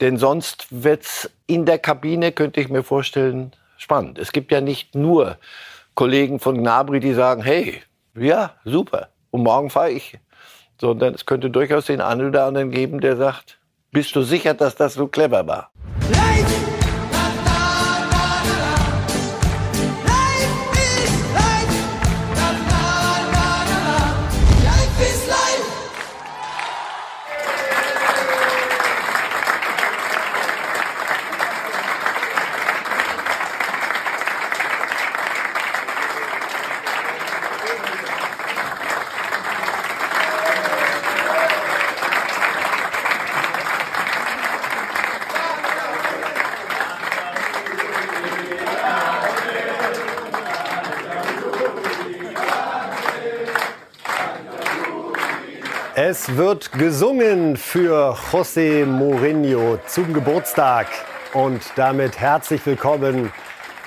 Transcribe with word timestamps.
Denn 0.00 0.16
sonst 0.16 0.66
wird 0.70 1.02
es 1.02 1.30
in 1.46 1.66
der 1.66 1.78
Kabine, 1.78 2.32
könnte 2.32 2.60
ich 2.60 2.68
mir 2.68 2.82
vorstellen, 2.82 3.52
spannend. 3.76 4.18
Es 4.18 4.32
gibt 4.32 4.50
ja 4.50 4.60
nicht 4.60 4.94
nur 4.94 5.36
Kollegen 5.94 6.38
von 6.38 6.56
Gnabry, 6.58 7.00
die 7.00 7.12
sagen, 7.12 7.42
hey, 7.42 7.82
ja, 8.14 8.54
super, 8.64 9.08
und 9.30 9.42
morgen 9.42 9.70
fahre 9.70 9.90
ich. 9.90 10.18
Sondern 10.80 11.14
es 11.14 11.26
könnte 11.26 11.50
durchaus 11.50 11.86
den 11.86 12.00
einen 12.00 12.28
oder 12.28 12.46
anderen 12.46 12.70
geben, 12.70 13.00
der 13.00 13.16
sagt, 13.16 13.58
bist 13.90 14.16
du 14.16 14.22
sicher, 14.22 14.54
dass 14.54 14.76
das 14.76 14.94
so 14.94 15.08
clever 15.08 15.46
war? 15.46 15.70
Es 56.30 56.36
wird 56.36 56.72
gesungen 56.72 57.56
für 57.56 58.14
José 58.30 58.86
Mourinho 58.86 59.78
zum 59.88 60.14
Geburtstag. 60.14 60.86
Und 61.34 61.60
damit 61.74 62.20
herzlich 62.20 62.64
willkommen 62.64 63.32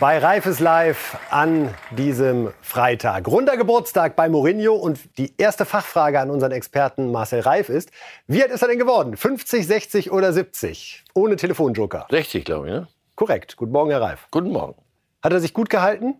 bei 0.02 0.18
Reifes 0.18 0.60
Live 0.60 1.18
an 1.30 1.74
diesem 1.92 2.52
Freitag. 2.62 3.30
Runder 3.30 3.56
Geburtstag 3.56 4.18
bei 4.18 4.28
Mourinho. 4.28 4.76
Und 4.76 5.18
die 5.18 5.34
erste 5.38 5.64
Fachfrage 5.64 6.20
an 6.20 6.30
unseren 6.30 6.52
Experten 6.52 7.14
Marcel 7.14 7.40
Reif 7.40 7.70
ist, 7.70 7.92
wie 8.28 8.44
alt 8.44 8.52
ist 8.52 8.62
er 8.62 8.68
denn 8.68 8.80
geworden? 8.80 9.16
50, 9.16 9.66
60 9.66 10.12
oder 10.12 10.34
70? 10.34 11.06
Ohne 11.14 11.38
Telefonjoker. 11.38 12.08
60, 12.10 12.44
glaube 12.44 12.68
ich, 12.68 12.74
ne? 12.74 12.88
Korrekt. 13.16 13.56
Guten 13.56 13.72
Morgen, 13.72 13.92
Herr 13.92 14.02
Reif. 14.02 14.28
Guten 14.32 14.52
Morgen. 14.52 14.76
Hat 15.22 15.32
er 15.32 15.40
sich 15.40 15.54
gut 15.54 15.70
gehalten? 15.70 16.16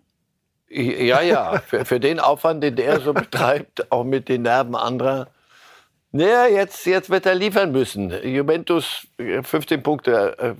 Ja, 0.70 1.22
ja. 1.22 1.60
für, 1.68 1.84
für 1.84 2.00
den 2.00 2.22
Aufwand, 2.22 2.64
den 2.64 2.78
er 2.78 3.02
so 3.02 3.14
betreibt, 3.14 3.92
auch 3.92 4.06
mit 4.06 4.30
den 4.30 4.44
Nerven 4.44 4.76
anderer, 4.76 5.28
naja, 6.16 6.46
jetzt, 6.46 6.86
jetzt 6.86 7.10
wird 7.10 7.26
er 7.26 7.34
liefern 7.34 7.72
müssen. 7.72 8.12
Juventus 8.24 9.08
15 9.18 9.80
äh, 9.80 9.82
Punkte 9.82 10.38
äh, 10.38 10.54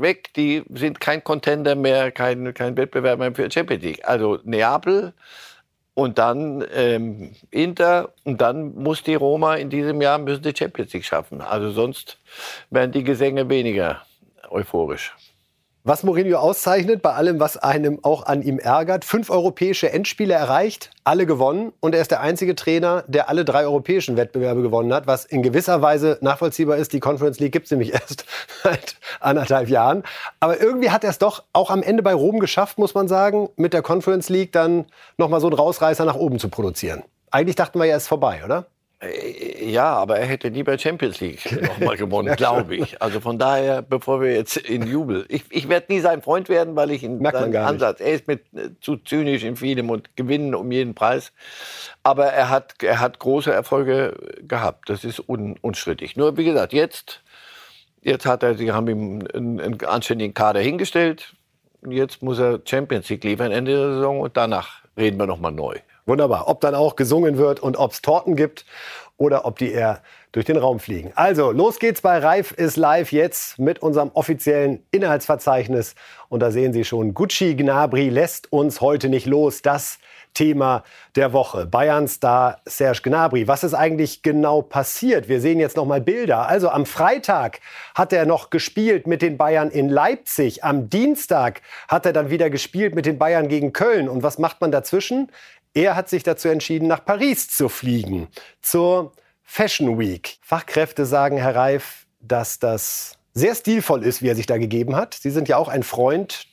weg, 0.00 0.32
die 0.34 0.62
sind 0.70 0.98
kein 0.98 1.22
Contender 1.22 1.74
mehr, 1.74 2.10
kein, 2.10 2.54
kein 2.54 2.74
Wettbewerb 2.74 3.18
mehr 3.18 3.34
für 3.34 3.50
Champions 3.50 3.82
League. 3.82 4.08
Also 4.08 4.38
Neapel 4.44 5.12
und 5.92 6.16
dann 6.16 6.64
ähm, 6.72 7.36
Inter 7.50 8.14
und 8.24 8.40
dann 8.40 8.74
muss 8.76 9.02
die 9.02 9.14
Roma 9.14 9.56
in 9.56 9.68
diesem 9.68 10.00
Jahr 10.00 10.16
müssen 10.16 10.42
die 10.42 10.56
Champions 10.56 10.94
League 10.94 11.04
schaffen. 11.04 11.42
Also 11.42 11.70
sonst 11.70 12.18
werden 12.70 12.92
die 12.92 13.04
Gesänge 13.04 13.50
weniger 13.50 14.06
euphorisch. 14.48 15.14
Was 15.86 16.02
Mourinho 16.02 16.38
auszeichnet, 16.38 17.02
bei 17.02 17.12
allem, 17.12 17.40
was 17.40 17.58
einem 17.58 17.98
auch 18.02 18.24
an 18.24 18.40
ihm 18.40 18.58
ärgert, 18.58 19.04
fünf 19.04 19.28
europäische 19.28 19.92
Endspiele 19.92 20.32
erreicht, 20.32 20.88
alle 21.04 21.26
gewonnen 21.26 21.74
und 21.80 21.94
er 21.94 22.00
ist 22.00 22.10
der 22.10 22.22
einzige 22.22 22.54
Trainer, 22.54 23.04
der 23.06 23.28
alle 23.28 23.44
drei 23.44 23.64
europäischen 23.64 24.16
Wettbewerbe 24.16 24.62
gewonnen 24.62 24.94
hat, 24.94 25.06
was 25.06 25.26
in 25.26 25.42
gewisser 25.42 25.82
Weise 25.82 26.16
nachvollziehbar 26.22 26.78
ist. 26.78 26.94
Die 26.94 27.00
Conference 27.00 27.38
League 27.38 27.52
gibt 27.52 27.66
es 27.66 27.70
nämlich 27.70 27.92
erst 27.92 28.24
seit 28.62 28.96
anderthalb 29.20 29.68
Jahren. 29.68 30.04
Aber 30.40 30.58
irgendwie 30.58 30.88
hat 30.88 31.04
er 31.04 31.10
es 31.10 31.18
doch 31.18 31.44
auch 31.52 31.68
am 31.68 31.82
Ende 31.82 32.02
bei 32.02 32.14
Rom 32.14 32.40
geschafft, 32.40 32.78
muss 32.78 32.94
man 32.94 33.06
sagen, 33.06 33.50
mit 33.56 33.74
der 33.74 33.82
Conference 33.82 34.30
League 34.30 34.52
dann 34.52 34.86
nochmal 35.18 35.42
so 35.42 35.48
einen 35.48 35.56
Rausreißer 35.56 36.06
nach 36.06 36.16
oben 36.16 36.38
zu 36.38 36.48
produzieren. 36.48 37.02
Eigentlich 37.30 37.56
dachten 37.56 37.78
wir 37.78 37.84
ja, 37.84 37.96
es 37.96 38.04
ist 38.04 38.08
vorbei, 38.08 38.40
oder? 38.42 38.68
Äh, 39.04 39.70
ja, 39.70 39.94
aber 39.94 40.18
er 40.18 40.26
hätte 40.26 40.48
lieber 40.48 40.78
Champions 40.78 41.20
League 41.20 41.62
nochmal 41.62 41.96
gewonnen, 41.96 42.34
glaube 42.36 42.76
ich. 42.76 43.00
Also 43.00 43.20
von 43.20 43.38
daher, 43.38 43.82
bevor 43.82 44.20
wir 44.20 44.34
jetzt 44.34 44.56
in 44.56 44.86
Jubel. 44.86 45.24
Ich, 45.28 45.44
ich 45.50 45.68
werde 45.68 45.92
nie 45.92 46.00
sein 46.00 46.22
Freund 46.22 46.48
werden, 46.48 46.76
weil 46.76 46.90
ich 46.90 47.04
in 47.04 47.22
seinem 47.22 47.56
Ansatz, 47.56 48.00
er 48.00 48.12
ist 48.12 48.26
mit 48.26 48.42
äh, 48.54 48.70
zu 48.80 48.96
zynisch 48.96 49.44
in 49.44 49.56
vielem 49.56 49.90
und 49.90 50.16
gewinnen 50.16 50.54
um 50.54 50.70
jeden 50.70 50.94
Preis. 50.94 51.32
Aber 52.02 52.26
er 52.26 52.50
hat, 52.50 52.82
er 52.82 53.00
hat 53.00 53.18
große 53.18 53.52
Erfolge 53.52 54.16
gehabt. 54.42 54.88
Das 54.88 55.04
ist 55.04 55.28
un, 55.28 55.56
unstrittig. 55.60 56.16
Nur 56.16 56.36
wie 56.36 56.44
gesagt, 56.44 56.72
jetzt, 56.72 57.22
jetzt 58.02 58.26
hat 58.26 58.42
er, 58.42 58.54
sie 58.54 58.72
haben 58.72 58.88
ihm 58.88 59.26
einen, 59.34 59.60
einen 59.60 59.84
anständigen 59.84 60.34
Kader 60.34 60.60
hingestellt. 60.60 61.34
Jetzt 61.86 62.22
muss 62.22 62.38
er 62.38 62.60
Champions 62.64 63.08
League 63.10 63.24
liefern 63.24 63.52
Ende 63.52 63.72
der 63.72 63.94
Saison 63.94 64.20
und 64.20 64.36
danach 64.36 64.82
reden 64.96 65.18
wir 65.18 65.26
nochmal 65.26 65.52
neu. 65.52 65.76
Wunderbar. 66.06 66.48
Ob 66.48 66.60
dann 66.60 66.74
auch 66.74 66.96
gesungen 66.96 67.38
wird 67.38 67.60
und 67.60 67.76
ob 67.76 67.92
es 67.92 68.02
Torten 68.02 68.36
gibt 68.36 68.66
oder 69.16 69.46
ob 69.46 69.58
die 69.58 69.72
eher 69.72 70.02
durch 70.32 70.44
den 70.44 70.56
Raum 70.56 70.80
fliegen. 70.80 71.12
Also, 71.14 71.52
los 71.52 71.78
geht's 71.78 72.00
bei 72.00 72.18
Reif 72.18 72.50
ist 72.50 72.76
live 72.76 73.12
jetzt 73.12 73.58
mit 73.58 73.78
unserem 73.78 74.10
offiziellen 74.14 74.84
Inhaltsverzeichnis. 74.90 75.94
Und 76.28 76.40
da 76.40 76.50
sehen 76.50 76.72
Sie 76.72 76.84
schon, 76.84 77.14
Gucci 77.14 77.54
Gnabry 77.54 78.08
lässt 78.08 78.52
uns 78.52 78.80
heute 78.80 79.08
nicht 79.08 79.26
los. 79.26 79.62
Das 79.62 79.98
Thema 80.34 80.82
der 81.14 81.32
Woche. 81.32 81.64
Bayern-Star 81.64 82.60
Serge 82.66 83.02
Gnabry. 83.04 83.46
Was 83.46 83.62
ist 83.62 83.74
eigentlich 83.74 84.22
genau 84.22 84.62
passiert? 84.62 85.28
Wir 85.28 85.40
sehen 85.40 85.60
jetzt 85.60 85.76
noch 85.76 85.86
mal 85.86 86.00
Bilder. 86.00 86.48
Also 86.48 86.68
am 86.68 86.84
Freitag 86.84 87.60
hat 87.94 88.12
er 88.12 88.26
noch 88.26 88.50
gespielt 88.50 89.06
mit 89.06 89.22
den 89.22 89.38
Bayern 89.38 89.70
in 89.70 89.88
Leipzig. 89.88 90.64
Am 90.64 90.90
Dienstag 90.90 91.62
hat 91.88 92.04
er 92.04 92.12
dann 92.12 92.30
wieder 92.30 92.50
gespielt 92.50 92.96
mit 92.96 93.06
den 93.06 93.16
Bayern 93.16 93.46
gegen 93.46 93.72
Köln. 93.72 94.08
Und 94.08 94.24
was 94.24 94.38
macht 94.38 94.60
man 94.60 94.72
dazwischen? 94.72 95.30
Er 95.74 95.96
hat 95.96 96.08
sich 96.08 96.22
dazu 96.22 96.48
entschieden, 96.48 96.86
nach 96.86 97.04
Paris 97.04 97.48
zu 97.48 97.68
fliegen, 97.68 98.28
zur 98.62 99.12
Fashion 99.42 99.98
Week. 99.98 100.38
Fachkräfte 100.40 101.04
sagen, 101.04 101.36
Herr 101.36 101.56
Reif, 101.56 102.06
dass 102.20 102.60
das 102.60 103.18
sehr 103.34 103.54
stilvoll 103.56 104.04
ist, 104.04 104.22
wie 104.22 104.28
er 104.28 104.36
sich 104.36 104.46
da 104.46 104.56
gegeben 104.58 104.94
hat. 104.94 105.14
Sie 105.14 105.30
sind 105.30 105.48
ja 105.48 105.56
auch 105.56 105.68
ein 105.68 105.82
Freund 105.82 106.46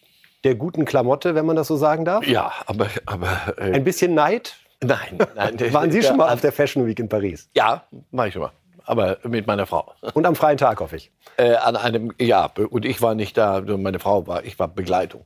der 0.43 0.55
guten 0.55 0.85
Klamotte, 0.85 1.35
wenn 1.35 1.45
man 1.45 1.55
das 1.55 1.67
so 1.67 1.75
sagen 1.77 2.03
darf. 2.03 2.25
Ja, 2.25 2.51
aber... 2.65 2.87
aber 3.05 3.53
äh 3.57 3.73
ein 3.73 3.83
bisschen 3.83 4.15
Neid? 4.15 4.57
Nein, 4.83 5.19
nein. 5.35 5.59
Waren 5.73 5.91
Sie 5.91 6.01
schon 6.01 6.17
mal 6.17 6.33
auf 6.33 6.41
der 6.41 6.51
Fashion 6.51 6.87
Week 6.87 6.99
in 6.99 7.07
Paris? 7.07 7.47
Ja, 7.55 7.85
war 8.09 8.25
ich 8.25 8.33
schon 8.33 8.41
mal. 8.41 8.51
Aber 8.91 9.19
mit 9.23 9.47
meiner 9.47 9.65
Frau. 9.65 9.93
Und 10.15 10.25
am 10.25 10.35
freien 10.35 10.57
Tag, 10.57 10.81
hoffe 10.81 10.97
ich. 10.97 11.13
Äh, 11.37 11.55
an 11.55 11.77
einem, 11.77 12.11
ja, 12.19 12.51
und 12.69 12.83
ich 12.83 13.01
war 13.01 13.15
nicht 13.15 13.37
da, 13.37 13.61
meine 13.61 13.99
Frau 13.99 14.27
war, 14.27 14.43
ich 14.43 14.59
war 14.59 14.67
Begleitung. 14.67 15.23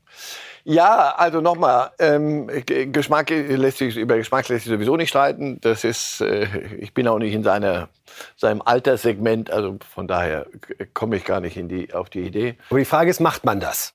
Ja, 0.65 1.15
also 1.17 1.41
nochmal, 1.41 1.89
ähm, 1.97 2.47
Geschmack 2.67 3.31
lässt 3.31 3.79
sich, 3.79 3.97
über 3.97 4.17
Geschmack 4.17 4.47
lässt 4.49 4.65
sich 4.65 4.71
sowieso 4.71 4.97
nicht 4.97 5.09
streiten. 5.09 5.59
Das 5.61 5.83
ist, 5.83 6.21
äh, 6.21 6.45
ich 6.77 6.93
bin 6.93 7.07
auch 7.07 7.17
nicht 7.17 7.33
in 7.33 7.41
seiner, 7.41 7.89
seinem 8.37 8.61
Alterssegment, 8.61 9.49
also 9.49 9.79
von 9.95 10.07
daher 10.07 10.45
komme 10.93 11.15
ich 11.15 11.25
gar 11.25 11.39
nicht 11.39 11.57
in 11.57 11.67
die, 11.67 11.91
auf 11.91 12.11
die 12.11 12.21
Idee. 12.21 12.57
Aber 12.69 12.77
die 12.77 12.85
Frage 12.85 13.09
ist, 13.09 13.19
macht 13.19 13.45
man 13.45 13.59
das? 13.59 13.94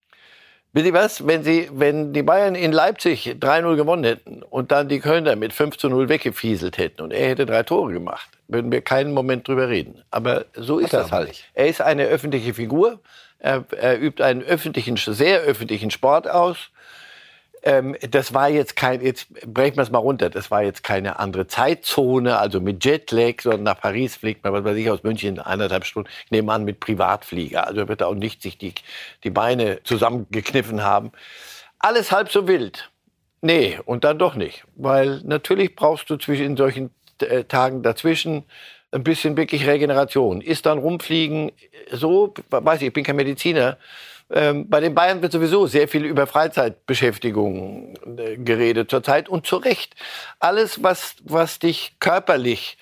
Wisst 0.73 0.87
ihr 0.87 0.93
was? 0.93 1.27
Wenn, 1.27 1.43
sie, 1.43 1.69
wenn 1.73 2.13
die 2.13 2.23
Bayern 2.23 2.55
in 2.55 2.71
Leipzig 2.71 3.27
3-0 3.41 3.75
gewonnen 3.75 4.05
hätten 4.05 4.43
und 4.45 4.71
dann 4.71 4.89
die 4.89 5.01
Kölner 5.01 5.35
mit 5.35 5.53
5 5.53 5.83
0 5.83 6.09
weggefieselt 6.09 6.79
hätten 6.79 7.03
und 7.03 7.13
er 7.13 7.31
hätte 7.31 7.45
drei 7.45 7.65
Tore 7.65 7.93
gemacht, 7.93 8.29
würden 8.47 8.71
wir 8.71 8.81
keinen 8.81 9.13
Moment 9.13 9.49
drüber 9.49 9.69
reden. 9.69 10.03
Aber 10.13 10.45
so 10.55 10.79
ist 10.79 10.93
das 10.93 11.11
halt. 11.11 11.29
Nicht. 11.29 11.45
Er 11.55 11.67
ist 11.67 11.81
eine 11.81 12.05
öffentliche 12.05 12.55
Figur. 12.55 13.01
Er, 13.41 13.65
er 13.77 14.01
übt 14.01 14.23
einen 14.23 14.43
öffentlichen, 14.43 14.97
sehr 14.97 15.41
öffentlichen 15.41 15.91
Sport 15.91 16.31
aus. 16.31 16.71
Ähm, 17.63 17.97
das 18.11 18.33
war 18.33 18.49
jetzt 18.49 18.77
kein, 18.77 19.03
jetzt 19.03 19.29
brechen 19.47 19.77
wir 19.77 19.83
es 19.83 19.91
mal 19.91 19.99
runter, 19.99 20.31
das 20.31 20.51
war 20.51 20.63
jetzt 20.63 20.83
keine 20.83 21.19
andere 21.19 21.47
Zeitzone, 21.47 22.39
also 22.39 22.61
mit 22.61 22.85
Jetlag, 22.85 23.43
sondern 23.43 23.65
nach 23.65 23.81
Paris 23.81 24.17
fliegt 24.17 24.45
man, 24.45 24.53
was 24.53 24.65
weiß 24.65 24.77
ich, 24.77 24.91
aus 24.91 25.03
München 25.03 25.39
eineinhalb 25.39 25.85
Stunden, 25.85 26.09
ich 26.25 26.31
nehme 26.31 26.53
an, 26.53 26.65
mit 26.65 26.81
Privatflieger. 26.81 27.67
Also 27.67 27.89
wird 27.89 28.01
er 28.01 28.09
auch 28.09 28.15
nicht 28.15 28.43
sich 28.43 28.57
die, 28.57 28.75
die 29.25 29.31
Beine 29.31 29.81
zusammengekniffen 29.85 30.83
haben. 30.83 31.13
Alles 31.79 32.13
halb 32.13 32.31
so 32.31 32.49
wild. 32.49 32.91
Nee, 33.43 33.79
und 33.85 34.05
dann 34.05 34.19
doch 34.19 34.35
nicht. 34.35 34.65
Weil 34.77 35.21
natürlich 35.25 35.75
brauchst 35.75 36.11
du 36.11 36.17
zwischen 36.17 36.57
solchen 36.57 36.91
äh, 37.21 37.45
Tagen 37.45 37.83
dazwischen 37.83 38.45
ein 38.93 39.05
bisschen 39.05 39.37
wirklich 39.37 39.67
Regeneration. 39.67 40.41
Ist 40.41 40.67
dann 40.67 40.79
rumfliegen 40.79 41.53
so, 41.91 42.35
weiß 42.51 42.83
ich, 42.83 42.89
ich 42.89 42.93
bin 42.93 43.05
kein 43.05 43.17
Mediziner. 43.17 43.79
Ähm, 44.31 44.69
bei 44.69 44.81
den 44.81 44.95
Bayern 44.95 45.23
wird 45.23 45.33
sowieso 45.33 45.67
sehr 45.67 45.89
viel 45.89 46.05
über 46.05 46.27
Freizeitbeschäftigung 46.27 47.95
äh, 48.17 48.37
geredet 48.37 48.91
zurzeit 48.91 49.29
und 49.29 49.47
zu 49.47 49.57
Recht. 49.57 49.97
Alles, 50.39 50.83
was, 50.83 51.17
was 51.25 51.59
dich 51.59 51.97
körperlich 51.99 52.79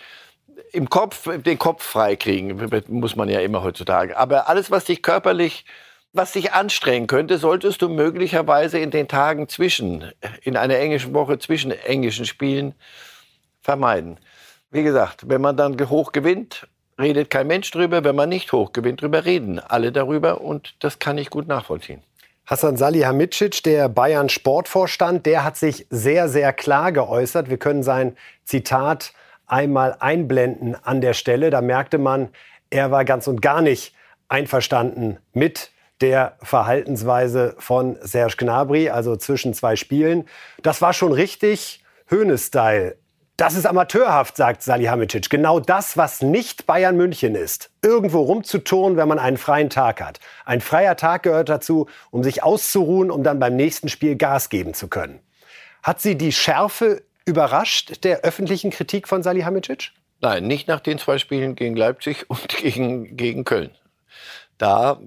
im 0.73 0.91
Kopf, 0.91 1.29
den 1.43 1.59
Kopf 1.59 1.83
freikriegen, 1.83 2.61
muss 2.89 3.17
man 3.17 3.29
ja 3.29 3.41
immer 3.41 3.63
heutzutage. 3.63 4.17
Aber 4.19 4.49
alles, 4.49 4.71
was 4.71 4.85
dich 4.85 5.03
körperlich, 5.03 5.65
was 6.13 6.33
dich 6.33 6.53
anstrengen 6.53 7.07
könnte, 7.07 7.39
solltest 7.39 7.81
du 7.81 7.89
möglicherweise 7.89 8.79
in 8.79 8.91
den 8.91 9.09
Tagen 9.09 9.49
zwischen, 9.49 10.13
in 10.43 10.57
einer 10.57 10.77
englischen 10.77 11.15
Woche 11.15 11.39
zwischen 11.39 11.71
englischen 11.71 12.27
Spielen 12.27 12.75
vermeiden. 13.63 14.19
Wie 14.71 14.83
gesagt, 14.83 15.29
wenn 15.29 15.41
man 15.41 15.57
dann 15.57 15.79
hoch 15.89 16.13
gewinnt, 16.13 16.67
redet 16.99 17.31
kein 17.31 17.47
Mensch 17.47 17.71
drüber. 17.71 18.05
Wenn 18.05 18.17
man 18.17 18.29
nicht 18.29 18.53
hoch 18.53 18.73
gewinnt, 18.73 19.03
drüber 19.03 19.25
reden 19.25 19.59
alle 19.59 19.93
darüber. 19.93 20.41
Und 20.41 20.75
das 20.81 20.99
kann 20.99 21.19
ich 21.19 21.31
gut 21.31 21.49
nachvollziehen. 21.49 22.03
Hassan 22.47 22.77
Salihamidzic, 22.79 23.63
der 23.63 23.91
Bayern 23.91 24.31
Sportvorstand, 24.31 25.27
der 25.27 25.45
hat 25.45 25.57
sich 25.57 25.87
sehr, 25.91 26.29
sehr 26.29 26.53
klar 26.55 26.93
geäußert. 26.93 27.51
Wir 27.51 27.59
können 27.59 27.83
sein 27.83 28.17
Zitat 28.45 29.13
einmal 29.47 29.97
einblenden 30.01 30.75
an 30.83 31.01
der 31.01 31.13
Stelle. 31.13 31.51
Da 31.51 31.61
merkte 31.61 31.99
man, 31.99 32.31
er 32.71 32.91
war 32.91 33.05
ganz 33.05 33.29
und 33.29 33.43
gar 33.43 33.61
nicht 33.61 33.95
einverstanden 34.29 35.19
mit 35.33 35.73
der 36.01 36.37
Verhaltensweise 36.43 37.55
von 37.59 37.97
Serge 38.01 38.37
Gnabry, 38.39 38.89
also 38.89 39.17
zwischen 39.17 39.53
zwei 39.53 39.77
Spielen. 39.77 40.27
Das 40.63 40.81
war 40.81 40.93
schon 40.93 41.13
richtig 41.13 41.83
Höhne-Style. 42.07 42.97
Das 43.39 43.55
ist 43.55 43.67
amateurhaft, 43.67 44.37
sagt 44.37 44.65
Salihamidzic. 44.65 45.31
Genau 45.31 45.61
das, 45.61 45.97
was 45.97 46.23
nicht 46.23 46.67
Bayern 46.67 46.97
München 46.97 47.37
ist. 47.37 47.71
Irgendwo 47.83 48.23
rumzuturnen, 48.23 48.99
wenn 48.99 49.07
man 49.07 49.21
einen 49.21 49.37
freien 49.37 49.71
Tag 49.71 50.01
hat. 50.01 50.19
Ein 50.45 50.61
freier 50.61 50.97
Tag 50.97 51.23
gehört 51.23 51.49
dazu, 51.49 51.87
um 52.11 52.25
sich 52.25 52.43
auszuruhen, 52.43 53.13
um 53.13 53.23
dann 53.23 53.39
beim 53.39 53.55
nächsten 53.55 53.89
Spiel 53.89 54.17
Gas 54.17 54.49
geben 54.49 54.75
zu 54.75 54.89
können. 54.89 55.21
Hat 55.85 56.01
Sie 56.01 56.19
die 56.19 56.33
Schärfe 56.33 57.05
überrascht 57.27 58.03
der 58.03 58.23
öffentlichen 58.23 58.71
Kritik 58.71 59.07
von 59.07 59.23
Salihamidzic? 59.23 59.93
Nein, 60.21 60.49
nicht 60.49 60.67
nach 60.67 60.81
den 60.81 60.99
zwei 60.99 61.19
Spielen 61.19 61.55
gegen 61.55 61.77
Leipzig 61.77 62.25
und 62.29 62.49
gegen, 62.49 63.17
gegen 63.17 63.45
Köln. 63.45 63.71
Da 64.59 64.99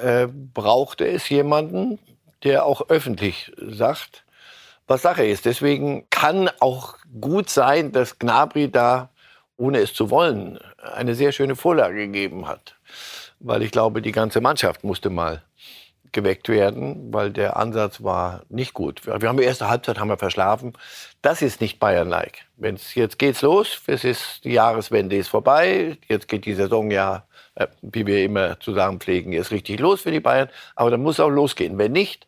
äh, 0.00 0.28
brauchte 0.28 1.08
es 1.08 1.28
jemanden, 1.28 1.98
der 2.44 2.66
auch 2.66 2.88
öffentlich 2.88 3.50
sagt, 3.58 4.22
was 4.90 5.02
Sache 5.02 5.24
ist. 5.24 5.44
Deswegen 5.46 6.04
kann 6.10 6.50
auch 6.58 6.96
gut 7.20 7.48
sein, 7.48 7.92
dass 7.92 8.18
Gnabry 8.18 8.70
da, 8.70 9.10
ohne 9.56 9.78
es 9.78 9.94
zu 9.94 10.10
wollen, 10.10 10.58
eine 10.78 11.14
sehr 11.14 11.30
schöne 11.30 11.54
Vorlage 11.54 12.06
gegeben 12.06 12.48
hat. 12.48 12.74
Weil 13.38 13.62
ich 13.62 13.70
glaube, 13.70 14.02
die 14.02 14.12
ganze 14.12 14.40
Mannschaft 14.40 14.82
musste 14.82 15.08
mal 15.08 15.42
geweckt 16.12 16.48
werden, 16.48 17.14
weil 17.14 17.30
der 17.30 17.56
Ansatz 17.56 18.02
war 18.02 18.42
nicht 18.48 18.74
gut. 18.74 19.06
Wir 19.06 19.28
haben 19.28 19.36
die 19.36 19.44
erste 19.44 19.68
Halbzeit 19.68 20.00
haben 20.00 20.08
wir 20.08 20.18
verschlafen. 20.18 20.72
Das 21.22 21.40
ist 21.40 21.60
nicht 21.60 21.78
Bayern-like. 21.78 22.46
Jetzt 22.94 23.20
geht's 23.20 23.42
los, 23.42 23.80
es 23.86 24.02
ist 24.02 24.44
die 24.44 24.52
Jahreswende 24.52 25.14
ist 25.14 25.28
vorbei, 25.28 25.98
jetzt 26.08 26.26
geht 26.26 26.46
die 26.46 26.54
Saison 26.54 26.90
ja, 26.90 27.26
äh, 27.54 27.68
wie 27.80 28.06
wir 28.06 28.24
immer 28.24 28.58
zusammen 28.58 28.98
pflegen, 28.98 29.32
ist 29.32 29.52
richtig 29.52 29.78
los 29.78 30.00
für 30.00 30.10
die 30.10 30.18
Bayern. 30.18 30.48
Aber 30.74 30.90
dann 30.90 31.00
muss 31.00 31.20
auch 31.20 31.28
losgehen. 31.28 31.78
Wenn 31.78 31.92
nicht, 31.92 32.26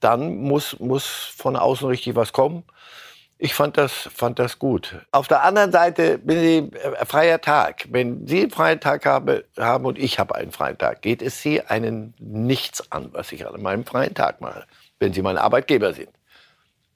dann 0.00 0.36
muss, 0.36 0.78
muss 0.78 1.06
von 1.06 1.56
außen 1.56 1.88
richtig 1.88 2.14
was 2.16 2.32
kommen. 2.32 2.64
Ich 3.38 3.54
fand 3.54 3.76
das, 3.76 3.92
fand 3.92 4.38
das 4.38 4.58
gut. 4.58 4.96
Auf 5.12 5.28
der 5.28 5.42
anderen 5.42 5.70
Seite 5.70 6.18
bin 6.18 6.38
ich 6.38 6.74
äh, 6.74 7.04
freier 7.04 7.40
Tag. 7.40 7.86
Wenn 7.90 8.26
Sie 8.26 8.40
einen 8.40 8.50
freien 8.50 8.80
Tag 8.80 9.04
habe, 9.04 9.44
haben 9.58 9.84
und 9.84 9.98
ich 9.98 10.18
habe 10.18 10.34
einen 10.34 10.52
freien 10.52 10.78
Tag, 10.78 11.02
geht 11.02 11.20
es 11.20 11.42
Sie 11.42 11.60
einen 11.60 12.14
nichts 12.18 12.90
an, 12.90 13.10
was 13.12 13.32
ich 13.32 13.46
an 13.46 13.60
meinem 13.60 13.84
freien 13.84 14.14
Tag 14.14 14.40
mache, 14.40 14.64
wenn 14.98 15.12
Sie 15.12 15.20
mein 15.20 15.36
Arbeitgeber 15.36 15.92
sind. 15.92 16.08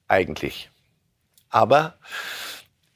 Eigentlich. 0.07 0.71
Aber 1.49 1.95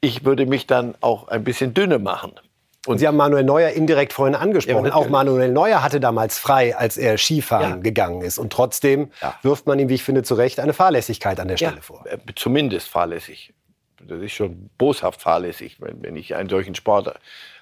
ich 0.00 0.24
würde 0.24 0.46
mich 0.46 0.66
dann 0.66 0.96
auch 1.00 1.28
ein 1.28 1.44
bisschen 1.44 1.72
dünne 1.72 1.98
machen. 2.00 2.32
Und 2.86 2.98
Sie 2.98 3.06
haben 3.06 3.16
Manuel 3.16 3.44
Neuer 3.44 3.70
indirekt 3.70 4.12
vorhin 4.12 4.34
angesprochen. 4.34 4.86
Ja, 4.86 4.94
auch 4.94 5.08
Manuel 5.08 5.50
Neuer 5.50 5.82
hatte 5.82 6.00
damals 6.00 6.38
frei, 6.38 6.76
als 6.76 6.96
er 6.96 7.18
Skifahren 7.18 7.70
ja. 7.70 7.76
gegangen 7.76 8.22
ist. 8.22 8.38
Und 8.38 8.52
trotzdem 8.52 9.10
ja. 9.20 9.34
wirft 9.42 9.66
man 9.66 9.78
ihm, 9.78 9.88
wie 9.88 9.94
ich 9.94 10.02
finde, 10.02 10.22
zu 10.22 10.34
Recht 10.34 10.60
eine 10.60 10.72
Fahrlässigkeit 10.72 11.40
an 11.40 11.48
der 11.48 11.56
Stelle 11.56 11.82
vor. 11.82 12.04
Äh, 12.06 12.18
zumindest 12.34 12.88
fahrlässig. 12.88 13.52
Das 14.06 14.20
ist 14.20 14.32
schon 14.32 14.70
boshaft 14.78 15.20
fahrlässig, 15.20 15.80
wenn, 15.80 16.02
wenn 16.02 16.16
ich 16.16 16.34
einen 16.36 16.48
solchen 16.48 16.74
Sport 16.74 17.18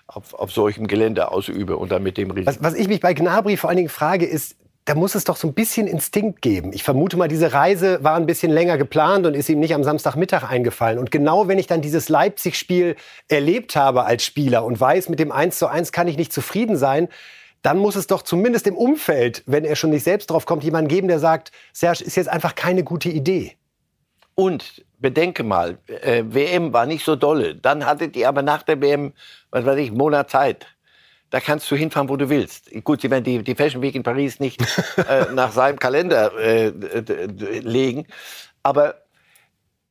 auf, 0.06 0.35
auf 0.35 0.53
solchem 0.53 0.87
Gelände 0.87 1.31
ausübe 1.31 1.76
und 1.76 1.91
dann 1.91 2.03
mit 2.03 2.19
dem 2.19 2.31
Risiko. 2.31 2.50
Was, 2.50 2.62
was 2.62 2.75
ich 2.75 2.88
mich 2.88 3.00
bei 3.00 3.15
Gnabry 3.15 3.56
vor 3.56 3.71
allen 3.71 3.79
Dingen 3.79 3.88
frage, 3.88 4.26
ist, 4.26 4.56
da 4.86 4.94
muss 4.94 5.14
es 5.14 5.25
doch 5.25 5.36
so 5.36 5.48
ein 5.48 5.54
bisschen 5.54 5.86
Instinkt 5.86 6.42
geben. 6.42 6.72
Ich 6.75 6.82
vermute 6.82 7.16
mal, 7.16 7.28
diese 7.28 7.54
Reise 7.54 8.04
war 8.04 8.16
ein 8.16 8.26
bisschen 8.26 8.52
länger 8.52 8.76
geplant 8.76 9.25
und 9.25 9.34
ist 9.34 9.48
ihm 9.48 9.58
nicht 9.58 9.75
am 9.75 9.82
Samstagmittag 9.82 10.44
eingefallen. 10.44 10.98
Und 10.98 11.10
genau 11.10 11.48
wenn 11.48 11.58
ich 11.58 11.66
dann 11.66 11.81
dieses 11.81 12.10
Leipzig-Spiel 12.10 12.96
erlebt 13.28 13.76
habe 13.76 14.04
als 14.04 14.25
Spieler 14.25 14.64
und 14.64 14.78
weiß, 14.78 15.08
mit 15.08 15.20
dem 15.20 15.32
1 15.32 15.58
zu 15.58 15.69
1 15.69 15.90
kann 15.92 16.06
ich 16.06 16.19
nicht 16.19 16.32
zufrieden 16.32 16.76
sein, 16.76 17.08
dann 17.62 17.78
muss 17.78 17.96
es 17.96 18.06
doch 18.06 18.20
zumindest 18.20 18.66
im 18.66 18.76
Umfeld, 18.76 19.42
wenn 19.46 19.64
er 19.64 19.75
schon 19.75 19.88
nicht 19.88 20.04
selbst 20.04 20.28
drauf 20.28 20.44
kommt, 20.44 20.64
jemanden 20.64 20.88
geben, 20.88 21.08
der 21.08 21.19
sagt, 21.19 21.50
Serge, 21.72 22.04
ist 22.04 22.16
jetzt 22.16 22.28
einfach 22.28 22.54
keine 22.54 22.84
gute 22.84 23.08
Idee. 23.08 23.52
Und 24.34 24.84
bedenke 24.98 25.44
mal, 25.44 25.78
äh, 25.87 26.25
WM 26.26 26.75
war 26.75 26.84
nicht 26.84 27.06
so 27.06 27.16
dolle. 27.16 27.54
Dann 27.54 27.87
hattet 27.87 28.16
ihr 28.16 28.28
aber 28.28 28.42
nach 28.42 28.62
der 28.62 28.82
WM, 28.82 29.14
was 29.50 29.64
weiß 29.64 29.78
ich, 29.78 29.88
einen 29.88 29.96
Monat 29.96 30.28
Zeit 30.28 30.66
da 31.34 31.40
kannst 31.40 31.69
du 31.69 31.75
hinfahren, 31.75 32.08
wo 32.08 32.16
du 32.16 32.28
willst. 32.28 32.70
Gut, 32.84 33.00
sie 33.00 33.10
werden 33.10 33.25
die, 33.25 33.42
die 33.42 33.56
Fashion 33.56 33.82
Week 33.82 33.96
in 33.96 34.04
Paris 34.04 34.38
nicht 34.38 34.60
äh, 35.08 35.32
nach 35.32 35.50
seinem 35.50 35.81
Kalender 35.81 36.32
äh, 36.38 36.69
legen, 36.69 38.06
aber 38.62 39.02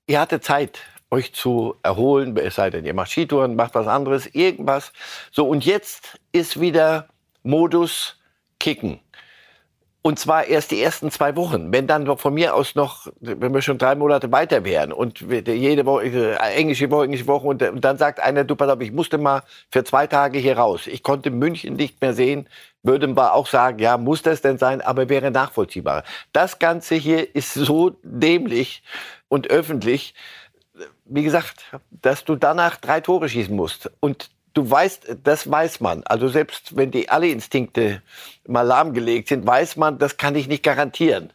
ihr 0.08 0.22
hattet 0.22 0.46
Zeit, 0.46 0.80
euch 1.12 1.34
zu 1.34 1.76
erholen, 1.84 2.38
es 2.38 2.56
sei 2.56 2.70
denn, 2.70 2.86
ihr 2.86 2.94
macht 2.94 3.12
Skitouren, 3.12 3.58
macht 3.58 3.76
was 3.76 3.88
anderes, 3.88 4.26
irgendwas. 4.28 4.94
So, 5.34 5.46
und 5.46 5.66
jetzt 5.66 6.18
ist 6.32 6.62
wieder 6.62 7.10
Modus 7.44 8.22
Kicken. 8.62 9.02
Und 10.06 10.20
zwar 10.20 10.48
erst 10.48 10.72
die 10.72 10.82
ersten 10.82 11.12
zwei 11.12 11.38
Wochen. 11.38 11.72
Wenn 11.72 11.88
dann 11.88 12.18
von 12.18 12.34
mir 12.34 12.56
aus 12.56 12.76
noch, 12.76 13.08
wenn 13.22 13.54
wir 13.54 13.62
schon 13.62 13.78
drei 13.78 13.96
Monate 13.96 14.34
weiter 14.34 14.66
wären 14.66 14.92
und 14.92 15.22
jede 15.22 15.86
Woche, 15.86 16.04
äh, 16.04 16.36
englische 16.56 16.92
Woche, 16.92 17.06
englische 17.06 17.26
Woche 17.26 17.48
und, 17.48 17.62
dann 17.62 17.98
sagt 17.98 18.20
einer, 18.20 18.44
du 18.44 18.58
pass 18.58 18.70
auf, 18.70 18.82
ich 18.82 18.92
musste 18.92 19.18
mal 19.18 19.44
für 19.72 19.86
zwei 19.86 20.06
Tage 20.06 20.40
hier 20.40 20.58
raus. 20.58 20.88
Ich 20.88 21.04
konnte 21.04 21.32
München 21.32 21.78
nicht 21.78 22.02
mehr 22.02 22.14
sehen. 22.14 22.50
Würden 22.84 23.16
wir 23.16 23.34
auch 23.34 23.48
sagen, 23.48 23.80
ja, 23.80 23.98
muss 23.98 24.22
das 24.22 24.42
denn 24.42 24.58
sein, 24.58 24.82
aber 24.82 25.08
wäre 25.08 25.32
nachvollziehbar. 25.32 26.04
Das 26.34 26.60
Ganze 26.60 26.96
hier 26.96 27.34
ist 27.34 27.54
so 27.54 27.96
dämlich 28.04 28.84
und 29.30 29.50
öffentlich, 29.50 30.16
wie 31.06 31.24
gesagt, 31.24 31.64
dass 31.92 32.26
du 32.26 32.36
danach 32.36 32.76
drei 32.76 33.00
Tore 33.00 33.30
schießen 33.30 33.56
musst. 33.56 33.90
Und 34.02 34.33
du 34.54 34.70
weißt, 34.70 35.18
das 35.24 35.50
weiß 35.50 35.80
man. 35.80 36.04
Also 36.04 36.28
selbst 36.28 36.76
wenn 36.76 36.92
die 36.92 37.10
alle 37.10 37.28
Instinkte 37.28 38.02
mal 38.48 38.62
lahmgelegt 38.62 39.30
sind, 39.30 39.46
weiß 39.46 39.78
man, 39.78 39.98
das 39.98 40.18
kann 40.18 40.36
ich 40.36 40.48
nicht 40.48 40.64
garantieren. 40.64 41.32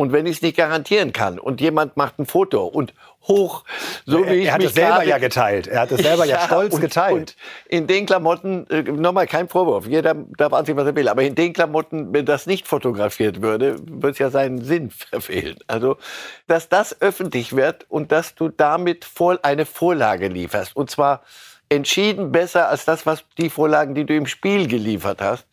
Und 0.00 0.12
wenn 0.12 0.24
ich 0.24 0.36
es 0.36 0.42
nicht 0.42 0.56
garantieren 0.56 1.12
kann 1.12 1.38
und 1.38 1.60
jemand 1.60 1.98
macht 1.98 2.18
ein 2.18 2.24
Foto 2.24 2.64
und 2.64 2.94
hoch, 3.28 3.64
so 4.06 4.26
wie 4.26 4.36
ich 4.36 4.46
Er 4.46 4.54
hat 4.54 4.62
es 4.62 4.72
selber 4.72 5.04
ja 5.04 5.18
geteilt. 5.18 5.66
Er 5.66 5.80
hat 5.82 5.92
es 5.92 6.00
selber 6.00 6.24
ja, 6.24 6.36
ja 6.40 6.46
stolz 6.46 6.72
und, 6.72 6.80
geteilt. 6.80 7.12
Und 7.12 7.36
in 7.68 7.86
den 7.86 8.06
Klamotten, 8.06 8.66
äh, 8.70 8.80
nochmal 8.80 9.26
kein 9.26 9.50
Vorwurf, 9.50 9.86
jeder 9.86 10.14
darf 10.38 10.54
anziehen, 10.54 10.78
was 10.78 10.86
er 10.86 10.96
will, 10.96 11.06
aber 11.06 11.22
in 11.22 11.34
den 11.34 11.52
Klamotten, 11.52 12.14
wenn 12.14 12.24
das 12.24 12.46
nicht 12.46 12.66
fotografiert 12.66 13.42
würde, 13.42 13.76
würde 13.86 14.12
es 14.12 14.18
ja 14.18 14.30
seinen 14.30 14.64
Sinn 14.64 14.90
verfehlen. 15.10 15.58
Also, 15.66 15.98
dass 16.46 16.70
das 16.70 17.02
öffentlich 17.02 17.54
wird 17.54 17.84
und 17.90 18.10
dass 18.10 18.34
du 18.34 18.48
damit 18.48 19.06
eine 19.42 19.66
Vorlage 19.66 20.28
lieferst. 20.28 20.74
Und 20.74 20.90
zwar 20.90 21.20
entschieden 21.70 22.32
besser 22.32 22.68
als 22.68 22.84
das, 22.84 23.06
was 23.06 23.24
die 23.38 23.48
Vorlagen, 23.48 23.94
die 23.94 24.04
du 24.04 24.14
im 24.14 24.26
Spiel 24.26 24.68
geliefert 24.68 25.22
hast, 25.22 25.46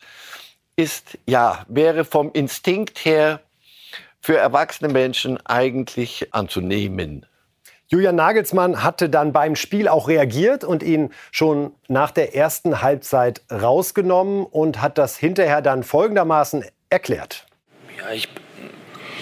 ist, 0.76 1.18
ja, 1.26 1.66
wäre 1.68 2.04
vom 2.04 2.32
Instinkt 2.34 3.06
her 3.06 3.40
für 4.20 4.38
erwachsene 4.38 4.92
Menschen 4.92 5.40
eigentlich 5.46 6.34
anzunehmen. 6.34 7.26
Julian 7.90 8.16
Nagelsmann 8.16 8.84
hatte 8.84 9.10
dann 9.10 9.32
beim 9.32 9.56
Spiel 9.56 9.88
auch 9.88 10.10
reagiert 10.10 10.66
und 10.66 10.84
ihn 10.84 11.14
schon 11.32 11.72
nach 11.88 12.12
der 12.12 12.36
ersten 12.36 12.82
Halbzeit 12.82 13.42
rausgenommen 13.50 14.46
und 14.46 14.82
hat 14.82 14.98
das 14.98 15.18
hinterher 15.18 15.62
dann 15.62 15.84
folgendermaßen 15.84 16.66
erklärt. 16.90 17.46
Ja, 17.98 18.12
ich 18.12 18.28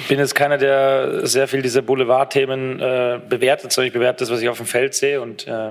bin 0.07 0.17
jetzt 0.17 0.33
keiner, 0.33 0.57
der 0.57 1.27
sehr 1.27 1.47
viel 1.47 1.61
diese 1.61 1.83
Boulevardthemen 1.83 2.79
äh, 2.79 3.19
bewertet, 3.29 3.71
sondern 3.71 3.87
ich 3.87 3.93
bewerte 3.93 4.19
das, 4.19 4.31
was 4.31 4.41
ich 4.41 4.49
auf 4.49 4.57
dem 4.57 4.65
Feld 4.65 4.95
sehe 4.95 5.21
und 5.21 5.47
äh, 5.47 5.69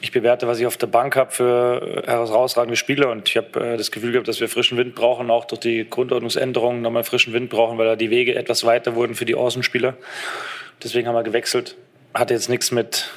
ich 0.00 0.12
bewerte, 0.12 0.46
was 0.46 0.60
ich 0.60 0.66
auf 0.66 0.76
der 0.76 0.86
Bank 0.86 1.16
habe 1.16 1.30
für 1.30 2.02
herausragende 2.06 2.76
Spieler 2.76 3.10
und 3.10 3.28
ich 3.28 3.36
habe 3.36 3.60
äh, 3.60 3.76
das 3.76 3.90
Gefühl 3.90 4.12
gehabt, 4.12 4.28
dass 4.28 4.40
wir 4.40 4.48
frischen 4.48 4.78
Wind 4.78 4.94
brauchen, 4.94 5.30
auch 5.30 5.44
durch 5.44 5.60
die 5.60 5.88
Grundordnungsänderungen 5.88 6.82
nochmal 6.82 7.04
frischen 7.04 7.32
Wind 7.32 7.50
brauchen, 7.50 7.78
weil 7.78 7.86
da 7.86 7.96
die 7.96 8.10
Wege 8.10 8.34
etwas 8.34 8.64
weiter 8.64 8.94
wurden 8.94 9.14
für 9.14 9.24
die 9.24 9.34
Außenspieler. 9.34 9.96
Deswegen 10.82 11.08
haben 11.08 11.14
wir 11.14 11.24
gewechselt. 11.24 11.76
Hatte 12.14 12.34
jetzt 12.34 12.48
nichts 12.48 12.70
mit 12.70 13.10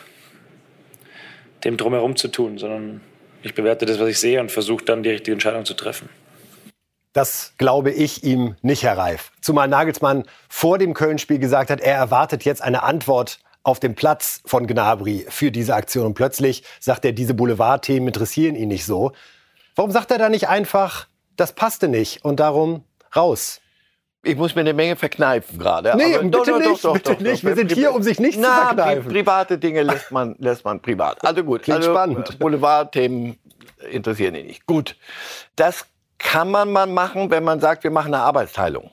dem 1.63 1.77
Drumherum 1.77 2.15
zu 2.15 2.27
tun, 2.27 2.57
sondern 2.57 3.01
ich 3.43 3.53
bewerte 3.53 3.85
das, 3.85 3.99
was 3.99 4.09
ich 4.09 4.19
sehe 4.19 4.39
und 4.39 4.51
versuche 4.51 4.83
dann 4.83 5.03
die 5.03 5.09
richtige 5.09 5.33
Entscheidung 5.33 5.65
zu 5.65 5.73
treffen. 5.73 6.09
Das 7.13 7.53
glaube 7.57 7.91
ich 7.91 8.23
ihm 8.23 8.55
nicht, 8.61 8.83
Herr 8.83 8.97
Reif. 8.97 9.31
Zumal 9.41 9.67
Nagelsmann 9.67 10.23
vor 10.47 10.77
dem 10.77 10.93
Köln-Spiel 10.93 11.39
gesagt 11.39 11.69
hat, 11.69 11.81
er 11.81 11.95
erwartet 11.95 12.45
jetzt 12.45 12.61
eine 12.61 12.83
Antwort 12.83 13.39
auf 13.63 13.79
dem 13.79 13.95
Platz 13.95 14.41
von 14.45 14.67
Gnabry 14.67 15.25
für 15.29 15.51
diese 15.51 15.75
Aktion. 15.75 16.07
Und 16.07 16.13
plötzlich 16.13 16.63
sagt 16.79 17.05
er, 17.05 17.11
diese 17.11 17.33
Boulevardthemen 17.33 18.07
interessieren 18.07 18.55
ihn 18.55 18.69
nicht 18.69 18.85
so. 18.85 19.11
Warum 19.75 19.91
sagt 19.91 20.11
er 20.11 20.17
da 20.17 20.29
nicht 20.29 20.47
einfach, 20.47 21.07
das 21.37 21.53
passte 21.53 21.87
nicht 21.87 22.25
und 22.25 22.39
darum 22.39 22.83
raus? 23.15 23.61
Ich 24.23 24.35
muss 24.35 24.53
mir 24.53 24.61
eine 24.61 24.73
Menge 24.73 24.95
verkneifen 24.95 25.57
gerade. 25.57 25.93
Nee, 25.97 26.15
aber 26.15 26.23
bitte 26.23 26.51
doch, 26.51 26.59
nicht, 26.59 26.85
doch, 26.85 26.93
bitte 26.93 27.13
doch, 27.13 27.19
nicht. 27.21 27.43
Wir 27.43 27.55
sind 27.55 27.71
hier, 27.71 27.93
um 27.93 28.03
sich 28.03 28.19
nicht 28.19 28.37
Na, 28.39 28.47
zu 28.47 28.75
verkneifen. 28.75 29.11
Private 29.11 29.57
Dinge 29.57 29.81
lässt 29.81 30.11
man, 30.11 30.35
lässt 30.39 30.63
man 30.63 30.79
privat. 30.79 31.23
Also 31.25 31.43
gut. 31.43 31.63
Klingt 31.63 31.77
also, 31.77 31.91
spannend. 31.91 32.37
Boulevardthemen 32.37 33.39
interessieren 33.89 34.35
ihn 34.35 34.45
nicht. 34.45 34.67
Gut. 34.67 34.95
Das 35.55 35.87
kann 36.19 36.51
man 36.51 36.71
mal 36.71 36.85
machen, 36.85 37.31
wenn 37.31 37.43
man 37.43 37.59
sagt, 37.59 37.83
wir 37.83 37.89
machen 37.89 38.13
eine 38.13 38.23
Arbeitsteilung. 38.23 38.91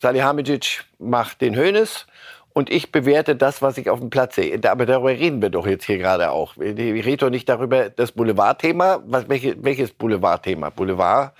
Salihamidzic 0.00 0.84
macht 0.98 1.40
den 1.40 1.56
Hönes 1.56 2.06
und 2.54 2.70
ich 2.70 2.92
bewerte 2.92 3.34
das, 3.34 3.62
was 3.62 3.76
ich 3.78 3.90
auf 3.90 3.98
dem 3.98 4.10
Platz 4.10 4.36
sehe. 4.36 4.58
Aber 4.70 4.86
darüber 4.86 5.10
reden 5.10 5.42
wir 5.42 5.50
doch 5.50 5.66
jetzt 5.66 5.84
hier 5.84 5.98
gerade 5.98 6.30
auch. 6.30 6.56
Ich 6.56 6.78
rede 6.78 7.16
doch 7.16 7.30
nicht 7.30 7.48
darüber, 7.48 7.90
das 7.90 8.12
Boulevardthema. 8.12 9.02
Welche, 9.04 9.62
welches 9.62 9.90
Boulevardthema? 9.90 10.70
Boulevard, 10.70 11.34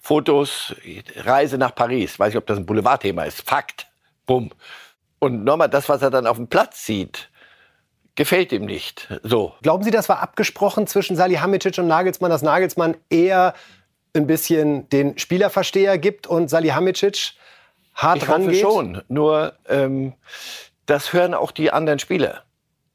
Fotos, 0.00 0.74
Reise 1.16 1.58
nach 1.58 1.74
Paris. 1.74 2.18
Weiß 2.18 2.30
ich, 2.30 2.38
ob 2.38 2.46
das 2.46 2.56
ein 2.56 2.64
Boulevardthema 2.64 3.24
ist. 3.24 3.42
Fakt. 3.42 3.86
Bumm. 4.24 4.50
Und 5.18 5.44
nochmal, 5.44 5.68
das, 5.68 5.90
was 5.90 6.00
er 6.00 6.10
dann 6.10 6.26
auf 6.26 6.38
dem 6.38 6.48
Platz 6.48 6.86
sieht, 6.86 7.28
gefällt 8.14 8.50
ihm 8.52 8.64
nicht. 8.64 9.12
So. 9.22 9.52
Glauben 9.60 9.84
Sie, 9.84 9.90
das 9.90 10.08
war 10.08 10.20
abgesprochen 10.20 10.86
zwischen 10.86 11.16
Salihamidzic 11.16 11.76
und 11.76 11.86
Nagelsmann, 11.86 12.30
dass 12.30 12.40
Nagelsmann 12.40 12.96
eher 13.10 13.52
ein 14.16 14.26
bisschen 14.26 14.88
den 14.88 15.18
Spielerversteher 15.18 15.98
gibt 15.98 16.26
und 16.26 16.48
Salihamidzic 16.48 17.34
hart 17.94 18.22
ich 18.22 18.28
rangeht? 18.28 18.60
Schon. 18.60 19.02
Nur 19.08 19.54
ähm, 19.68 20.14
das 20.86 21.12
hören 21.12 21.34
auch 21.34 21.50
die 21.50 21.70
anderen 21.70 21.98
Spieler. 21.98 22.42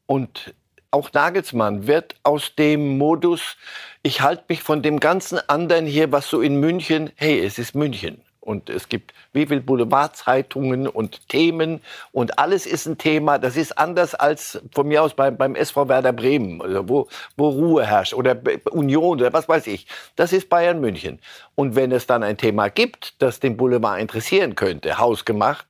Und 0.06 0.54
auch 0.92 1.14
Nagelsmann 1.14 1.88
wird 1.88 2.16
aus 2.24 2.56
dem 2.56 2.98
Modus, 2.98 3.58
ich 4.02 4.22
halte 4.22 4.46
mich 4.50 4.64
von 4.64 4.82
dem 4.82 5.00
ganzen 5.00 5.40
anderen 5.50 5.86
hier, 5.86 6.12
was 6.12 6.30
so 6.30 6.42
in 6.42 6.60
München, 6.60 7.12
hey, 7.16 7.40
es 7.40 7.60
ist 7.60 7.76
München. 7.76 8.22
Und 8.50 8.68
es 8.68 8.90
gibt 8.90 9.14
wie 9.32 9.46
viel 9.46 9.62
Boulevardzeitungen 9.62 10.88
und 10.88 11.30
Themen 11.30 11.82
und 12.12 12.40
alles 12.40 12.66
ist 12.66 12.88
ein 12.88 12.98
Thema. 12.98 13.38
Das 13.38 13.56
ist 13.56 13.78
anders 13.78 14.16
als 14.16 14.60
von 14.74 14.88
mir 14.88 15.04
aus 15.04 15.14
beim, 15.14 15.38
beim 15.38 15.54
SV 15.54 15.88
Werder 15.88 16.14
Bremen, 16.14 16.60
also 16.60 16.90
wo, 16.90 17.08
wo 17.38 17.50
Ruhe 17.50 17.86
herrscht 17.86 18.16
oder 18.16 18.36
Union 18.72 19.20
oder 19.20 19.32
was 19.34 19.48
weiß 19.48 19.68
ich. 19.68 19.86
Das 20.16 20.34
ist 20.34 20.50
Bayern 20.50 20.82
München. 20.82 21.20
Und 21.54 21.76
wenn 21.76 21.92
es 21.92 22.08
dann 22.08 22.24
ein 22.24 22.38
Thema 22.38 22.70
gibt, 22.70 23.22
das 23.22 23.40
den 23.40 23.56
Boulevard 23.56 24.02
interessieren 24.02 24.56
könnte, 24.56 24.98
hausgemacht, 24.98 25.68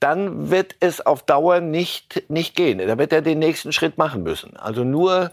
dann 0.00 0.50
wird 0.50 0.74
es 0.80 1.00
auf 1.00 1.22
Dauer 1.22 1.60
nicht, 1.60 2.24
nicht 2.28 2.56
gehen. 2.56 2.78
Da 2.78 2.98
wird 2.98 3.12
er 3.12 3.22
den 3.22 3.38
nächsten 3.38 3.72
Schritt 3.72 3.96
machen 3.96 4.24
müssen. 4.24 4.56
Also 4.56 4.82
nur 4.82 5.30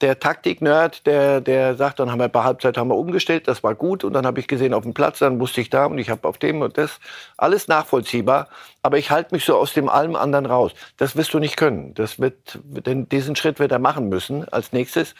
der 0.00 0.18
Taktik-Nerd, 0.18 1.06
der, 1.06 1.40
der 1.40 1.74
sagt, 1.74 2.00
dann 2.00 2.10
haben 2.10 2.18
wir 2.18 2.28
bei 2.28 2.42
Halbzeit 2.42 2.76
haben 2.76 2.88
wir 2.88 2.96
umgestellt, 2.96 3.48
das 3.48 3.62
war 3.62 3.74
gut. 3.74 4.04
Und 4.04 4.12
dann 4.12 4.26
habe 4.26 4.40
ich 4.40 4.48
gesehen 4.48 4.74
auf 4.74 4.82
dem 4.82 4.94
Platz, 4.94 5.18
dann 5.20 5.40
wusste 5.40 5.60
ich 5.60 5.70
da 5.70 5.86
und 5.86 5.98
ich 5.98 6.10
habe 6.10 6.26
auf 6.28 6.38
dem 6.38 6.60
und 6.62 6.76
das. 6.76 7.00
Alles 7.36 7.68
nachvollziehbar. 7.68 8.48
Aber 8.82 8.98
ich 8.98 9.10
halte 9.10 9.34
mich 9.34 9.44
so 9.44 9.56
aus 9.56 9.72
dem 9.72 9.88
allem 9.88 10.16
anderen 10.16 10.46
raus. 10.46 10.72
Das 10.96 11.16
wirst 11.16 11.34
du 11.34 11.38
nicht 11.38 11.56
können. 11.56 11.94
Das 11.94 12.20
wird, 12.20 12.58
denn 12.64 13.08
diesen 13.08 13.36
Schritt 13.36 13.58
wird 13.58 13.72
er 13.72 13.78
machen 13.78 14.08
müssen 14.08 14.48
als 14.48 14.72
nächstes. 14.72 15.14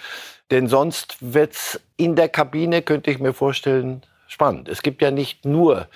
Denn 0.50 0.68
sonst 0.68 1.16
wird's 1.20 1.80
in 1.96 2.14
der 2.14 2.28
Kabine, 2.28 2.82
könnte 2.82 3.10
ich 3.10 3.18
mir 3.18 3.32
vorstellen, 3.32 4.02
spannend. 4.28 4.68
Es 4.68 4.82
gibt 4.82 5.02
ja 5.02 5.10
nicht 5.10 5.44
nur 5.44 5.88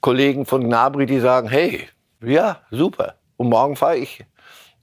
Kollegen 0.00 0.46
von 0.46 0.64
Gnabry, 0.64 1.06
die 1.06 1.20
sagen, 1.20 1.48
hey, 1.48 1.88
ja, 2.20 2.60
super. 2.70 3.14
Und 3.36 3.48
morgen 3.50 3.76
fahre 3.76 3.96
ich. 3.96 4.24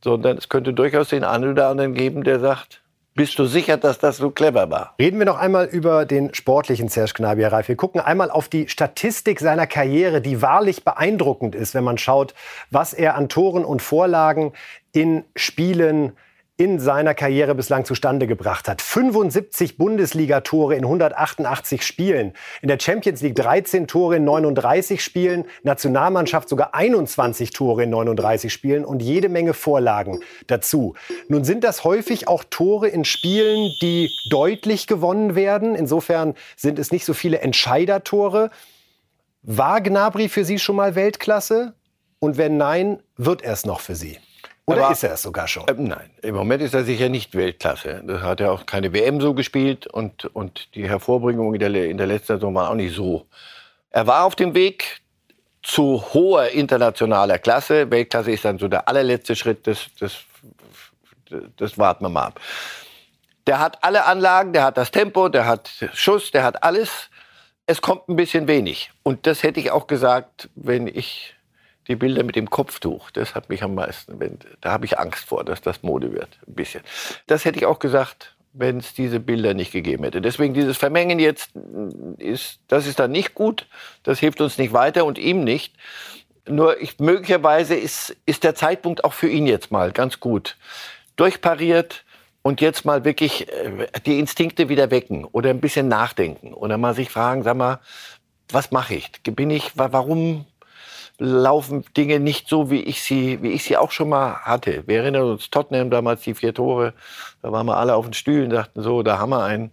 Sondern 0.02 0.38
es 0.38 0.48
könnte 0.48 0.74
durchaus 0.74 1.10
den 1.10 1.24
einen 1.24 1.52
oder 1.52 1.68
anderen 1.68 1.94
geben, 1.94 2.24
der 2.24 2.40
sagt, 2.40 2.79
bist 3.20 3.38
du 3.38 3.44
sicher, 3.44 3.76
dass 3.76 4.00
das 4.00 4.16
so 4.16 4.32
clever 4.32 4.72
war? 4.72 4.96
Reden 4.98 5.20
wir 5.20 5.26
noch 5.26 5.38
einmal 5.38 5.66
über 5.66 6.06
den 6.06 6.34
sportlichen 6.34 6.88
Serge 6.88 7.12
Gnabry, 7.16 7.44
Ralf. 7.44 7.68
Wir 7.68 7.76
gucken 7.76 8.00
einmal 8.00 8.32
auf 8.32 8.48
die 8.48 8.70
Statistik 8.70 9.42
seiner 9.42 9.68
Karriere, 9.68 10.22
die 10.22 10.42
wahrlich 10.42 10.86
beeindruckend 10.86 11.54
ist, 11.54 11.76
wenn 11.76 11.84
man 11.84 11.98
schaut, 11.98 12.34
was 12.72 12.94
er 12.94 13.16
an 13.16 13.28
Toren 13.28 13.66
und 13.66 13.82
Vorlagen 13.82 14.54
in 14.94 15.26
Spielen 15.36 16.14
in 16.60 16.78
seiner 16.78 17.14
Karriere 17.14 17.56
bislang 17.56 17.86
zustande 17.86 18.28
gebracht 18.28 18.68
hat. 18.68 18.82
75 18.82 19.78
Bundesligatore 19.78 20.76
in 20.76 20.84
188 20.84 21.84
Spielen. 21.84 22.34
In 22.62 22.68
der 22.68 22.78
Champions 22.78 23.22
League 23.22 23.36
13 23.36 23.88
Tore 23.88 24.18
in 24.18 24.26
39 24.26 25.02
Spielen. 25.02 25.46
Nationalmannschaft 25.64 26.50
sogar 26.50 26.76
21 26.76 27.52
Tore 27.52 27.84
in 27.84 27.92
39 27.92 28.52
Spielen 28.52 28.84
und 28.84 29.02
jede 29.02 29.30
Menge 29.30 29.54
Vorlagen 29.54 30.20
dazu. 30.48 30.96
Nun 31.30 31.46
sind 31.46 31.64
das 31.64 31.86
häufig 31.86 32.28
auch 32.28 32.44
Tore 32.44 32.90
in 32.90 33.06
Spielen, 33.06 33.72
die 33.82 34.12
deutlich 34.30 34.86
gewonnen 34.86 35.36
werden. 35.36 35.76
Insofern 35.76 36.36
sind 36.58 36.78
es 36.78 36.92
nicht 36.92 37.06
so 37.06 37.14
viele 37.14 37.40
Entscheidertore. 37.40 38.50
War 39.44 39.80
Gnabry 39.80 40.28
für 40.28 40.44
Sie 40.44 40.60
schon 40.60 40.76
mal 40.76 40.96
Weltklasse? 40.96 41.74
Und 42.20 42.36
wenn 42.36 42.58
nein, 42.58 43.02
wird 43.16 43.44
er 43.44 43.54
es 43.54 43.66
noch 43.66 43.80
für 43.80 43.96
Sie? 43.96 44.18
Oder 44.70 44.84
Aber, 44.84 44.92
ist 44.92 45.04
er 45.04 45.14
es 45.14 45.24
sogar 45.24 45.48
schon? 45.48 45.68
Äh, 45.68 45.74
nein, 45.78 46.12
im 46.22 46.36
Moment 46.36 46.62
ist 46.62 46.76
er 46.76 46.84
sicher 46.84 47.10
nicht 47.10 47.34
Weltklasse. 47.34 48.04
Das 48.06 48.22
hat 48.22 48.40
er 48.40 48.52
auch 48.52 48.68
keine 48.68 48.94
WM 48.94 49.20
so 49.20 49.34
gespielt 49.34 49.88
und, 49.88 50.26
und 50.26 50.76
die 50.76 50.88
Hervorbringung 50.88 51.56
in 51.56 51.60
der, 51.60 51.90
in 51.90 51.98
der 51.98 52.06
letzten 52.06 52.36
Saison 52.36 52.54
war 52.54 52.70
auch 52.70 52.76
nicht 52.76 52.96
so. 52.96 53.26
Er 53.90 54.06
war 54.06 54.26
auf 54.26 54.36
dem 54.36 54.54
Weg 54.54 55.02
zu 55.64 56.04
hoher 56.14 56.50
internationaler 56.50 57.40
Klasse. 57.40 57.90
Weltklasse 57.90 58.32
ist 58.32 58.46
dann 58.46 58.60
so 58.60 58.68
der 58.68 58.88
allerletzte 58.88 59.36
Schritt, 59.36 59.66
das, 59.66 59.88
das, 60.00 60.18
das 61.58 61.78
warten 61.80 62.06
wir 62.06 62.10
mal 62.10 62.28
ab. 62.28 62.40
Der 63.48 63.60
hat 63.60 63.84
alle 63.84 64.06
Anlagen, 64.06 64.54
der 64.54 64.66
hat 64.66 64.78
das 64.78 64.92
Tempo, 64.92 65.30
der 65.30 65.48
hat 65.48 65.72
Schuss, 65.96 66.30
der 66.30 66.44
hat 66.44 66.62
alles. 66.62 67.10
Es 67.66 67.82
kommt 67.82 68.08
ein 68.08 68.16
bisschen 68.16 68.48
wenig. 68.48 68.92
Und 69.02 69.26
das 69.26 69.42
hätte 69.42 69.60
ich 69.60 69.72
auch 69.72 69.88
gesagt, 69.88 70.50
wenn 70.54 70.86
ich 70.86 71.34
die 71.90 71.96
Bilder 71.96 72.24
mit 72.24 72.36
dem 72.36 72.50
Kopftuch, 72.50 73.10
das 73.12 73.36
hat 73.36 73.50
mich 73.50 73.64
am 73.64 73.76
meisten, 73.76 74.40
da 74.62 74.72
habe 74.72 74.86
ich 74.86 75.00
Angst 75.00 75.26
vor, 75.26 75.44
dass 75.44 75.62
das 75.62 75.84
Mode 75.84 76.14
wird, 76.14 76.30
ein 76.48 76.54
bisschen. 76.54 76.82
Das 77.28 77.44
hätte 77.46 77.58
ich 77.58 77.66
auch 77.66 77.80
gesagt, 77.80 78.36
wenn 78.54 78.78
es 78.78 78.94
diese 78.94 79.20
Bilder 79.20 79.54
nicht 79.54 79.72
gegeben 79.72 80.04
hätte. 80.04 80.22
Deswegen 80.22 80.54
dieses 80.54 80.78
Vermengen 80.78 81.20
jetzt, 81.20 81.52
ist, 82.18 82.60
das 82.68 82.88
ist 82.88 83.00
dann 83.00 83.12
nicht 83.12 83.34
gut, 83.34 83.68
das 84.04 84.20
hilft 84.20 84.40
uns 84.40 84.58
nicht 84.58 84.72
weiter 84.72 85.06
und 85.06 85.18
ihm 85.18 85.44
nicht. 85.44 85.76
Nur 86.48 86.80
ich, 86.82 87.00
möglicherweise 87.00 87.76
ist, 87.76 88.16
ist 88.26 88.44
der 88.44 88.56
Zeitpunkt 88.56 89.04
auch 89.04 89.14
für 89.14 89.30
ihn 89.30 89.46
jetzt 89.46 89.72
mal 89.72 89.92
ganz 89.92 90.20
gut. 90.20 90.58
Durchpariert 91.16 92.06
und 92.42 92.62
jetzt 92.62 92.86
mal 92.86 93.04
wirklich 93.04 93.52
äh, 93.52 93.88
die 94.06 94.20
Instinkte 94.20 94.70
wieder 94.70 94.92
wecken 94.92 95.26
oder 95.26 95.50
ein 95.50 95.60
bisschen 95.60 95.88
nachdenken 95.88 96.54
oder 96.54 96.78
mal 96.78 96.94
sich 96.94 97.10
fragen, 97.10 97.44
sag 97.44 97.58
mal, 97.58 97.80
was 98.52 98.72
mache 98.72 98.96
ich? 98.96 99.12
Bin 99.24 99.52
ich, 99.52 99.72
warum 99.76 100.46
laufen 101.20 101.84
Dinge 101.96 102.20
nicht 102.20 102.48
so, 102.48 102.72
wie 102.72 102.82
ich 102.82 103.04
sie, 103.04 103.44
wie 103.44 103.52
ich 103.52 103.64
sie 103.64 103.78
auch 103.78 103.92
schon 103.92 104.10
mal 104.10 104.42
hatte. 104.42 104.84
Wir 104.88 105.02
erinnern 105.02 105.30
uns 105.30 105.50
Tottenham 105.50 105.92
damals 105.92 106.22
die 106.22 106.34
vier 106.34 106.54
Tore. 106.54 106.94
Da 107.42 107.52
waren 107.52 107.66
wir 107.68 107.78
alle 107.78 107.96
auf 107.96 108.06
den 108.06 108.14
Stühlen 108.14 108.50
dachten 108.50 108.82
so, 108.82 109.04
da 109.04 109.20
haben 109.20 109.32
wir 109.32 109.44
einen. 109.44 109.72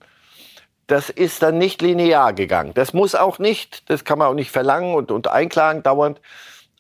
Das 0.88 1.10
ist 1.10 1.42
dann 1.42 1.58
nicht 1.58 1.82
linear 1.82 2.32
gegangen. 2.32 2.72
Das 2.74 2.92
muss 2.92 3.14
auch 3.14 3.38
nicht. 3.38 3.88
Das 3.90 4.04
kann 4.04 4.18
man 4.18 4.28
auch 4.28 4.34
nicht 4.34 4.50
verlangen 4.50 4.94
und, 4.94 5.10
und 5.10 5.28
einklagen 5.28 5.82
dauernd. 5.82 6.20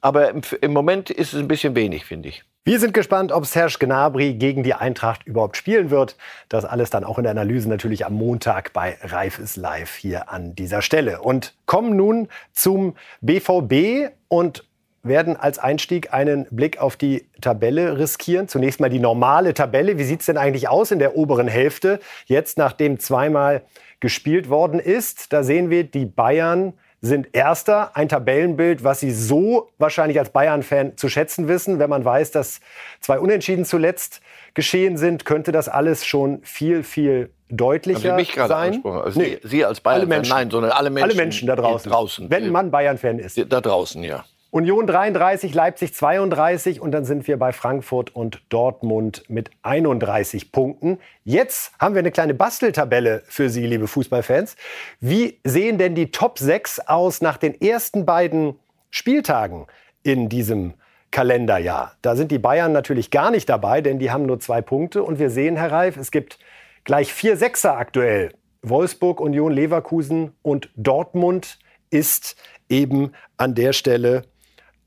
Aber 0.00 0.30
im, 0.30 0.42
im 0.60 0.72
Moment 0.72 1.10
ist 1.10 1.32
es 1.32 1.40
ein 1.40 1.48
bisschen 1.48 1.74
wenig, 1.74 2.04
finde 2.04 2.28
ich. 2.28 2.44
Wir 2.68 2.80
sind 2.80 2.94
gespannt, 2.94 3.30
ob 3.30 3.46
Serge 3.46 3.76
Gnabry 3.78 4.34
gegen 4.34 4.64
die 4.64 4.74
Eintracht 4.74 5.24
überhaupt 5.24 5.56
spielen 5.56 5.90
wird. 5.90 6.16
Das 6.48 6.64
alles 6.64 6.90
dann 6.90 7.04
auch 7.04 7.16
in 7.16 7.22
der 7.22 7.30
Analyse 7.30 7.68
natürlich 7.68 8.04
am 8.04 8.14
Montag 8.14 8.72
bei 8.72 8.98
Reif 9.02 9.38
ist 9.38 9.56
live 9.56 9.94
hier 9.94 10.32
an 10.32 10.56
dieser 10.56 10.82
Stelle. 10.82 11.22
Und 11.22 11.54
kommen 11.66 11.94
nun 11.94 12.26
zum 12.52 12.96
BVB 13.20 14.10
und 14.26 14.64
werden 15.04 15.36
als 15.36 15.60
Einstieg 15.60 16.12
einen 16.12 16.48
Blick 16.50 16.78
auf 16.78 16.96
die 16.96 17.28
Tabelle 17.40 18.00
riskieren. 18.00 18.48
Zunächst 18.48 18.80
mal 18.80 18.90
die 18.90 18.98
normale 18.98 19.54
Tabelle. 19.54 19.96
Wie 19.96 20.02
sieht 20.02 20.18
es 20.18 20.26
denn 20.26 20.36
eigentlich 20.36 20.68
aus 20.68 20.90
in 20.90 20.98
der 20.98 21.16
oberen 21.16 21.46
Hälfte? 21.46 22.00
Jetzt, 22.24 22.58
nachdem 22.58 22.98
zweimal 22.98 23.62
gespielt 24.00 24.48
worden 24.50 24.80
ist, 24.80 25.32
da 25.32 25.44
sehen 25.44 25.70
wir 25.70 25.84
die 25.84 26.04
Bayern 26.04 26.72
sind 27.06 27.28
Erster. 27.32 27.96
Ein 27.96 28.08
Tabellenbild, 28.08 28.84
was 28.84 29.00
Sie 29.00 29.10
so 29.10 29.70
wahrscheinlich 29.78 30.18
als 30.18 30.30
Bayern-Fan 30.30 30.96
zu 30.96 31.08
schätzen 31.08 31.48
wissen. 31.48 31.78
Wenn 31.78 31.90
man 31.90 32.04
weiß, 32.04 32.30
dass 32.30 32.60
zwei 33.00 33.18
Unentschieden 33.18 33.64
zuletzt 33.64 34.20
geschehen 34.54 34.96
sind, 34.96 35.24
könnte 35.24 35.52
das 35.52 35.68
alles 35.68 36.04
schon 36.04 36.42
viel, 36.42 36.82
viel 36.82 37.30
deutlicher 37.48 38.10
Haben 38.10 38.18
Sie 38.18 38.22
mich 38.22 38.32
gerade 38.32 38.48
sein. 38.48 38.84
Also 38.84 39.20
nee, 39.20 39.38
Sie 39.42 39.64
als 39.64 39.80
Bayern-Fan, 39.80 40.22
nein, 40.28 40.50
sondern 40.50 40.72
alle 40.72 40.90
Menschen, 40.90 41.10
alle 41.10 41.14
Menschen 41.16 41.48
da 41.48 41.56
draußen. 41.56 41.90
draußen. 41.90 42.30
Wenn 42.30 42.50
man 42.50 42.70
Bayern-Fan 42.70 43.18
ist. 43.18 43.40
Da 43.50 43.60
draußen, 43.60 44.02
ja. 44.02 44.24
Union 44.56 44.86
33, 44.86 45.52
Leipzig 45.52 45.92
32 45.92 46.80
und 46.80 46.90
dann 46.92 47.04
sind 47.04 47.28
wir 47.28 47.38
bei 47.38 47.52
Frankfurt 47.52 48.16
und 48.16 48.40
Dortmund 48.48 49.24
mit 49.28 49.50
31 49.60 50.50
Punkten. 50.50 50.98
Jetzt 51.24 51.72
haben 51.78 51.94
wir 51.94 51.98
eine 51.98 52.10
kleine 52.10 52.32
Basteltabelle 52.32 53.22
für 53.26 53.50
Sie, 53.50 53.66
liebe 53.66 53.86
Fußballfans. 53.86 54.56
Wie 54.98 55.40
sehen 55.44 55.76
denn 55.76 55.94
die 55.94 56.10
Top 56.10 56.38
6 56.38 56.80
aus 56.88 57.20
nach 57.20 57.36
den 57.36 57.60
ersten 57.60 58.06
beiden 58.06 58.58
Spieltagen 58.88 59.66
in 60.02 60.30
diesem 60.30 60.72
Kalenderjahr? 61.10 61.92
Da 62.00 62.16
sind 62.16 62.32
die 62.32 62.38
Bayern 62.38 62.72
natürlich 62.72 63.10
gar 63.10 63.30
nicht 63.30 63.50
dabei, 63.50 63.82
denn 63.82 63.98
die 63.98 64.10
haben 64.10 64.24
nur 64.24 64.40
zwei 64.40 64.62
Punkte. 64.62 65.02
Und 65.02 65.18
wir 65.18 65.28
sehen, 65.28 65.56
Herr 65.56 65.70
Reif, 65.70 65.98
es 65.98 66.10
gibt 66.10 66.38
gleich 66.84 67.12
vier 67.12 67.36
Sechser 67.36 67.76
aktuell. 67.76 68.32
Wolfsburg, 68.62 69.20
Union, 69.20 69.52
Leverkusen 69.52 70.32
und 70.40 70.70
Dortmund 70.76 71.58
ist 71.90 72.36
eben 72.70 73.12
an 73.36 73.54
der 73.54 73.74
Stelle 73.74 74.22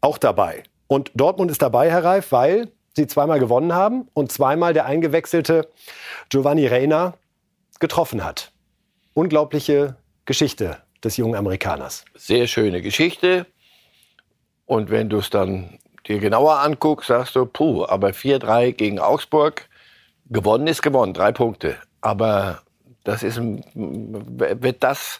auch 0.02 0.18
dabei. 0.18 0.64
Und 0.88 1.12
Dortmund 1.14 1.52
ist 1.52 1.62
dabei, 1.62 1.90
Herr 1.90 2.04
Reif, 2.04 2.32
weil 2.32 2.70
sie 2.96 3.08
zweimal 3.08 3.40
gewonnen 3.40 3.74
haben 3.74 4.08
und 4.14 4.32
zweimal 4.32 4.74
der 4.74 4.86
eingewechselte 4.86 5.68
Giovanni 6.30 6.68
Reina 6.68 7.14
getroffen 7.80 8.24
hat. 8.24 8.52
Unglaubliche 9.14 9.96
Geschichte 10.26 10.78
des 11.04 11.18
jungen 11.18 11.36
Amerikaners. 11.36 12.06
Sehr 12.16 12.48
schöne 12.48 12.82
Geschichte. 12.82 13.46
Und 14.66 14.90
wenn 14.90 15.10
du 15.10 15.18
es 15.18 15.30
dann 15.30 15.80
dir 16.08 16.20
genauer 16.20 16.60
anguckst, 16.60 17.08
sagst 17.08 17.36
du, 17.36 17.46
puh, 17.46 17.86
aber 17.86 18.10
4-3 18.10 18.74
gegen 18.74 19.00
Augsburg, 19.00 19.68
gewonnen 20.30 20.68
ist 20.68 20.82
gewonnen, 20.82 21.14
drei 21.14 21.32
Punkte. 21.32 21.78
Aber 22.02 22.62
das 23.04 23.24
ist, 23.24 23.40
wird 23.42 24.84
das, 24.84 25.20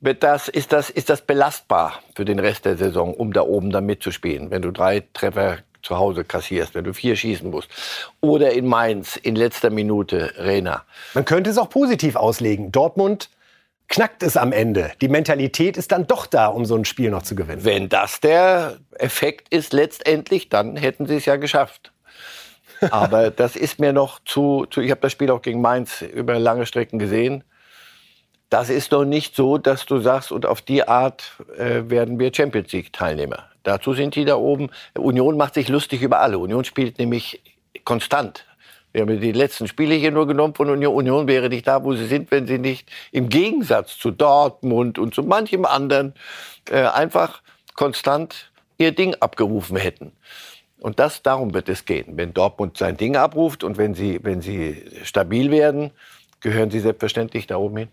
wird 0.00 0.22
das, 0.22 0.48
ist 0.48 0.72
das, 0.72 0.90
ist 0.90 1.10
das 1.10 1.22
belastbar 1.22 2.00
für 2.14 2.24
den 2.24 2.38
Rest 2.38 2.64
der 2.64 2.76
Saison, 2.76 3.14
um 3.14 3.32
da 3.32 3.42
oben 3.42 3.70
dann 3.70 3.86
mitzuspielen, 3.86 4.50
wenn 4.50 4.62
du 4.62 4.70
drei 4.70 5.04
Treffer 5.12 5.58
zu 5.82 5.96
Hause 5.96 6.24
kassierst, 6.24 6.74
wenn 6.74 6.84
du 6.84 6.92
vier 6.92 7.16
schießen 7.16 7.48
musst. 7.50 7.70
Oder 8.20 8.52
in 8.52 8.66
Mainz 8.66 9.16
in 9.16 9.36
letzter 9.36 9.70
Minute 9.70 10.34
Rena. 10.36 10.84
Man 11.14 11.24
könnte 11.24 11.50
es 11.50 11.58
auch 11.58 11.70
positiv 11.70 12.16
auslegen. 12.16 12.72
Dortmund 12.72 13.30
knackt 13.88 14.22
es 14.22 14.36
am 14.36 14.52
Ende. 14.52 14.90
Die 15.00 15.08
Mentalität 15.08 15.76
ist 15.76 15.92
dann 15.92 16.06
doch 16.06 16.26
da, 16.26 16.48
um 16.48 16.64
so 16.64 16.74
ein 16.74 16.84
Spiel 16.84 17.10
noch 17.10 17.22
zu 17.22 17.36
gewinnen. 17.36 17.64
Wenn 17.64 17.88
das 17.88 18.20
der 18.20 18.78
Effekt 18.98 19.52
ist 19.54 19.72
letztendlich, 19.72 20.48
dann 20.48 20.76
hätten 20.76 21.06
sie 21.06 21.16
es 21.16 21.24
ja 21.24 21.36
geschafft. 21.36 21.92
Aber 22.90 23.30
das 23.30 23.56
ist 23.56 23.78
mir 23.78 23.92
noch 23.92 24.18
zu, 24.24 24.66
zu 24.66 24.80
ich 24.80 24.90
habe 24.90 25.00
das 25.00 25.12
Spiel 25.12 25.30
auch 25.30 25.40
gegen 25.40 25.60
Mainz 25.60 26.02
über 26.02 26.38
lange 26.38 26.66
Strecken 26.66 26.98
gesehen. 26.98 27.44
Das 28.48 28.70
ist 28.70 28.92
noch 28.92 29.04
nicht 29.04 29.34
so, 29.34 29.58
dass 29.58 29.86
du 29.86 29.98
sagst, 29.98 30.30
und 30.30 30.46
auf 30.46 30.62
die 30.62 30.86
Art 30.86 31.32
äh, 31.58 31.82
werden 31.90 32.18
wir 32.18 32.32
Champions 32.32 32.72
League 32.72 32.92
Teilnehmer. 32.92 33.50
Dazu 33.64 33.92
sind 33.92 34.14
die 34.14 34.24
da 34.24 34.36
oben. 34.36 34.70
Union 34.96 35.36
macht 35.36 35.54
sich 35.54 35.68
lustig 35.68 36.02
über 36.02 36.20
alle. 36.20 36.38
Union 36.38 36.64
spielt 36.64 36.98
nämlich 36.98 37.42
konstant. 37.84 38.46
Wir 38.92 39.02
haben 39.02 39.20
die 39.20 39.32
letzten 39.32 39.66
Spiele 39.66 39.94
hier 39.94 40.12
nur 40.12 40.26
genommen 40.26 40.54
von 40.54 40.70
Union. 40.70 40.94
Union 40.94 41.26
wäre 41.26 41.48
nicht 41.48 41.66
da, 41.66 41.82
wo 41.82 41.94
sie 41.94 42.06
sind, 42.06 42.30
wenn 42.30 42.46
sie 42.46 42.58
nicht 42.58 42.88
im 43.10 43.28
Gegensatz 43.28 43.98
zu 43.98 44.12
Dortmund 44.12 44.98
und 44.98 45.14
zu 45.14 45.24
manchem 45.24 45.64
anderen 45.64 46.14
äh, 46.70 46.86
einfach 46.86 47.42
konstant 47.74 48.52
ihr 48.78 48.92
Ding 48.92 49.14
abgerufen 49.20 49.76
hätten. 49.76 50.12
Und 50.80 51.00
das, 51.00 51.22
darum 51.22 51.52
wird 51.52 51.68
es 51.68 51.84
gehen. 51.84 52.16
Wenn 52.16 52.32
Dortmund 52.32 52.78
sein 52.78 52.96
Ding 52.96 53.16
abruft 53.16 53.64
und 53.64 53.76
wenn 53.76 53.94
sie, 53.94 54.20
wenn 54.22 54.40
sie 54.40 54.84
stabil 55.02 55.50
werden, 55.50 55.90
gehören 56.40 56.70
sie 56.70 56.80
selbstverständlich 56.80 57.46
da 57.46 57.56
oben 57.56 57.78
hin. 57.78 57.88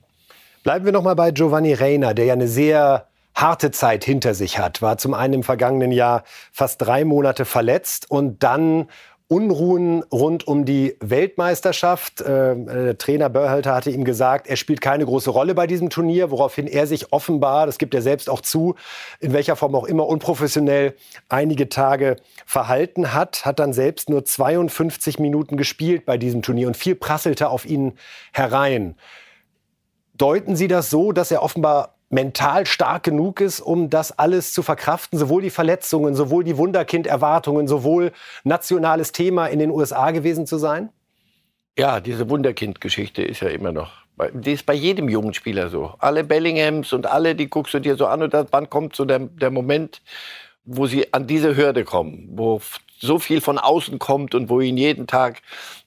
Bleiben 0.63 0.85
wir 0.85 0.93
noch 0.93 1.03
mal 1.03 1.15
bei 1.15 1.31
Giovanni 1.31 1.73
Reina, 1.73 2.13
der 2.13 2.23
ja 2.23 2.33
eine 2.33 2.47
sehr 2.47 3.07
harte 3.35 3.71
Zeit 3.71 4.05
hinter 4.05 4.33
sich 4.33 4.59
hat. 4.59 4.81
War 4.81 4.97
zum 4.97 5.13
einen 5.13 5.33
im 5.33 5.43
vergangenen 5.43 5.91
Jahr 5.91 6.23
fast 6.53 6.81
drei 6.81 7.03
Monate 7.03 7.43
verletzt 7.43 8.09
und 8.09 8.43
dann 8.43 8.87
Unruhen 9.27 10.03
rund 10.03 10.47
um 10.47 10.63
die 10.63 10.95
Weltmeisterschaft. 11.01 12.21
Äh, 12.21 12.55
der 12.55 12.97
Trainer 12.97 13.29
Börhalter 13.29 13.73
hatte 13.73 13.89
ihm 13.89 14.05
gesagt, 14.05 14.47
er 14.47 14.55
spielt 14.55 14.79
keine 14.79 15.05
große 15.05 15.31
Rolle 15.31 15.53
bei 15.53 15.67
diesem 15.67 15.89
Turnier, 15.89 16.31
woraufhin 16.31 16.67
er 16.67 16.87
sich 16.87 17.11
offenbar, 17.11 17.65
das 17.65 17.77
gibt 17.77 17.93
er 17.93 18.01
selbst 18.01 18.29
auch 18.29 18.39
zu, 18.39 18.75
in 19.19 19.33
welcher 19.33 19.57
Form 19.57 19.75
auch 19.75 19.85
immer 19.85 20.07
unprofessionell 20.07 20.95
einige 21.27 21.67
Tage 21.67 22.15
verhalten 22.45 23.13
hat, 23.13 23.43
hat 23.43 23.59
dann 23.59 23.73
selbst 23.73 24.09
nur 24.09 24.23
52 24.23 25.19
Minuten 25.19 25.57
gespielt 25.57 26.05
bei 26.05 26.17
diesem 26.17 26.41
Turnier 26.41 26.67
und 26.67 26.77
viel 26.77 26.95
prasselte 26.95 27.49
auf 27.49 27.65
ihn 27.65 27.93
herein. 28.31 28.95
Deuten 30.13 30.55
Sie 30.55 30.67
das 30.67 30.89
so, 30.89 31.11
dass 31.11 31.31
er 31.31 31.41
offenbar 31.41 31.95
mental 32.09 32.65
stark 32.65 33.03
genug 33.03 33.41
ist, 33.41 33.59
um 33.59 33.89
das 33.89 34.17
alles 34.17 34.53
zu 34.53 34.61
verkraften, 34.61 35.17
sowohl 35.17 35.41
die 35.41 35.49
Verletzungen, 35.49 36.15
sowohl 36.15 36.43
die 36.43 36.57
Wunderkind-Erwartungen, 36.57 37.67
sowohl 37.67 38.11
nationales 38.43 39.11
Thema 39.11 39.47
in 39.47 39.59
den 39.59 39.71
USA 39.71 40.11
gewesen 40.11 40.45
zu 40.45 40.57
sein? 40.57 40.89
Ja, 41.77 41.99
diese 41.99 42.29
Wunderkind-Geschichte 42.29 43.23
ist 43.23 43.41
ja 43.41 43.49
immer 43.49 43.71
noch. 43.71 44.03
Die 44.33 44.51
ist 44.51 44.67
bei 44.67 44.75
jedem 44.75 45.09
jungen 45.09 45.33
Spieler 45.33 45.69
so. 45.69 45.95
Alle 45.97 46.23
Bellinghams 46.23 46.93
und 46.93 47.07
alle, 47.07 47.33
die 47.33 47.49
guckst 47.49 47.73
du 47.73 47.79
dir 47.79 47.95
so 47.95 48.05
an 48.05 48.21
und 48.21 48.33
dann, 48.33 48.47
wann 48.51 48.69
kommt 48.69 48.95
so 48.95 49.05
der, 49.05 49.17
der 49.19 49.49
Moment, 49.49 50.03
wo 50.65 50.85
sie 50.85 51.11
an 51.13 51.25
diese 51.25 51.57
Hürde 51.57 51.83
kommen, 51.83 52.29
wo 52.31 52.61
so 53.03 53.19
viel 53.19 53.41
von 53.41 53.57
außen 53.57 53.99
kommt 53.99 54.33
und 54.33 54.49
wo 54.49 54.61
ihnen 54.61 54.77
jeden 54.77 55.07
Tag 55.07 55.41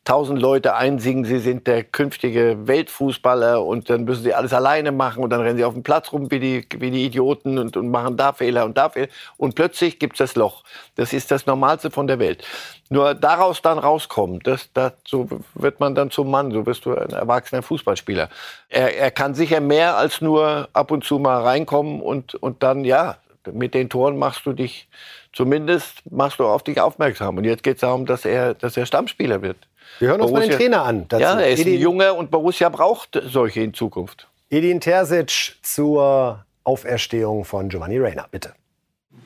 tausend 0.05 0.40
Leute 0.40 0.76
einsingen, 0.76 1.24
sie 1.24 1.40
sind 1.40 1.66
der 1.66 1.83
künftige 1.83 2.68
Weltfußballer 2.68 3.64
und 3.64 3.90
dann 3.90 4.05
müssen 4.05 4.22
sie 4.22 4.35
alles 4.35 4.52
alleine 4.52 4.92
machen 4.92 5.24
und 5.24 5.31
dann 5.31 5.40
rennen 5.40 5.57
sie 5.57 5.64
auf 5.64 5.74
dem 5.74 5.83
Platz 5.83 6.12
rum 6.12 6.31
wie 6.31 6.38
die, 6.38 6.66
wie 6.79 6.92
die 6.92 7.05
Idioten 7.05 7.59
und, 7.59 7.76
und 7.76 7.90
machen 7.90 8.16
da 8.16 8.33
Fehler 8.33 8.64
und 8.64 8.79
da 8.79 8.90
Fehler. 8.90 9.09
Und 9.37 9.57
plötzlich 9.57 9.98
gibt 9.98 10.14
es 10.14 10.18
das 10.18 10.37
Loch. 10.37 10.62
Das 10.94 11.12
ist 11.12 11.31
das 11.31 11.46
Normalste 11.46 11.90
von 11.90 12.07
der 12.07 12.20
Welt. 12.20 12.44
Nur 12.88 13.14
daraus 13.14 13.62
dann 13.62 13.79
rauskommen, 13.79 14.38
das, 14.44 14.70
das, 14.72 14.92
so 15.05 15.29
wird 15.55 15.81
man 15.81 15.96
dann 15.96 16.12
zum 16.12 16.31
Mann, 16.31 16.52
so 16.52 16.66
wirst 16.66 16.85
du 16.85 16.94
ein 16.94 17.11
erwachsener 17.11 17.62
Fußballspieler. 17.62 18.29
Er, 18.68 18.96
er 18.96 19.11
kann 19.11 19.35
sicher 19.35 19.61
mehr 19.61 19.96
als 19.96 20.20
nur 20.20 20.68
ab 20.72 20.92
und 20.92 21.02
zu 21.02 21.18
mal 21.18 21.42
reinkommen 21.42 22.00
und, 22.00 22.37
und 22.37 22.62
dann, 22.62 22.85
ja, 22.85 23.16
mit 23.52 23.74
den 23.74 23.88
Toren 23.88 24.18
machst 24.18 24.46
du 24.46 24.52
dich, 24.52 24.88
zumindest 25.32 26.02
machst 26.11 26.38
du 26.38 26.46
auf 26.46 26.62
dich 26.62 26.80
aufmerksam. 26.80 27.37
Und 27.37 27.44
jetzt 27.44 27.62
geht 27.62 27.76
es 27.76 27.80
darum, 27.80 28.06
dass 28.06 28.24
er, 28.24 28.54
dass 28.54 28.76
er 28.76 28.87
Stammspieler 28.87 29.42
wird. 29.42 29.56
Wir 29.98 30.09
hören 30.09 30.20
uns 30.20 30.30
Borussia, 30.30 30.48
mal 30.48 30.59
den 30.59 30.59
Trainer 30.59 30.82
an. 30.85 31.09
Dazu. 31.09 31.22
Ja, 31.22 31.40
er 31.40 31.50
ist 31.50 31.61
Edin, 31.61 31.74
ein 31.74 31.80
Junge 31.80 32.14
und 32.14 32.30
Borussia 32.30 32.68
braucht 32.68 33.20
solche 33.24 33.61
in 33.61 33.74
Zukunft. 33.74 34.28
Edin 34.50 34.80
Terzic 34.80 35.56
zur 35.62 36.44
Auferstehung 36.64 37.44
von 37.44 37.68
Giovanni 37.68 37.98
Reina, 37.98 38.26
bitte. 38.30 38.54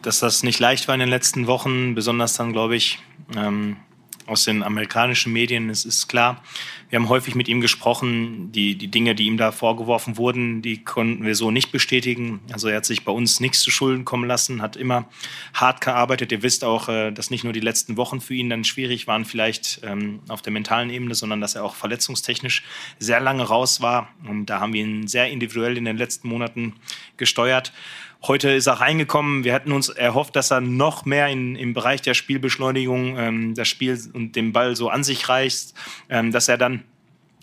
Dass 0.03 0.21
das 0.21 0.43
nicht 0.43 0.61
leicht 0.61 0.89
war 0.89 0.95
in 0.95 1.01
den 1.01 1.09
letzten 1.09 1.47
Wochen, 1.47 1.95
besonders 1.95 2.35
dann, 2.35 2.53
glaube 2.53 2.77
ich, 2.77 2.99
ähm, 3.37 3.77
aus 4.31 4.45
den 4.45 4.63
amerikanischen 4.63 5.33
Medien, 5.33 5.69
es 5.71 5.85
ist 5.85 6.07
klar. 6.07 6.43
Wir 6.89 6.99
haben 6.99 7.09
häufig 7.09 7.35
mit 7.35 7.49
ihm 7.49 7.61
gesprochen. 7.61 8.53
Die, 8.53 8.77
die 8.77 8.89
Dinge, 8.89 9.17
die 9.17 9.27
ihm 9.27 9.37
da 9.37 9.51
vorgeworfen 9.51 10.17
wurden, 10.17 10.63
die 10.63 10.85
konnten 10.85 11.25
wir 11.25 11.35
so 11.35 11.51
nicht 11.51 11.73
bestätigen. 11.73 12.41
Also 12.53 12.69
er 12.69 12.77
hat 12.77 12.85
sich 12.85 13.05
bei 13.05 13.11
uns 13.11 13.41
nichts 13.41 13.61
zu 13.61 13.71
Schulden 13.73 14.05
kommen 14.05 14.29
lassen, 14.29 14.63
hat 14.63 14.77
immer 14.77 15.09
hart 15.53 15.81
gearbeitet. 15.81 16.31
Ihr 16.31 16.43
wisst 16.43 16.65
auch, 16.65 16.89
äh, 16.89 17.11
dass 17.11 17.31
nicht 17.31 17.43
nur 17.43 17.53
die 17.53 17.61
letzten 17.61 17.97
Wochen 17.97 18.21
für 18.21 18.35
ihn 18.35 18.51
dann 18.51 18.63
schwierig 18.63 19.09
waren, 19.09 19.25
vielleicht 19.25 19.81
ähm, 19.83 20.21
auf 20.29 20.43
der 20.43 20.53
mentalen 20.53 20.91
Ebene, 20.91 21.15
sondern 21.17 21.41
dass 21.41 21.57
er 21.57 21.65
auch 21.65 21.75
verletzungstechnisch 21.75 22.63
sehr 23.01 23.21
lange 23.21 23.43
raus 23.43 23.81
war. 23.81 24.11
Und 24.29 24.47
da 24.47 24.61
haben 24.61 24.73
wir 24.73 24.83
ihn 24.83 25.09
sehr 25.09 25.29
individuell 25.29 25.77
in 25.77 25.85
den 25.85 25.97
letzten 25.97 26.29
Monaten 26.29 26.75
gesteuert. 27.17 27.73
Heute 28.23 28.51
ist 28.51 28.67
er 28.67 28.75
reingekommen. 28.75 29.45
Wir 29.45 29.55
hätten 29.55 29.73
uns 29.73 29.89
erhofft, 29.89 30.37
dass 30.37 30.51
er 30.51 30.61
noch 30.61 31.07
mehr 31.07 31.29
in, 31.29 31.57
im 31.57 31.73
Bereich 31.73 32.03
der 32.03 32.13
Spielbeschleunigung 32.13 33.17
ähm, 33.17 33.55
das 33.55 33.69
Spiel 33.69 33.99
und 34.13 34.37
den 34.37 34.53
Ball 34.53 34.77
so 34.77 34.91
an 34.91 35.05
sich 35.05 35.27
reißt, 35.29 35.75
ähm, 36.11 36.31
dass 36.31 36.47
er 36.49 36.59
dann 36.59 36.85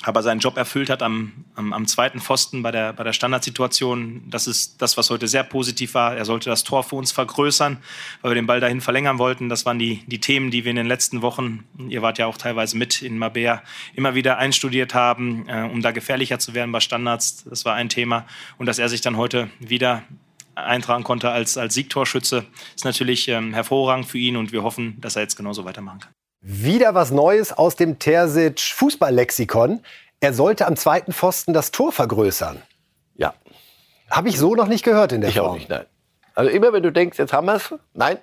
aber 0.03 0.21
seinen 0.21 0.39
Job 0.39 0.57
erfüllt 0.57 0.91
hat 0.91 1.01
am, 1.01 1.31
am, 1.55 1.73
am, 1.73 1.87
zweiten 1.87 2.19
Pfosten 2.19 2.61
bei 2.61 2.69
der, 2.69 2.93
bei 2.93 3.03
der 3.03 3.13
Standardsituation. 3.13 4.21
Das 4.29 4.45
ist 4.45 4.79
das, 4.79 4.95
was 4.95 5.09
heute 5.09 5.27
sehr 5.27 5.43
positiv 5.43 5.95
war. 5.95 6.15
Er 6.15 6.25
sollte 6.25 6.51
das 6.51 6.63
Tor 6.63 6.83
für 6.83 6.95
uns 6.95 7.11
vergrößern, 7.11 7.77
weil 8.21 8.31
wir 8.31 8.35
den 8.35 8.45
Ball 8.45 8.59
dahin 8.59 8.79
verlängern 8.79 9.17
wollten. 9.17 9.49
Das 9.49 9.65
waren 9.65 9.79
die, 9.79 10.03
die 10.05 10.19
Themen, 10.19 10.51
die 10.51 10.63
wir 10.63 10.69
in 10.69 10.75
den 10.75 10.85
letzten 10.85 11.23
Wochen, 11.23 11.63
ihr 11.89 12.03
wart 12.03 12.19
ja 12.19 12.27
auch 12.27 12.37
teilweise 12.37 12.77
mit 12.77 13.01
in 13.01 13.17
Mabea, 13.17 13.63
immer 13.95 14.13
wieder 14.13 14.37
einstudiert 14.37 14.93
haben, 14.93 15.49
äh, 15.49 15.63
um 15.63 15.81
da 15.81 15.89
gefährlicher 15.89 16.37
zu 16.37 16.53
werden 16.53 16.71
bei 16.71 16.79
Standards. 16.79 17.45
Das 17.45 17.65
war 17.65 17.73
ein 17.73 17.89
Thema. 17.89 18.27
Und 18.59 18.67
dass 18.67 18.77
er 18.77 18.89
sich 18.89 19.01
dann 19.01 19.17
heute 19.17 19.49
wieder 19.59 20.03
eintragen 20.65 21.04
konnte 21.04 21.30
als, 21.30 21.58
als 21.58 21.74
Siegtorschütze, 21.74 22.46
ist 22.76 22.86
natürlich 22.86 23.28
ähm, 23.28 23.54
hervorragend 23.54 24.08
für 24.08 24.17
ihn 24.17 24.38
und 24.38 24.52
wir 24.52 24.63
hoffen, 24.63 25.00
dass 25.02 25.15
er 25.15 25.22
jetzt 25.22 25.36
genauso 25.36 25.65
weitermachen 25.65 26.00
kann. 26.00 26.12
Wieder 26.41 26.93
was 26.93 27.12
Neues 27.12 27.54
aus 27.54 27.76
dem 27.76 28.00
Terzic 28.00 28.60
Fußballlexikon. 28.60 29.82
Er 30.20 30.34
sollte 30.34 30.67
am 30.67 30.76
zweiten 30.76 31.13
Pfosten 31.13 31.54
das 31.54 31.72
Tor 31.72 31.91
vergrößern. 31.91 32.62
Ja. 33.15 33.34
Habe 34.10 34.30
ich 34.30 34.38
so 34.38 34.56
noch 34.56 34.67
nicht 34.67 34.84
gehört 34.84 35.12
in 35.12 35.22
der 35.22 35.30
ich 35.30 35.38
Form. 35.38 35.46
Ich 35.46 35.52
auch 35.52 35.56
nicht, 35.56 35.70
nein. 35.70 35.86
Also 36.36 36.52
immer 36.52 36.74
wenn 36.74 36.84
du 36.84 36.91
denkst, 36.91 37.17
jetzt 37.17 37.34
haben 37.34 37.48
wir 37.48 37.56
es, 37.56 37.74
nein. 37.93 38.20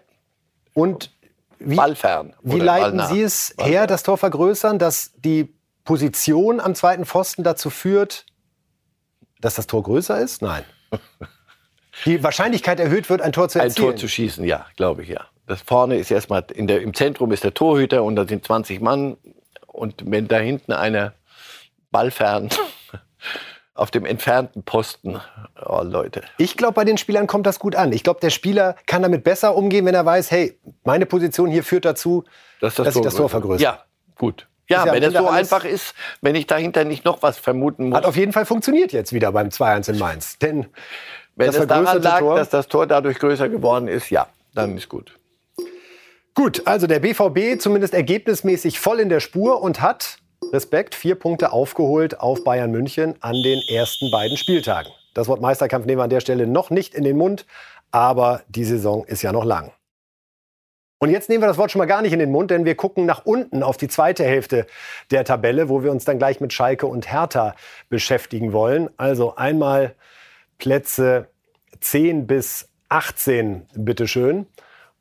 Und 0.73 1.11
wie, 1.59 1.77
Ballfern. 1.77 2.35
Wie 2.43 2.61
leiten 2.61 3.01
Sie 3.09 3.23
es 3.23 3.55
her, 3.59 3.87
das 3.87 4.03
Tor 4.03 4.19
vergrößern, 4.19 4.79
dass 4.79 5.13
die 5.17 5.55
Position 5.85 6.61
am 6.61 6.75
zweiten 6.75 7.05
Pfosten 7.05 7.43
dazu 7.43 7.71
führt, 7.71 8.27
dass 9.41 9.55
das 9.55 9.67
Tor 9.67 9.83
größer 9.83 10.21
ist? 10.21 10.43
Nein. 10.43 10.65
die 12.05 12.23
Wahrscheinlichkeit 12.23 12.81
erhöht 12.81 13.09
wird, 13.11 13.23
ein 13.23 13.33
Tor 13.33 13.49
zu 13.49 13.59
erzielen. 13.59 13.87
Ein 13.87 13.91
Tor 13.93 13.97
zu 13.97 14.09
schießen, 14.09 14.45
ja, 14.45 14.67
glaube 14.77 15.03
ich, 15.03 15.09
ja. 15.09 15.27
Das 15.47 15.61
vorne 15.61 15.97
ist 15.99 16.11
erstmal, 16.11 16.45
in 16.55 16.67
der, 16.67 16.81
im 16.81 16.95
Zentrum 16.95 17.31
ist 17.33 17.45
der 17.45 17.55
Torhüter 17.55 18.03
und 18.03 18.17
da 18.17 18.27
sind 18.27 18.45
20 18.45 18.81
Mann. 18.81 19.17
Und 19.67 20.03
wenn 20.07 20.27
da 20.29 20.39
hinten 20.39 20.73
einer 20.73 21.13
ballfern 21.91 22.49
auf 23.75 23.91
dem 23.91 24.07
entfernten 24.07 24.63
Posten, 24.63 25.21
oh 25.67 25.83
Leute. 25.83 26.23
Ich 26.39 26.57
glaube, 26.57 26.75
bei 26.75 26.85
den 26.85 26.97
Spielern 26.97 27.27
kommt 27.27 27.47
das 27.47 27.59
gut 27.59 27.77
an. 27.77 27.93
Ich 27.93 28.03
glaube, 28.03 28.21
der 28.21 28.31
Spieler 28.31 28.77
kann 28.87 29.03
damit 29.03 29.25
besser 29.25 29.57
umgehen, 29.57 29.85
wenn 29.85 29.95
er 29.95 30.07
weiß, 30.07 30.31
hey, 30.31 30.59
meine 30.85 31.07
Position 31.07 31.51
hier 31.51 31.65
führt 31.65 31.85
dazu, 31.85 32.25
das 32.61 32.77
das 32.77 32.87
dass 32.87 32.97
ich 32.97 33.03
das 33.03 33.15
Tor 33.17 33.29
vergrößere. 33.29 33.63
Ja, 33.63 33.85
gut. 34.17 34.47
Ja, 34.69 34.87
ja 34.87 34.93
wenn 34.93 35.03
es 35.03 35.13
so 35.13 35.29
einfach 35.29 35.65
ist, 35.65 35.95
wenn 36.23 36.35
ich 36.35 36.47
dahinter 36.47 36.85
nicht 36.85 37.05
noch 37.05 37.23
was 37.23 37.37
vermuten 37.37 37.89
muss. 37.89 37.99
Hat 37.99 38.07
auf 38.07 38.17
jeden 38.17 38.33
Fall 38.33 38.47
funktioniert 38.47 38.93
jetzt 38.93 39.13
wieder 39.13 39.31
beim 39.33 39.49
2-1 39.49 39.93
in 39.93 39.99
Mainz. 39.99 40.39
Denn 40.39 40.67
Wenn 41.37 41.47
das 41.47 41.57
es 41.57 41.67
daran 41.67 42.03
lag, 42.03 42.21
Tor? 42.21 42.37
dass 42.37 42.51
das 42.51 42.69
Tor 42.69 42.87
dadurch 42.87 43.19
größer 43.19 43.49
geworden 43.49 43.89
ist, 43.89 44.11
ja, 44.11 44.29
dann 44.55 44.77
ist 44.77 44.89
gut. 44.89 45.19
Gut, 46.35 46.63
also 46.65 46.87
der 46.87 46.99
BVB 46.99 47.61
zumindest 47.61 47.95
ergebnismäßig 47.95 48.81
voll 48.81 49.01
in 49.01 49.09
der 49.09 49.21
Spur 49.21 49.63
und 49.63 49.81
hat, 49.81 50.19
Respekt, 50.53 50.95
vier 50.95 51.15
Punkte 51.15 51.53
aufgeholt 51.53 52.21
auf 52.21 52.45
Bayern 52.45 52.71
München 52.71 53.15
an 53.21 53.35
den 53.43 53.61
ersten 53.69 54.11
beiden 54.11 54.37
Spieltagen. 54.37 54.91
Das 55.15 55.29
Wort 55.29 55.41
Meisterkampf 55.41 55.87
nehmen 55.87 55.99
wir 55.99 56.05
an 56.05 56.11
der 56.11 56.21
Stelle 56.21 56.47
noch 56.47 56.71
nicht 56.71 56.95
in 56.95 57.05
den 57.05 57.17
Mund, 57.17 57.47
aber 57.93 58.43
die 58.49 58.65
Saison 58.65 59.05
ist 59.05 59.23
ja 59.23 59.33
noch 59.33 59.45
lang. 59.45 59.71
Und 60.99 61.11
jetzt 61.11 61.29
nehmen 61.29 61.43
wir 61.43 61.49
das 61.49 61.59
Wort 61.59 61.71
schon 61.71 61.79
mal 61.81 61.87
gar 61.87 62.03
nicht 62.03 62.13
in 62.13 62.19
den 62.19 62.33
Mund, 62.33 62.51
denn 62.51 62.65
wir 62.65 62.75
gucken 62.77 63.07
nach 63.07 63.25
unten 63.25 63.63
auf 63.63 63.77
die 63.77 63.89
zweite 63.89 64.25
Hälfte 64.25 64.67
der 65.11 65.25
Tabelle, 65.25 65.69
wo 65.69 65.83
wir 65.83 65.93
uns 65.93 66.05
dann 66.05 66.19
gleich 66.19 66.41
mit 66.41 66.53
Schalke 66.53 66.87
und 66.87 67.13
Hertha 67.13 67.55
beschäftigen 67.89 68.53
wollen. 68.53 68.91
Also 68.97 69.37
einmal 69.37 69.95
Plätze 70.59 71.29
10 71.81 72.27
bis 72.27 72.69
18, 72.89 73.67
bitteschön 73.75 74.47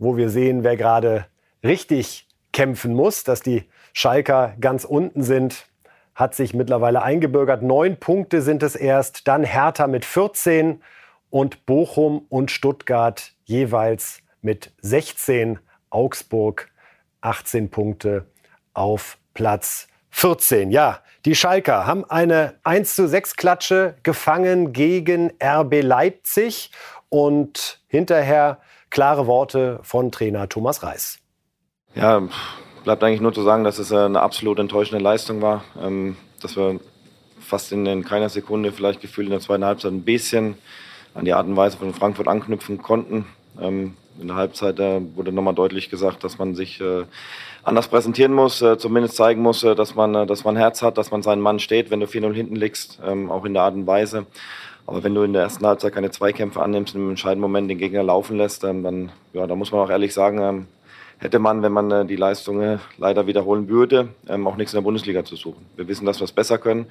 wo 0.04 0.18
wir 0.18 0.30
sehen, 0.30 0.64
wer 0.64 0.78
gerade 0.78 1.26
richtig 1.64 2.28
kämpfen 2.52 2.94
muss. 2.94 3.24
Dass 3.24 3.42
die 3.42 3.64
Schalker 3.94 4.56
ganz 4.60 4.86
unten 4.86 5.24
sind, 5.24 5.68
hat 6.14 6.36
sich 6.36 6.54
mittlerweile 6.54 7.02
eingebürgert. 7.02 7.64
Neun 7.64 7.98
Punkte 7.98 8.42
sind 8.42 8.62
es 8.62 8.76
erst, 8.76 9.28
dann 9.28 9.44
Hertha 9.44 9.88
mit 9.88 10.06
14 10.06 10.82
und 11.30 11.66
Bochum 11.66 12.26
und 12.30 12.52
Stuttgart 12.52 13.32
jeweils 13.46 14.20
mit 14.42 14.72
16. 14.82 15.60
Augsburg 15.90 16.70
18 17.22 17.70
Punkte 17.70 18.28
auf 18.74 19.18
Platz 19.34 19.88
14. 20.14 20.72
Ja, 20.72 21.00
die 21.26 21.36
Schalker 21.36 21.88
haben 21.88 22.06
eine 22.06 22.54
1 22.64 22.96
zu 22.96 23.08
6 23.08 23.36
Klatsche 23.36 23.96
gefangen 24.04 24.72
gegen 24.72 25.34
RB 25.44 25.82
Leipzig 25.82 26.72
und 27.10 27.80
hinterher 27.88 28.60
Klare 28.92 29.26
Worte 29.26 29.80
von 29.82 30.12
Trainer 30.12 30.48
Thomas 30.48 30.84
Reis. 30.84 31.18
Ja, 31.96 32.22
bleibt 32.84 33.04
eigentlich 33.04 33.22
nur 33.22 33.34
zu 33.34 33.42
sagen, 33.42 33.64
dass 33.64 33.80
es 33.80 33.92
eine 33.92 34.22
absolut 34.22 34.60
enttäuschende 34.60 35.04
Leistung 35.04 35.42
war. 35.42 35.64
Ähm, 35.82 36.16
dass 36.42 36.56
wir 36.56 36.80
fast 37.40 37.72
in, 37.72 38.06
keiner 38.06 38.30
Sekunde, 38.30 38.72
vielleicht 38.72 39.02
gefühlt 39.02 39.26
in 39.26 39.32
der 39.32 39.40
zweiten 39.40 39.66
Halbzeit 39.66 39.92
ein 39.92 40.04
bisschen 40.04 40.58
an 41.16 41.26
die 41.26 41.34
Art 41.34 41.48
und 41.48 41.58
Weise 41.58 41.78
von 41.78 41.94
Frankfurt 41.94 42.28
anknüpfen 42.28 42.78
konnten. 42.78 43.26
Ähm, 43.60 43.98
in 44.20 44.28
der 44.28 44.36
Halbzeit 44.36 44.80
wurde 44.80 45.32
nochmal 45.32 45.56
deutlich 45.56 45.90
gesagt, 45.90 46.24
dass 46.24 46.38
man 46.38 46.56
sich 46.56 46.80
äh, 46.82 47.04
anders 47.64 47.88
präsentieren 47.88 48.34
muss, 48.34 48.62
äh, 48.62 48.78
zumindest 48.78 49.16
zeigen 49.16 49.42
muss, 49.42 49.62
dass 49.62 49.96
man, 49.96 50.28
dass 50.28 50.44
man 50.44 50.56
Herz 50.56 50.82
hat, 50.82 50.98
dass 50.98 51.12
man 51.12 51.22
seinen 51.22 51.42
Mann 51.42 51.60
steht, 51.60 51.92
wenn 51.92 52.00
du 52.00 52.06
4-0 52.06 52.34
hinten 52.34 52.56
liegst, 52.56 53.00
ähm, 53.06 53.32
auch 53.32 53.46
in 53.46 53.54
der 53.54 53.64
Art 53.64 53.76
und 53.76 53.88
Weise. 53.88 54.26
Aber 54.86 55.04
wenn 55.04 55.16
du 55.16 55.24
in 55.24 55.34
der 55.34 55.44
ersten 55.44 55.66
Halbzeit 55.66 55.94
keine 55.94 56.12
Zweikämpfe 56.12 56.62
annimmst 56.62 56.96
und 56.96 57.02
im 57.02 57.10
entscheidenden 57.12 57.42
Moment 57.42 57.70
den 57.70 57.78
Gegner 57.78 58.04
laufen 58.04 58.38
lässt, 58.38 58.64
ähm, 58.64 58.84
dann, 58.84 59.12
ja, 59.32 59.48
da 59.48 59.56
muss 59.56 59.72
man 59.72 59.82
auch 59.82 59.90
ehrlich 59.90 60.14
sagen, 60.14 60.40
ähm, 60.40 60.68
hätte 61.20 61.40
man, 61.40 61.62
wenn 61.62 61.72
man 61.72 61.90
äh, 61.90 62.06
die 62.06 62.18
Leistungen 62.18 62.78
äh, 62.78 62.78
leider 62.98 63.26
wiederholen 63.26 63.70
würde, 63.70 64.10
ähm, 64.28 64.46
auch 64.46 64.58
nichts 64.58 64.74
in 64.74 64.78
der 64.78 64.84
Bundesliga 64.84 65.24
zu 65.24 65.38
suchen. 65.38 65.66
Wir 65.78 65.88
wissen, 65.88 66.06
dass 66.06 66.20
wir 66.20 66.26
es 66.26 66.34
besser 66.34 66.58
können. 66.58 66.88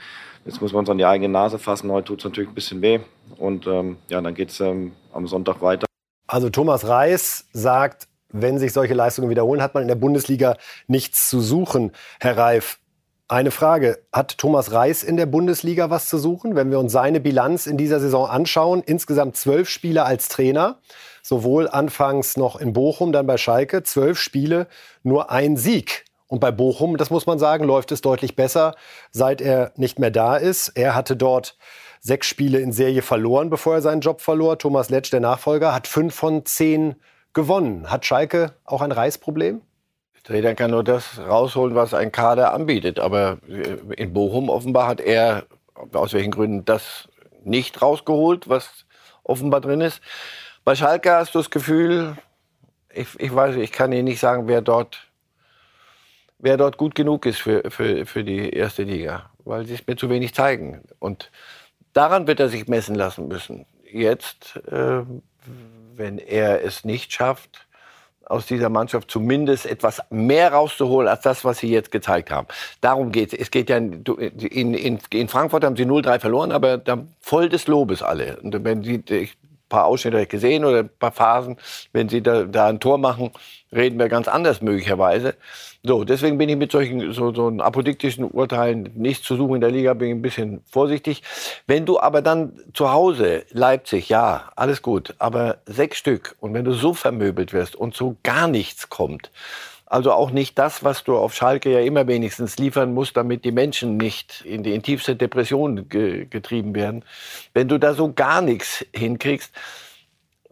Jetzt 0.47 0.63
muss 0.63 0.73
man 0.73 0.81
uns 0.81 0.91
an 0.91 0.99
die 0.99 1.05
eigene 1.05 1.29
Nase 1.29 1.59
fassen. 1.59 1.91
Heute 1.91 2.07
tut 2.07 2.21
es 2.21 2.25
natürlich 2.25 2.51
ein 2.51 2.55
bisschen 2.55 2.81
weh. 2.81 3.01
Und 3.37 3.67
ja, 3.67 4.21
dann 4.21 4.35
geht 4.35 4.51
es 4.51 4.61
am 4.61 5.27
Sonntag 5.27 5.63
weiter. 5.63 5.87
Also 6.33 6.49
Thomas 6.49 6.89
Reis 6.89 7.45
sagt, 7.53 8.09
wenn 8.31 8.59
sich 8.59 8.73
solche 8.73 8.95
Leistungen 8.95 9.29
wiederholen, 9.29 9.61
hat 9.61 9.75
man 9.75 9.83
in 9.83 9.89
der 9.89 9.97
Bundesliga 9.97 10.57
nichts 10.87 11.29
zu 11.29 11.43
suchen. 11.43 11.93
Herr 12.21 12.39
Reif, 12.39 12.79
eine 13.29 13.51
Frage. 13.51 13.99
Hat 14.15 14.39
Thomas 14.39 14.73
Reis 14.73 15.03
in 15.03 15.19
der 15.19 15.27
Bundesliga 15.27 15.91
was 15.91 16.09
zu 16.09 16.17
suchen? 16.17 16.57
Wenn 16.57 16.71
wir 16.71 16.79
uns 16.79 16.91
seine 16.91 17.21
Bilanz 17.21 17.67
in 17.67 17.77
dieser 17.77 18.01
Saison 18.01 18.31
anschauen, 18.31 18.83
insgesamt 18.83 19.37
zwölf 19.37 19.69
Spiele 19.69 20.05
als 20.05 20.29
Trainer, 20.29 20.79
sowohl 21.23 21.69
anfangs 21.69 22.39
noch 22.39 22.59
in 22.59 22.73
Bochum, 22.73 23.13
dann 23.13 23.27
bei 23.27 23.37
Schalke, 23.37 23.83
zwölf 23.83 24.19
Spiele, 24.19 24.69
nur 25.03 25.31
ein 25.31 25.59
Sieg. 25.59 26.07
Und 26.29 26.41
bei 26.41 26.51
Bochum, 26.51 26.97
das 26.97 27.11
muss 27.11 27.27
man 27.27 27.39
sagen, 27.39 27.65
läuft 27.65 27.93
es 27.93 28.01
deutlich 28.01 28.37
besser, 28.37 28.75
seit 29.11 29.43
er 29.43 29.73
nicht 29.77 29.99
mehr 29.99 30.11
da 30.11 30.39
ist. 30.39 30.71
Er 30.71 30.95
hatte 30.95 31.15
dort 31.15 31.59
sechs 32.03 32.27
Spiele 32.27 32.59
in 32.59 32.73
Serie 32.73 33.01
verloren, 33.01 33.49
bevor 33.49 33.77
er 33.77 33.83
seinen 33.83 34.01
Job 34.01 34.21
verlor. 34.21 34.59
Thomas 34.59 34.91
Letsch, 34.91 35.13
der 35.13 35.21
Nachfolger, 35.21 35.73
hat 35.73 35.87
fünf 35.87 36.15
von 36.15 36.45
zehn 36.45 36.97
gewonnen. 37.33 37.91
Hat 37.91 38.05
Schalke 38.05 38.55
auch 38.65 38.83
ein 38.83 38.93
Reisproblem? 38.93 39.63
Trainer 40.25 40.55
kann 40.55 40.71
nur 40.71 40.85
das 40.85 41.19
rausholen, 41.19 41.75
was 41.75 41.95
ein 41.95 42.13
Kader 42.13 42.53
anbietet. 42.55 43.01
Aber 43.01 43.39
in 43.97 44.13
Bochum 44.13 44.51
offenbar 44.51 44.87
hat 44.89 45.01
er, 45.01 45.47
aus 45.93 46.13
welchen 46.13 46.31
Gründen, 46.31 46.65
das 46.65 47.09
nicht 47.45 47.81
rausgeholt, 47.83 48.49
was 48.49 48.85
offenbar 49.25 49.61
drin 49.61 49.81
ist. 49.81 50.01
Bei 50.65 50.75
Schalke 50.75 51.13
hast 51.13 51.35
du 51.35 51.39
das 51.39 51.51
Gefühl, 51.51 52.17
ich, 52.93 53.09
ich 53.19 53.35
weiß, 53.35 53.57
ich 53.57 53.73
kann 53.73 53.93
Ihnen 53.93 54.05
nicht 54.05 54.21
sagen, 54.21 54.47
wer 54.47 54.61
dort, 54.61 55.09
wer 56.39 56.57
dort 56.57 56.77
gut 56.77 56.95
genug 56.95 57.27
ist 57.27 57.41
für, 57.41 57.69
für, 57.71 58.07
für 58.07 58.23
die 58.23 58.51
erste 58.51 58.85
Liga, 58.85 59.31
weil 59.45 59.67
sie 59.67 59.75
es 59.75 59.87
mir 59.87 59.97
zu 59.97 60.09
wenig 60.09 60.35
zeigen. 60.35 60.83
Und 61.01 61.31
daran 61.93 62.27
wird 62.27 62.41
er 62.41 62.49
sich 62.49 62.69
messen 62.69 62.95
lassen 62.95 63.29
müssen. 63.29 63.67
Jetzt, 63.91 64.57
äh, 64.69 65.03
wenn 65.95 66.19
er 66.19 66.65
es 66.65 66.85
nicht 66.85 67.13
schafft, 67.13 67.67
aus 68.25 68.47
dieser 68.47 68.69
Mannschaft 68.69 69.11
zumindest 69.11 69.67
etwas 69.67 70.01
mehr 70.11 70.53
rauszuholen 70.53 71.09
als 71.09 71.23
das, 71.23 71.45
was 71.45 71.59
sie 71.59 71.69
jetzt 71.69 71.91
gezeigt 71.91 72.31
haben. 72.31 72.47
Darum 72.81 73.13
geht 73.13 73.33
es. 73.33 73.39
Es 73.39 73.51
geht 73.51 73.69
ja 73.69 73.77
in, 73.77 74.75
in, 74.75 74.99
in 75.11 75.29
Frankfurt 75.29 75.65
haben 75.65 75.77
sie 75.77 75.85
0-3 75.85 76.19
verloren, 76.19 76.53
aber 76.53 76.81
voll 77.21 77.49
des 77.49 77.67
Lobes 77.67 78.03
alle. 78.03 78.39
Und 78.41 78.65
wenn 78.65 78.83
sie, 78.83 79.03
ich 79.09 79.37
paar 79.73 79.87
Ausschnitte 79.87 80.27
gesehen 80.27 80.65
oder 80.65 80.81
ein 80.81 80.91
paar 80.99 81.13
Phasen, 81.13 81.57
wenn 81.93 82.09
sie 82.09 82.23
da, 82.23 82.45
da 82.45 82.67
ein 82.67 82.79
Tor 82.79 82.99
machen, 82.99 83.31
reden 83.73 83.99
wir 83.99 84.09
ganz 84.09 84.29
anders 84.29 84.61
möglicherweise. 84.61 85.35
So, 85.83 86.05
deswegen 86.05 86.37
bin 86.39 86.49
ich 86.49 86.57
mit 86.57 86.71
solchen 86.71 87.13
so, 87.13 87.35
so 87.35 87.49
apodiktischen 87.49 88.25
Urteilen 88.25 88.91
nicht 88.95 89.25
zu 89.25 89.35
suchen 89.35 89.57
in 89.57 89.61
der 89.63 89.71
Liga, 89.71 89.95
bin 89.95 90.09
ich 90.09 90.15
ein 90.15 90.23
bisschen 90.23 90.61
vorsichtig. 90.71 91.23
Wenn 91.67 91.87
du 91.87 91.99
aber 91.99 92.21
dann 92.21 92.53
zu 92.75 92.93
Hause, 92.93 93.45
Leipzig, 93.51 94.11
ja, 94.11 94.51
alles 94.55 94.83
gut, 94.83 95.15
aber 95.19 95.59
sechs 95.65 95.97
Stück 95.97 96.37
und 96.39 96.53
wenn 96.53 96.65
du 96.65 96.73
so 96.73 96.93
vermöbelt 96.93 97.53
wirst 97.55 97.75
und 97.75 97.97
so 97.97 98.17
gar 98.23 98.47
nichts 98.47 98.91
kommt, 98.91 99.31
also 99.93 100.13
auch 100.13 100.31
nicht 100.31 100.59
das, 100.59 100.83
was 100.83 101.05
du 101.05 101.17
auf 101.17 101.35
Schalke 101.35 101.71
ja 101.71 101.81
immer 101.81 102.07
wenigstens 102.07 102.57
liefern 102.57 102.95
musst, 102.95 103.17
damit 103.17 103.45
die 103.45 103.53
Menschen 103.53 103.99
nicht 103.99 104.43
in 104.47 104.63
die 104.63 104.75
in 104.75 104.83
tiefste 104.83 105.17
Depression 105.17 105.89
ge 105.89 106.25
getrieben 106.25 106.75
werden. 106.75 107.05
Wenn 107.53 107.69
du 107.69 107.79
da 107.79 107.93
so 107.93 108.13
gar 108.13 108.41
nichts 108.41 108.87
hinkriegst, 108.95 109.53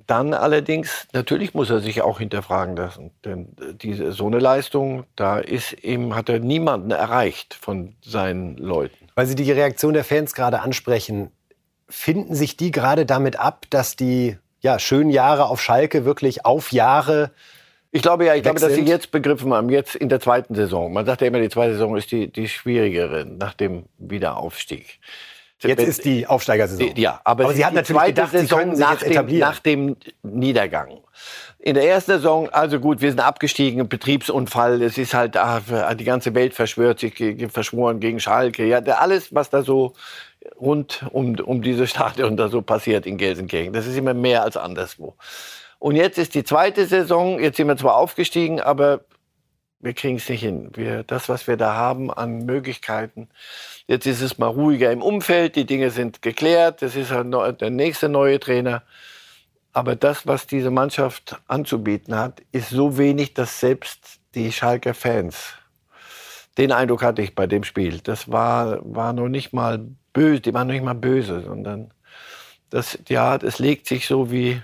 dann 0.07 0.35
allerdings, 0.35 1.07
natürlich 1.12 1.55
muss 1.55 1.70
er 1.70 1.81
sich 1.81 2.03
auch 2.03 2.18
hinterfragen 2.18 2.76
lassen. 2.76 3.12
Denn 3.24 3.55
diese, 3.81 4.12
so 4.12 4.26
eine 4.26 4.40
Leistung, 4.40 5.05
da 5.14 5.38
ist 5.38 5.85
ihm, 5.85 6.16
hat 6.16 6.29
er 6.29 6.40
niemanden 6.40 6.90
erreicht 6.90 7.55
von 7.55 7.94
seinen 8.03 8.57
Leuten. 8.57 9.09
Weil 9.14 9.26
Sie 9.26 9.37
die 9.37 9.53
Reaktion 9.53 9.94
der 9.94 10.05
Fans 10.05 10.35
gerade 10.35 10.61
ansprechen, 10.61 11.31
finden 11.88 12.35
sich 12.35 12.57
die 12.57 12.72
gerade 12.72 13.07
damit 13.07 13.38
ab, 13.38 13.66
dass 13.70 13.96
die 13.96 14.37
ja, 14.61 14.79
schönen 14.79 15.11
Jahre 15.11 15.46
auf 15.46 15.62
Schalke 15.62 16.05
wirklich 16.05 16.44
auf 16.44 16.72
Jahre 16.72 17.31
ich 17.92 18.03
glaube 18.03 18.24
ja, 18.24 18.35
ich 18.35 18.42
glaube, 18.42 18.61
dass 18.61 18.74
sie 18.74 18.83
jetzt 18.83 19.11
begriffen 19.11 19.53
haben, 19.53 19.68
jetzt 19.68 19.94
in 19.94 20.09
der 20.09 20.20
zweiten 20.20 20.55
Saison. 20.55 20.92
Man 20.92 21.07
sagt 21.07 21.20
ja 21.20 21.26
immer, 21.26 21.40
die 21.40 21.48
zweite 21.48 21.72
Saison 21.72 21.96
ist 21.96 22.12
die, 22.12 22.31
die 22.31 22.48
schwierigere 22.48 23.24
nach 23.24 23.55
dem 23.55 23.85
Wiederaufstieg. 23.98 25.00
Jetzt 25.62 25.83
ist 25.83 26.05
die 26.05 26.26
Aufsteigersaison. 26.26 26.96
Ja, 26.96 27.20
aber, 27.24 27.44
aber 27.44 27.53
sie 27.53 27.64
hat 27.66 27.74
natürlich 27.74 28.03
gedacht, 28.05 28.33
Saison 28.33 28.74
sie 28.74 28.81
nach, 28.81 28.96
dem, 28.96 29.38
nach 29.38 29.59
dem 29.59 29.96
Niedergang. 30.22 31.00
In 31.59 31.74
der 31.74 31.87
ersten 31.87 32.12
Saison, 32.12 32.48
also 32.48 32.81
gut, 32.81 33.03
wir 33.03 33.11
sind 33.11 33.20
abgestiegen, 33.20 33.87
Betriebsunfall, 33.87 34.81
es 34.81 34.96
ist 34.96 35.12
halt, 35.12 35.37
ach, 35.37 35.61
die 35.94 36.05
ganze 36.05 36.35
Welt 36.35 36.55
verschwört 36.55 37.00
sich, 37.00 37.22
verschworen 37.53 38.00
gegen 38.00 38.20
Schalke. 38.20 38.64
Ja, 38.64 38.79
alles, 38.79 39.35
was 39.35 39.50
da 39.50 39.62
so 39.62 39.92
rund 40.59 41.05
um, 41.11 41.38
um 41.40 41.61
diese 41.61 41.87
Stadion 41.87 42.38
da 42.38 42.48
so 42.48 42.62
passiert 42.62 43.05
in 43.05 43.18
Gelsenkirchen, 43.18 43.74
das 43.74 43.87
ist 43.87 43.98
immer 43.98 44.14
mehr 44.14 44.42
als 44.42 44.57
anderswo. 44.57 45.14
Und 45.80 45.96
jetzt 45.96 46.18
ist 46.18 46.34
die 46.34 46.44
zweite 46.44 46.84
Saison, 46.86 47.40
jetzt 47.40 47.56
sind 47.56 47.66
wir 47.66 47.76
zwar 47.76 47.96
aufgestiegen, 47.96 48.60
aber 48.60 49.00
wir 49.80 49.94
kriegen 49.94 50.16
es 50.16 50.28
nicht 50.28 50.42
hin. 50.42 50.68
Wir, 50.74 51.04
das, 51.04 51.30
was 51.30 51.46
wir 51.46 51.56
da 51.56 51.74
haben 51.74 52.12
an 52.12 52.44
Möglichkeiten, 52.44 53.30
jetzt 53.86 54.06
ist 54.06 54.20
es 54.20 54.36
mal 54.36 54.48
ruhiger 54.48 54.92
im 54.92 55.00
Umfeld, 55.00 55.56
die 55.56 55.64
Dinge 55.64 55.90
sind 55.90 56.20
geklärt, 56.20 56.82
das 56.82 56.96
ist 56.96 57.10
der 57.10 57.70
nächste 57.70 58.10
neue 58.10 58.38
Trainer. 58.38 58.82
Aber 59.72 59.96
das, 59.96 60.26
was 60.26 60.46
diese 60.46 60.70
Mannschaft 60.70 61.40
anzubieten 61.48 62.14
hat, 62.14 62.42
ist 62.52 62.68
so 62.68 62.98
wenig, 62.98 63.32
dass 63.32 63.58
selbst 63.58 64.20
die 64.34 64.52
Schalker 64.52 64.92
Fans, 64.92 65.54
den 66.58 66.72
Eindruck 66.72 67.02
hatte 67.02 67.22
ich 67.22 67.34
bei 67.34 67.46
dem 67.46 67.64
Spiel, 67.64 68.00
das 68.00 68.30
war, 68.30 68.80
war 68.82 69.14
noch 69.14 69.28
nicht 69.28 69.54
mal 69.54 69.80
böse, 70.12 70.42
die 70.42 70.52
waren 70.52 70.66
noch 70.66 70.74
nicht 70.74 70.84
mal 70.84 70.94
böse, 70.94 71.40
sondern 71.40 71.94
das, 72.68 72.98
ja, 73.08 73.38
das 73.38 73.58
legt 73.58 73.86
sich 73.86 74.06
so 74.06 74.30
wie, 74.30 74.60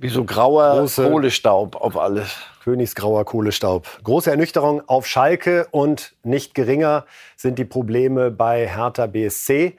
wie 0.00 0.08
so 0.08 0.24
grauer 0.24 0.78
Große, 0.78 1.08
Kohlestaub 1.08 1.76
auf 1.76 1.96
alles. 1.96 2.34
Königsgrauer 2.64 3.26
Kohlestaub. 3.26 3.86
Große 4.02 4.30
Ernüchterung 4.30 4.82
auf 4.88 5.06
Schalke 5.06 5.68
und 5.70 6.14
nicht 6.22 6.54
geringer 6.54 7.04
sind 7.36 7.58
die 7.58 7.66
Probleme 7.66 8.30
bei 8.30 8.66
Hertha 8.66 9.06
BSC. 9.06 9.76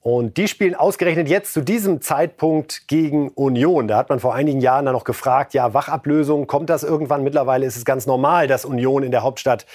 Und 0.00 0.36
die 0.36 0.48
spielen 0.48 0.74
ausgerechnet 0.74 1.28
jetzt 1.28 1.54
zu 1.54 1.62
diesem 1.62 2.02
Zeitpunkt 2.02 2.86
gegen 2.88 3.30
Union. 3.30 3.88
Da 3.88 3.96
hat 3.96 4.10
man 4.10 4.20
vor 4.20 4.34
einigen 4.34 4.60
Jahren 4.60 4.84
dann 4.84 4.94
noch 4.94 5.04
gefragt, 5.04 5.54
ja, 5.54 5.74
Wachablösung, 5.74 6.46
kommt 6.46 6.70
das 6.70 6.84
irgendwann? 6.84 7.24
Mittlerweile 7.24 7.64
ist 7.66 7.76
es 7.76 7.84
ganz 7.84 8.06
normal, 8.06 8.46
dass 8.46 8.64
Union 8.64 9.02
in 9.02 9.10
der 9.10 9.22
Hauptstadt 9.22 9.66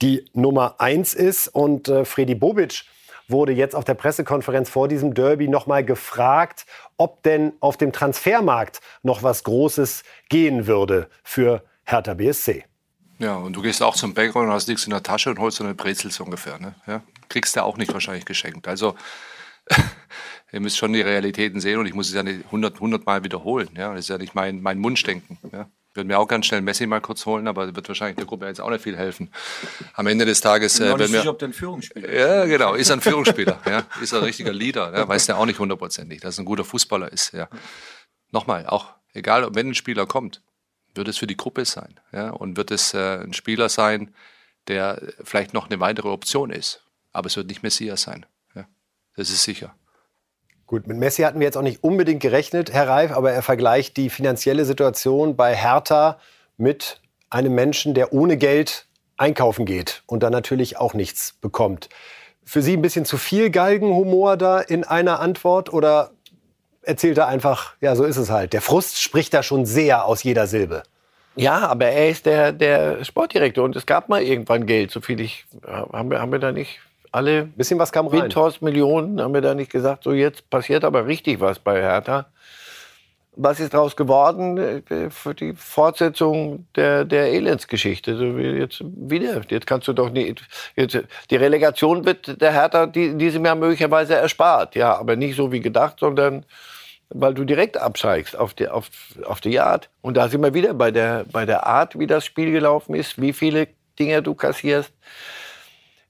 die 0.00 0.24
Nummer 0.32 0.76
eins 0.78 1.14
ist. 1.14 1.48
Und 1.48 1.88
äh, 1.88 2.04
Freddy 2.04 2.34
Bobic 2.34 2.84
wurde 3.28 3.52
jetzt 3.52 3.74
auf 3.74 3.84
der 3.84 3.94
Pressekonferenz 3.94 4.68
vor 4.68 4.88
diesem 4.88 5.14
Derby 5.14 5.48
noch 5.48 5.66
mal 5.66 5.84
gefragt, 5.84 6.66
ob 6.96 7.22
denn 7.22 7.52
auf 7.60 7.76
dem 7.76 7.92
Transfermarkt 7.92 8.80
noch 9.02 9.22
was 9.22 9.44
Großes 9.44 10.04
gehen 10.28 10.66
würde 10.66 11.08
für 11.22 11.62
Hertha 11.84 12.14
BSC. 12.14 12.64
Ja, 13.18 13.36
und 13.36 13.54
du 13.54 13.62
gehst 13.62 13.82
auch 13.82 13.94
zum 13.94 14.14
Bäcker 14.14 14.40
und 14.40 14.50
hast 14.50 14.68
nichts 14.68 14.84
in 14.84 14.90
der 14.90 15.02
Tasche 15.02 15.30
und 15.30 15.38
holst 15.38 15.58
so 15.58 15.64
eine 15.64 15.74
Brezel 15.74 16.10
so 16.10 16.24
ungefähr. 16.24 16.58
Ne? 16.58 16.74
Ja? 16.86 17.02
Kriegst 17.28 17.56
du 17.56 17.62
auch 17.62 17.76
nicht 17.76 17.92
wahrscheinlich 17.92 18.24
geschenkt. 18.24 18.66
Also 18.66 18.96
ihr 20.52 20.60
müsst 20.60 20.76
schon 20.76 20.92
die 20.92 21.00
Realitäten 21.00 21.60
sehen 21.60 21.78
und 21.78 21.86
ich 21.86 21.94
muss 21.94 22.08
es 22.08 22.14
ja 22.14 22.22
nicht 22.22 22.44
100, 22.46 22.74
100 22.74 23.06
Mal 23.06 23.22
wiederholen. 23.24 23.70
Ja? 23.76 23.90
Das 23.90 24.00
ist 24.00 24.08
ja 24.08 24.18
nicht 24.18 24.34
mein, 24.34 24.60
mein 24.62 24.82
Wunschdenken. 24.82 25.38
Ja? 25.52 25.68
Ich 25.94 25.96
würde 25.96 26.08
mir 26.08 26.18
auch 26.18 26.26
ganz 26.26 26.46
schnell 26.46 26.60
Messi 26.60 26.88
mal 26.88 27.00
kurz 27.00 27.24
holen, 27.24 27.46
aber 27.46 27.72
wird 27.76 27.86
wahrscheinlich 27.86 28.16
der 28.16 28.26
Gruppe 28.26 28.46
jetzt 28.46 28.60
auch 28.60 28.68
nicht 28.68 28.82
viel 28.82 28.96
helfen. 28.96 29.30
Am 29.92 30.08
Ende 30.08 30.24
des 30.24 30.40
Tages. 30.40 30.80
Äh, 30.80 30.90
wenn 30.90 30.98
wir, 30.98 31.06
sicher, 31.06 31.30
ob 31.30 31.38
der 31.38 31.46
ein 31.46 31.52
Führungsspieler 31.52 32.08
ist. 32.08 32.18
Ja, 32.18 32.44
genau. 32.46 32.74
Ist 32.74 32.90
ein 32.90 33.00
Führungsspieler. 33.00 33.60
ja. 33.64 33.84
Ist 34.02 34.12
ein 34.12 34.24
richtiger 34.24 34.52
Leader. 34.52 34.92
Ja. 34.92 35.06
Weiß 35.06 35.26
der 35.26 35.38
auch 35.38 35.46
nicht 35.46 35.60
hundertprozentig, 35.60 36.20
dass 36.20 36.36
er 36.36 36.42
ein 36.42 36.46
guter 36.46 36.64
Fußballer 36.64 37.12
ist. 37.12 37.32
Ja. 37.32 37.48
Nochmal, 38.32 38.66
auch 38.66 38.92
egal, 39.12 39.54
wenn 39.54 39.68
ein 39.68 39.74
Spieler 39.76 40.04
kommt, 40.04 40.42
wird 40.96 41.06
es 41.06 41.16
für 41.16 41.28
die 41.28 41.36
Gruppe 41.36 41.64
sein. 41.64 42.00
Ja. 42.10 42.30
Und 42.30 42.56
wird 42.56 42.72
es 42.72 42.92
äh, 42.92 43.22
ein 43.22 43.32
Spieler 43.32 43.68
sein, 43.68 44.12
der 44.66 45.00
vielleicht 45.22 45.54
noch 45.54 45.70
eine 45.70 45.78
weitere 45.78 46.08
Option 46.08 46.50
ist. 46.50 46.82
Aber 47.12 47.28
es 47.28 47.36
wird 47.36 47.46
nicht 47.46 47.62
Messias 47.62 48.02
sein. 48.02 48.26
Ja. 48.56 48.66
Das 49.14 49.30
ist 49.30 49.44
sicher. 49.44 49.76
Gut, 50.66 50.86
mit 50.86 50.96
Messi 50.96 51.22
hatten 51.22 51.40
wir 51.40 51.44
jetzt 51.44 51.56
auch 51.56 51.62
nicht 51.62 51.84
unbedingt 51.84 52.20
gerechnet, 52.20 52.72
Herr 52.72 52.88
Reif, 52.88 53.12
aber 53.12 53.32
er 53.32 53.42
vergleicht 53.42 53.96
die 53.98 54.08
finanzielle 54.08 54.64
Situation 54.64 55.36
bei 55.36 55.54
Hertha 55.54 56.18
mit 56.56 57.00
einem 57.28 57.54
Menschen, 57.54 57.92
der 57.92 58.14
ohne 58.14 58.38
Geld 58.38 58.86
einkaufen 59.16 59.66
geht 59.66 60.02
und 60.06 60.22
dann 60.22 60.32
natürlich 60.32 60.78
auch 60.78 60.94
nichts 60.94 61.34
bekommt. 61.40 61.90
Für 62.44 62.62
Sie 62.62 62.74
ein 62.74 62.82
bisschen 62.82 63.04
zu 63.04 63.18
viel 63.18 63.50
Galgenhumor 63.50 64.36
da 64.36 64.60
in 64.60 64.84
einer 64.84 65.20
Antwort 65.20 65.72
oder 65.72 66.10
erzählt 66.82 67.18
er 67.18 67.26
einfach, 67.26 67.74
ja, 67.80 67.94
so 67.94 68.04
ist 68.04 68.16
es 68.16 68.30
halt. 68.30 68.52
Der 68.52 68.62
Frust 68.62 69.00
spricht 69.00 69.34
da 69.34 69.42
schon 69.42 69.66
sehr 69.66 70.06
aus 70.06 70.22
jeder 70.22 70.46
Silbe. 70.46 70.82
Ja, 71.36 71.66
aber 71.66 71.86
er 71.86 72.10
ist 72.10 72.26
der, 72.26 72.52
der 72.52 73.04
Sportdirektor 73.04 73.64
und 73.64 73.76
es 73.76 73.86
gab 73.86 74.08
mal 74.08 74.22
irgendwann 74.22 74.66
Geld, 74.66 74.90
so 74.90 75.00
viel 75.00 75.20
ich, 75.20 75.44
haben 75.66 76.10
wir, 76.10 76.20
haben 76.20 76.32
wir 76.32 76.38
da 76.38 76.52
nicht 76.52 76.80
alle 77.14 77.44
bisschen 77.44 77.78
was 77.78 77.92
kam 77.92 78.08
rein. 78.08 78.22
Windhorst 78.22 78.60
Millionen, 78.60 79.20
haben 79.20 79.34
wir 79.34 79.40
da 79.40 79.54
nicht 79.54 79.70
gesagt, 79.70 80.02
so 80.02 80.12
jetzt 80.12 80.50
passiert 80.50 80.84
aber 80.84 81.06
richtig 81.06 81.40
was 81.40 81.60
bei 81.60 81.80
Hertha. 81.80 82.26
Was 83.36 83.58
ist 83.58 83.74
daraus 83.74 83.96
geworden 83.96 84.58
äh, 84.58 85.10
für 85.10 85.34
die 85.34 85.54
Fortsetzung 85.54 86.66
der, 86.76 87.04
der 87.04 87.32
Elendsgeschichte? 87.32 88.12
Jetzt 88.58 88.82
wieder. 88.84 89.42
Jetzt 89.48 89.66
kannst 89.66 89.88
du 89.88 89.92
doch 89.92 90.10
nicht. 90.10 90.42
Jetzt, 90.76 90.98
die 91.30 91.36
Relegation 91.36 92.04
wird 92.04 92.40
der 92.40 92.52
Hertha 92.52 92.86
die, 92.86 93.16
diesem 93.16 93.44
Jahr 93.44 93.56
möglicherweise 93.56 94.14
erspart. 94.14 94.74
Ja, 94.74 94.96
aber 94.96 95.16
nicht 95.16 95.36
so 95.36 95.50
wie 95.50 95.60
gedacht, 95.60 95.98
sondern 96.00 96.44
weil 97.10 97.34
du 97.34 97.44
direkt 97.44 97.76
absteigst 97.76 98.36
auf 98.36 98.54
die, 98.54 98.68
auf, 98.68 98.88
auf 99.24 99.40
die 99.40 99.58
Art. 99.60 99.88
Und 100.00 100.16
da 100.16 100.28
sind 100.28 100.42
wir 100.42 100.54
wieder 100.54 100.74
bei 100.74 100.90
der, 100.90 101.24
bei 101.30 101.44
der 101.44 101.66
Art, 101.66 101.98
wie 101.98 102.06
das 102.06 102.24
Spiel 102.24 102.50
gelaufen 102.50 102.94
ist, 102.94 103.20
wie 103.20 103.32
viele 103.32 103.68
Dinge 103.98 104.22
du 104.22 104.34
kassierst 104.34 104.92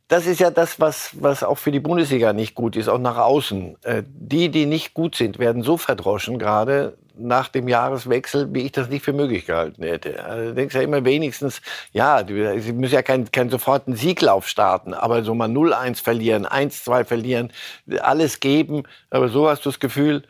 das 0.09 0.27
ist 0.27 0.41
ja 0.41 0.51
das, 0.51 0.81
was, 0.81 1.11
was 1.21 1.43
auch 1.43 1.57
für 1.57 1.73
die 1.73 1.81
Bundesliga 1.81 2.33
nicht 2.33 2.55
gut 2.55 2.77
ist, 2.77 2.89
auch 2.89 2.99
nach 2.99 3.17
außen. 3.17 3.77
Äh, 3.83 4.03
die, 4.07 4.51
die 4.51 4.67
nicht 4.67 4.95
gut 4.95 5.15
sind, 5.15 5.39
werden 5.39 5.63
so 5.63 5.77
verdroschen, 5.77 6.39
gerade 6.39 6.97
nach 7.17 7.49
dem 7.49 7.69
Jahreswechsel, 7.69 8.53
wie 8.53 8.63
ich 8.63 8.73
das 8.73 8.89
nicht 8.89 9.05
für 9.05 9.13
möglich 9.13 9.47
gehalten 9.47 9.83
hätte. 9.83 10.25
Also, 10.25 10.49
du 10.49 10.55
denkst 10.55 10.75
ja 10.75 10.83
immer 10.83 11.05
wenigstens, 11.05 11.63
ja, 11.93 12.25
sie 12.27 12.73
müssen 12.73 12.95
ja 12.95 13.03
keinen 13.03 13.31
kein 13.31 13.51
soforten 13.51 13.95
Sieglauf 13.95 14.49
starten, 14.49 14.95
aber 14.95 15.23
so 15.23 15.35
mal 15.35 15.49
0-1 15.49 16.03
verlieren, 16.03 16.47
1-2 16.47 17.05
verlieren, 17.05 17.53
alles 18.01 18.41
geben. 18.41 18.83
Aber 19.11 19.29
so 19.29 19.49
hast 19.49 19.65
du 19.65 19.71
das 19.71 19.79
Gefühl, 19.81 20.25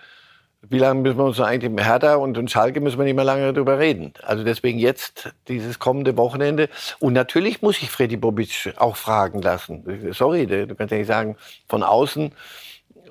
wie 0.68 0.78
lange 0.78 1.00
müssen 1.00 1.18
wir 1.18 1.24
uns 1.24 1.40
eigentlich 1.40 1.70
mit 1.70 1.84
Hertha 1.84 2.16
und, 2.16 2.38
und 2.38 2.50
Schalke 2.50 2.80
müssen 2.80 2.98
wir 2.98 3.04
nicht 3.04 3.16
mehr 3.16 3.24
lange 3.24 3.52
darüber 3.52 3.78
reden. 3.78 4.14
Also 4.22 4.44
deswegen 4.44 4.78
jetzt 4.78 5.32
dieses 5.48 5.78
kommende 5.78 6.16
Wochenende. 6.16 6.68
Und 7.00 7.12
natürlich 7.12 7.62
muss 7.62 7.80
ich 7.82 7.90
Freddy 7.90 8.16
Bobic 8.16 8.74
auch 8.76 8.96
fragen 8.96 9.42
lassen. 9.42 10.12
Sorry, 10.12 10.46
du 10.46 10.74
kannst 10.74 10.92
ja 10.92 10.98
nicht 10.98 11.06
sagen, 11.06 11.36
von 11.68 11.82
außen. 11.82 12.32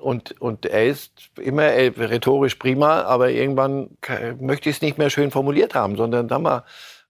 Und, 0.00 0.40
und 0.40 0.66
er 0.66 0.86
ist 0.86 1.12
immer 1.40 1.64
äh, 1.64 1.88
rhetorisch 1.96 2.56
prima, 2.56 3.02
aber 3.02 3.30
irgendwann 3.30 3.96
möchte 4.38 4.68
ich 4.68 4.76
es 4.76 4.82
nicht 4.82 4.98
mehr 4.98 5.08
schön 5.08 5.30
formuliert 5.30 5.74
haben, 5.74 5.96
sondern 5.96 6.28
sag 6.28 6.42
mal, 6.42 6.64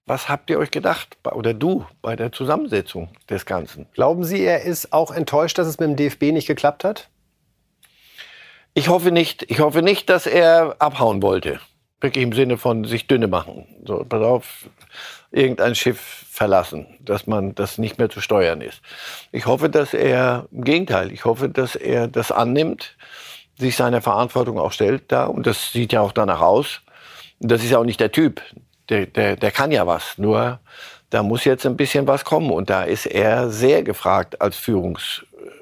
was 0.05 0.29
habt 0.29 0.49
ihr 0.49 0.59
euch 0.59 0.71
gedacht, 0.71 1.17
oder 1.33 1.53
du, 1.53 1.85
bei 2.01 2.15
der 2.15 2.31
Zusammensetzung 2.31 3.09
des 3.29 3.45
Ganzen? 3.45 3.87
Glauben 3.93 4.23
Sie, 4.23 4.43
er 4.43 4.61
ist 4.61 4.93
auch 4.93 5.11
enttäuscht, 5.11 5.57
dass 5.57 5.67
es 5.67 5.79
mit 5.79 5.89
dem 5.89 5.95
DFB 5.95 6.31
nicht 6.31 6.47
geklappt 6.47 6.83
hat? 6.83 7.09
Ich 8.77 8.89
hoffe 8.89 9.09
nicht, 9.09 9.49
ich 9.49 9.61
hoffe 9.61 9.81
nicht, 9.81 10.09
dass 10.09 10.27
er 10.27 10.75
abhauen 10.79 11.21
wollte. 11.21 11.61
Wirklich 12.01 12.25
im 12.25 12.33
Sinne 12.33 12.57
von 12.57 12.83
sich 12.83 13.07
dünne 13.07 13.27
machen. 13.27 13.65
So, 13.85 14.03
pass 14.03 14.21
auf, 14.21 14.69
irgendein 15.31 15.75
Schiff 15.75 16.25
verlassen, 16.29 16.85
dass 16.99 17.25
man 17.25 17.55
das 17.55 17.77
nicht 17.77 17.97
mehr 17.97 18.09
zu 18.09 18.19
steuern 18.19 18.59
ist. 18.59 18.81
Ich 19.31 19.45
hoffe, 19.45 19.69
dass 19.69 19.93
er, 19.93 20.49
im 20.51 20.65
Gegenteil, 20.65 21.13
ich 21.13 21.23
hoffe, 21.23 21.47
dass 21.47 21.77
er 21.77 22.09
das 22.09 22.33
annimmt, 22.33 22.97
sich 23.57 23.77
seiner 23.77 24.01
Verantwortung 24.01 24.59
auch 24.59 24.73
stellt 24.73 25.09
da. 25.09 25.23
Und 25.27 25.47
das 25.47 25.71
sieht 25.71 25.93
ja 25.93 26.01
auch 26.01 26.11
danach 26.11 26.41
aus. 26.41 26.81
Das 27.39 27.63
ist 27.63 27.71
ja 27.71 27.77
auch 27.77 27.85
nicht 27.85 28.01
der 28.01 28.11
Typ. 28.11 28.41
Der, 28.89 29.05
der, 29.05 29.37
der 29.37 29.51
kann 29.51 29.71
ja 29.71 29.87
was. 29.87 30.17
Nur 30.17 30.59
da 31.11 31.23
muss 31.23 31.45
jetzt 31.45 31.65
ein 31.65 31.77
bisschen 31.77 32.07
was 32.07 32.25
kommen. 32.25 32.51
Und 32.51 32.69
da 32.69 32.83
ist 32.83 33.05
er 33.05 33.49
sehr 33.49 33.83
gefragt 33.83 34.41
als 34.41 34.57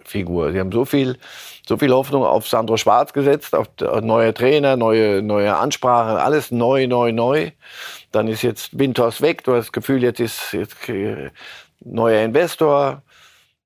Führungsfigur. 0.04 0.52
Sie 0.52 0.60
haben 0.60 0.72
so 0.72 0.86
viel 0.86 1.18
so 1.66 1.78
viel 1.78 1.94
Hoffnung 1.94 2.26
auf 2.26 2.48
Sandro 2.48 2.76
Schwarz 2.76 3.14
gesetzt, 3.14 3.56
auf 3.56 3.68
neue 4.02 4.34
Trainer, 4.34 4.76
neue, 4.76 5.22
neue 5.22 5.56
Ansprache, 5.56 6.22
alles 6.22 6.52
neu, 6.52 6.88
neu, 6.88 7.14
neu. 7.14 7.52
Dann 8.12 8.28
ist 8.28 8.42
jetzt 8.42 8.78
Winters 8.78 9.22
weg. 9.22 9.46
Du 9.46 9.54
hast 9.54 9.68
das 9.68 9.72
Gefühl, 9.72 10.04
jetzt 10.04 10.20
ist 10.20 10.52
jetzt 10.52 10.90
äh, 10.90 11.30
neuer 11.80 12.22
Investor. 12.22 13.02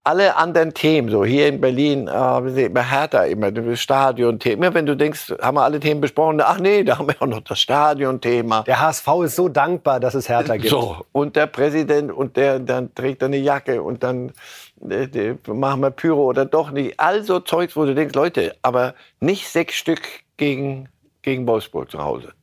Alle 0.03 0.37
anderen 0.37 0.73
Themen, 0.73 1.09
so 1.09 1.25
hier 1.25 1.47
in 1.47 1.59
Berlin, 1.59 2.07
äh, 2.07 2.69
bei 2.69 2.83
Hertha 2.83 3.23
immer, 3.23 3.51
das 3.51 3.79
Stadion-Thema. 3.79 4.67
Immer 4.67 4.73
wenn 4.75 4.85
du 4.85 4.95
denkst, 4.95 5.33
haben 5.41 5.57
wir 5.57 5.63
alle 5.63 5.79
Themen 5.79 5.99
besprochen, 5.99 6.39
ach 6.39 6.59
nee, 6.59 6.83
da 6.83 6.99
haben 6.99 7.07
wir 7.07 7.15
auch 7.19 7.27
noch 7.27 7.41
das 7.41 7.59
Stadion-Thema. 7.59 8.61
Der 8.61 8.79
HSV 8.79 9.07
ist 9.25 9.35
so 9.35 9.49
dankbar, 9.49 9.99
dass 9.99 10.13
es 10.13 10.29
Hertha 10.29 10.55
gibt. 10.57 10.69
So, 10.69 10.97
und 11.11 11.35
der 11.35 11.47
Präsident, 11.47 12.11
und 12.13 12.37
der 12.37 12.59
dann 12.59 12.93
trägt 12.93 13.23
er 13.23 13.25
eine 13.25 13.37
Jacke 13.37 13.81
und 13.81 14.03
dann 14.03 14.31
äh, 14.81 15.35
machen 15.47 15.81
wir 15.81 15.91
Pyro 15.91 16.25
oder 16.25 16.45
doch 16.45 16.71
nicht. 16.71 16.99
Also 16.99 17.39
Zeugs, 17.39 17.75
wo 17.75 17.85
du 17.85 17.95
denkst, 17.95 18.15
Leute, 18.15 18.55
aber 18.61 18.95
nicht 19.19 19.47
sechs 19.47 19.75
Stück 19.75 20.01
gegen, 20.37 20.89
gegen 21.21 21.47
Wolfsburg 21.47 21.91
zu 21.91 22.03
Hause. 22.03 22.33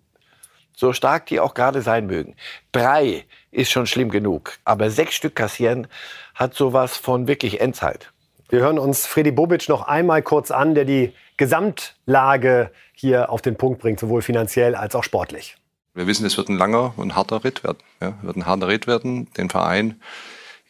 So 0.76 0.92
stark 0.92 1.26
die 1.26 1.38
auch 1.38 1.54
gerade 1.54 1.82
sein 1.82 2.06
mögen. 2.06 2.34
Drei 2.72 3.24
ist 3.52 3.70
schon 3.70 3.86
schlimm 3.86 4.10
genug. 4.10 4.58
Aber 4.64 4.90
sechs 4.90 5.14
Stück 5.14 5.36
kassieren 5.36 5.86
hat 6.34 6.54
sowas 6.54 6.96
von 6.96 7.28
wirklich 7.28 7.60
Endzeit. 7.60 8.12
Wir 8.48 8.60
hören 8.60 8.78
uns 8.78 9.06
Freddy 9.06 9.30
Bobic 9.30 9.68
noch 9.68 9.82
einmal 9.82 10.22
kurz 10.22 10.50
an, 10.50 10.74
der 10.74 10.84
die 10.84 11.12
Gesamtlage 11.36 12.70
hier 12.92 13.30
auf 13.30 13.40
den 13.40 13.56
Punkt 13.56 13.80
bringt, 13.80 14.00
sowohl 14.00 14.22
finanziell 14.22 14.74
als 14.74 14.94
auch 14.94 15.04
sportlich. 15.04 15.56
Wir 15.94 16.06
wissen, 16.08 16.26
es 16.26 16.36
wird 16.36 16.48
ein 16.48 16.58
langer 16.58 16.92
und 16.96 17.14
harter 17.14 17.44
Ritt 17.44 17.62
werden. 17.62 17.78
Ja, 18.00 18.14
wird 18.22 18.36
ein 18.36 18.46
harter 18.46 18.68
Ritt 18.68 18.86
werden, 18.86 19.32
den 19.34 19.48
Verein 19.48 20.00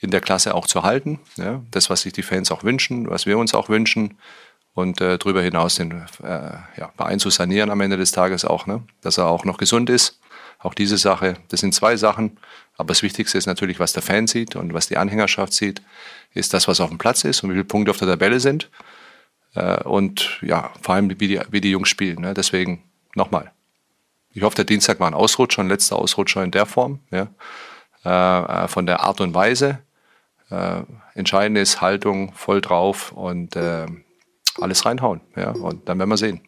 in 0.04 0.10
der 0.10 0.20
Klasse 0.20 0.54
auch 0.54 0.66
zu 0.66 0.82
halten. 0.82 1.18
Ja, 1.36 1.62
das, 1.70 1.90
was 1.90 2.02
sich 2.02 2.12
die 2.12 2.22
Fans 2.22 2.50
auch 2.50 2.62
wünschen, 2.62 3.10
was 3.10 3.26
wir 3.26 3.38
uns 3.38 3.54
auch 3.54 3.68
wünschen. 3.68 4.16
Und 4.74 5.00
äh, 5.00 5.18
darüber 5.18 5.40
hinaus 5.40 5.76
den 5.76 5.92
äh, 6.22 6.52
ja, 6.76 6.92
Verein 6.96 7.20
zu 7.20 7.30
sanieren 7.30 7.70
am 7.70 7.80
Ende 7.80 7.96
des 7.96 8.10
Tages 8.10 8.44
auch, 8.44 8.66
ne? 8.66 8.82
dass 9.02 9.18
er 9.18 9.26
auch 9.26 9.44
noch 9.44 9.56
gesund 9.56 9.88
ist. 9.88 10.18
Auch 10.58 10.74
diese 10.74 10.98
Sache, 10.98 11.34
das 11.48 11.60
sind 11.60 11.74
zwei 11.74 11.96
Sachen. 11.96 12.38
Aber 12.76 12.88
das 12.88 13.02
Wichtigste 13.02 13.38
ist 13.38 13.46
natürlich, 13.46 13.78
was 13.78 13.92
der 13.92 14.02
Fan 14.02 14.26
sieht 14.26 14.56
und 14.56 14.74
was 14.74 14.88
die 14.88 14.96
Anhängerschaft 14.96 15.52
sieht, 15.52 15.82
ist 16.32 16.54
das, 16.54 16.66
was 16.66 16.80
auf 16.80 16.88
dem 16.88 16.98
Platz 16.98 17.22
ist 17.22 17.44
und 17.44 17.50
wie 17.50 17.54
viele 17.54 17.64
Punkte 17.64 17.92
auf 17.92 17.98
der 17.98 18.08
Tabelle 18.08 18.40
sind. 18.40 18.68
Äh, 19.54 19.82
und 19.84 20.40
ja, 20.42 20.72
vor 20.82 20.96
allem, 20.96 21.08
wie 21.20 21.28
die, 21.28 21.40
wie 21.50 21.60
die 21.60 21.70
Jungs 21.70 21.88
spielen. 21.88 22.20
Ne? 22.20 22.34
Deswegen 22.34 22.82
nochmal. 23.14 23.52
Ich 24.32 24.42
hoffe, 24.42 24.56
der 24.56 24.64
Dienstag 24.64 24.98
war 24.98 25.06
ein 25.06 25.14
Ausrutscher, 25.14 25.62
ein 25.62 25.68
letzter 25.68 25.96
Ausrutscher 25.96 26.42
in 26.42 26.50
der 26.50 26.66
Form. 26.66 26.98
Ja? 27.12 27.28
Äh, 28.04 28.64
äh 28.64 28.68
von 28.68 28.86
der 28.86 29.00
Art 29.00 29.20
und 29.20 29.34
Weise. 29.34 29.78
Äh, 30.54 30.82
entscheidend 31.14 31.58
ist 31.58 31.80
Haltung 31.80 32.32
voll 32.34 32.60
drauf 32.60 33.12
und 33.12 33.56
äh, 33.56 33.86
alles 34.60 34.86
reinhauen. 34.86 35.20
Ja? 35.36 35.50
Und 35.50 35.88
dann 35.88 35.98
werden 35.98 36.10
wir 36.10 36.16
sehen. 36.16 36.40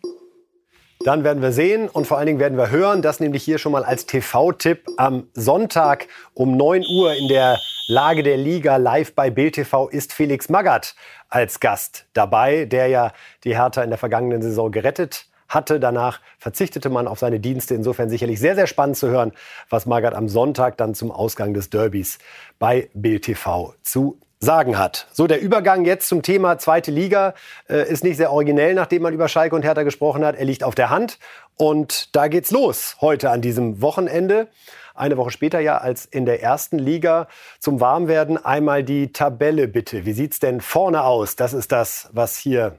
Dann 1.00 1.24
werden 1.24 1.42
wir 1.42 1.52
sehen 1.52 1.88
und 1.88 2.06
vor 2.06 2.18
allen 2.18 2.26
Dingen 2.26 2.38
werden 2.38 2.56
wir 2.56 2.70
hören, 2.70 3.02
das 3.02 3.20
nämlich 3.20 3.44
hier 3.44 3.58
schon 3.58 3.72
mal 3.72 3.84
als 3.84 4.06
TV-Tipp 4.06 4.86
am 4.96 5.28
Sonntag 5.34 6.08
um 6.34 6.56
9 6.56 6.84
Uhr 6.88 7.14
in 7.14 7.28
der 7.28 7.58
Lage 7.86 8.22
der 8.22 8.36
Liga 8.36 8.76
live 8.76 9.14
bei 9.14 9.30
Bild 9.30 9.54
TV 9.54 9.88
ist 9.88 10.12
Felix 10.12 10.48
Magath 10.48 10.96
als 11.28 11.60
Gast 11.60 12.06
dabei, 12.14 12.64
der 12.64 12.88
ja 12.88 13.12
die 13.44 13.56
Hertha 13.56 13.82
in 13.82 13.90
der 13.90 13.98
vergangenen 13.98 14.42
Saison 14.42 14.72
gerettet 14.72 15.26
hatte. 15.48 15.80
Danach 15.80 16.20
verzichtete 16.38 16.88
man 16.88 17.09
auf 17.09 17.18
seine 17.18 17.40
Dienste. 17.40 17.74
Insofern 17.74 18.09
sicherlich 18.09 18.40
sehr, 18.40 18.54
sehr 18.54 18.66
spannend 18.66 18.96
zu 18.96 19.09
hören, 19.09 19.32
was 19.70 19.87
Magath 19.87 20.14
am 20.14 20.28
Sonntag 20.28 20.76
dann 20.76 20.94
zum 20.94 21.11
Ausgang 21.11 21.54
des 21.54 21.70
Derbys 21.70 22.18
bei 22.59 22.88
Bild 22.94 23.24
TV 23.24 23.74
zu 23.82 24.18
sagen 24.38 24.78
hat. 24.78 25.09
So, 25.12 25.26
der 25.26 25.40
Übergang 25.40 25.85
jetzt 25.85 26.09
zum 26.09 26.22
Thema 26.22 26.59
zweite 26.59 26.90
Liga 26.90 27.35
äh, 27.68 27.88
ist 27.90 28.04
nicht 28.04 28.16
sehr 28.16 28.32
originell, 28.32 28.74
nachdem 28.74 29.02
man 29.02 29.14
über 29.14 29.28
Schalke 29.28 29.56
und 29.56 29.62
Hertha 29.62 29.82
gesprochen 29.82 30.24
hat. 30.24 30.37
Er 30.37 30.44
liegt 30.44 30.62
auf 30.62 30.74
der 30.74 30.90
Hand 30.90 31.18
und 31.56 32.14
da 32.14 32.28
geht's 32.28 32.50
los 32.50 32.96
heute 33.00 33.30
an 33.30 33.40
diesem 33.40 33.80
Wochenende. 33.80 34.48
Eine 34.94 35.16
Woche 35.16 35.30
später 35.30 35.61
ja 35.61 35.78
als 35.78 36.06
in 36.06 36.26
der 36.26 36.42
ersten 36.42 36.78
Liga 36.78 37.28
zum 37.61 37.80
Warmwerden 37.80 38.42
einmal 38.42 38.82
die 38.82 39.12
Tabelle 39.12 39.68
bitte. 39.68 40.06
Wie 40.06 40.12
sieht's 40.12 40.38
denn 40.38 40.61
vorne 40.61 41.04
aus? 41.04 41.37
Das 41.37 41.52
ist 41.52 41.72
das, 41.72 42.09
was 42.12 42.37
hier 42.37 42.78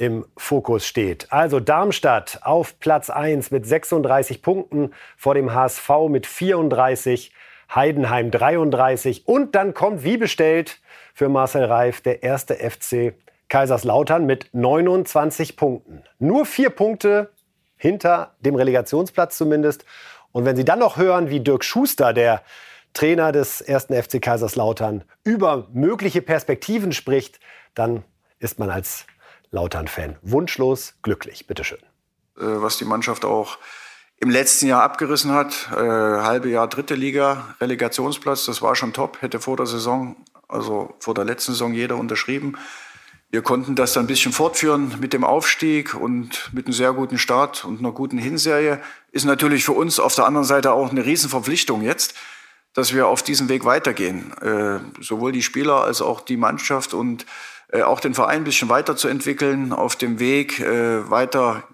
im 0.00 0.24
Fokus 0.34 0.86
steht. 0.86 1.26
Also 1.30 1.60
Darmstadt 1.60 2.40
auf 2.42 2.80
Platz 2.80 3.10
1 3.10 3.50
mit 3.50 3.66
36 3.66 4.40
Punkten 4.40 4.94
vor 5.18 5.34
dem 5.34 5.52
HSV 5.52 5.90
mit 6.08 6.26
34 6.26 7.32
Heidenheim 7.74 8.30
33. 8.30 9.28
Und 9.28 9.54
dann 9.54 9.74
kommt 9.74 10.02
wie 10.02 10.16
bestellt 10.16 10.80
für 11.12 11.28
Marcel 11.28 11.64
Reif 11.64 12.00
der 12.00 12.22
erste 12.22 12.54
FC 12.54 13.12
Kaiserslautern 13.50 14.24
mit 14.24 14.48
29 14.52 15.56
Punkten. 15.58 16.02
Nur 16.18 16.46
vier 16.46 16.70
Punkte 16.70 17.30
hinter 17.76 18.34
dem 18.40 18.54
Relegationsplatz 18.54 19.36
zumindest. 19.36 19.84
Und 20.32 20.46
wenn 20.46 20.56
Sie 20.56 20.64
dann 20.64 20.78
noch 20.78 20.96
hören, 20.96 21.28
wie 21.28 21.40
Dirk 21.40 21.62
Schuster, 21.62 22.14
der 22.14 22.42
Trainer 22.94 23.32
des 23.32 23.60
ersten 23.60 24.00
FC 24.00 24.22
Kaiserslautern, 24.22 25.04
über 25.24 25.68
mögliche 25.74 26.22
Perspektiven 26.22 26.92
spricht, 26.92 27.38
dann 27.74 28.02
ist 28.38 28.58
man 28.58 28.70
als 28.70 29.04
Lautern-Fan 29.50 30.16
wunschlos 30.22 30.94
glücklich. 31.02 31.46
Bitteschön. 31.46 31.78
Äh, 32.36 32.42
was 32.42 32.78
die 32.78 32.84
Mannschaft 32.84 33.24
auch 33.24 33.58
im 34.20 34.30
letzten 34.30 34.66
Jahr 34.66 34.82
abgerissen 34.82 35.32
hat. 35.32 35.68
Äh, 35.72 35.76
halbe 35.76 36.50
Jahr 36.50 36.68
dritte 36.68 36.94
Liga, 36.94 37.54
Relegationsplatz, 37.60 38.44
das 38.44 38.60
war 38.62 38.76
schon 38.76 38.92
top, 38.92 39.22
hätte 39.22 39.40
vor 39.40 39.56
der 39.56 39.66
Saison, 39.66 40.16
also 40.46 40.94
vor 41.00 41.14
der 41.14 41.24
letzten 41.24 41.52
Saison 41.52 41.72
jeder 41.72 41.96
unterschrieben. 41.96 42.56
Wir 43.30 43.42
konnten 43.42 43.76
das 43.76 43.92
dann 43.92 44.04
ein 44.04 44.08
bisschen 44.08 44.32
fortführen 44.32 44.96
mit 45.00 45.12
dem 45.12 45.24
Aufstieg 45.24 45.94
und 45.94 46.52
mit 46.52 46.66
einem 46.66 46.72
sehr 46.72 46.92
guten 46.92 47.16
Start 47.16 47.64
und 47.64 47.78
einer 47.78 47.92
guten 47.92 48.18
Hinserie. 48.18 48.80
Ist 49.12 49.24
natürlich 49.24 49.64
für 49.64 49.72
uns 49.72 50.00
auf 50.00 50.16
der 50.16 50.26
anderen 50.26 50.46
Seite 50.46 50.72
auch 50.72 50.90
eine 50.90 51.06
Riesenverpflichtung 51.06 51.82
jetzt, 51.82 52.14
dass 52.74 52.92
wir 52.92 53.06
auf 53.06 53.22
diesem 53.22 53.48
Weg 53.48 53.64
weitergehen. 53.64 54.32
Äh, 54.42 54.80
sowohl 55.00 55.32
die 55.32 55.42
Spieler 55.42 55.84
als 55.84 56.02
auch 56.02 56.20
die 56.20 56.36
Mannschaft 56.36 56.92
und 56.92 57.24
auch 57.82 58.00
den 58.00 58.14
Verein 58.14 58.42
ein 58.42 58.44
bisschen 58.44 58.68
weiterzuentwickeln, 58.68 59.72
auf 59.72 59.96
dem 59.96 60.18
Weg 60.18 60.60
äh, 60.60 61.08
weiter 61.10 61.64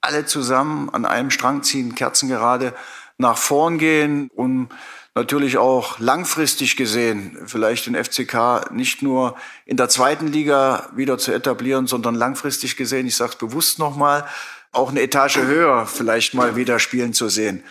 alle 0.00 0.26
zusammen 0.26 0.90
an 0.90 1.04
einem 1.04 1.30
Strang 1.30 1.62
ziehen, 1.62 1.94
Kerzen 1.94 2.28
gerade 2.28 2.74
nach 3.18 3.38
vorn 3.38 3.78
gehen, 3.78 4.28
um 4.34 4.68
natürlich 5.14 5.58
auch 5.58 5.98
langfristig 5.98 6.76
gesehen 6.76 7.38
vielleicht 7.46 7.86
den 7.86 7.94
FCK 7.94 8.72
nicht 8.72 9.02
nur 9.02 9.36
in 9.66 9.76
der 9.76 9.88
zweiten 9.88 10.26
Liga 10.26 10.88
wieder 10.94 11.18
zu 11.18 11.32
etablieren, 11.32 11.86
sondern 11.86 12.14
langfristig 12.14 12.76
gesehen, 12.76 13.06
ich 13.06 13.16
sage 13.16 13.32
es 13.32 13.38
bewusst 13.38 13.78
nochmal, 13.78 14.26
auch 14.72 14.90
eine 14.90 15.02
Etage 15.02 15.36
höher 15.36 15.86
vielleicht 15.86 16.34
mal 16.34 16.56
wieder 16.56 16.78
spielen 16.78 17.12
zu 17.12 17.28
sehen. 17.28 17.62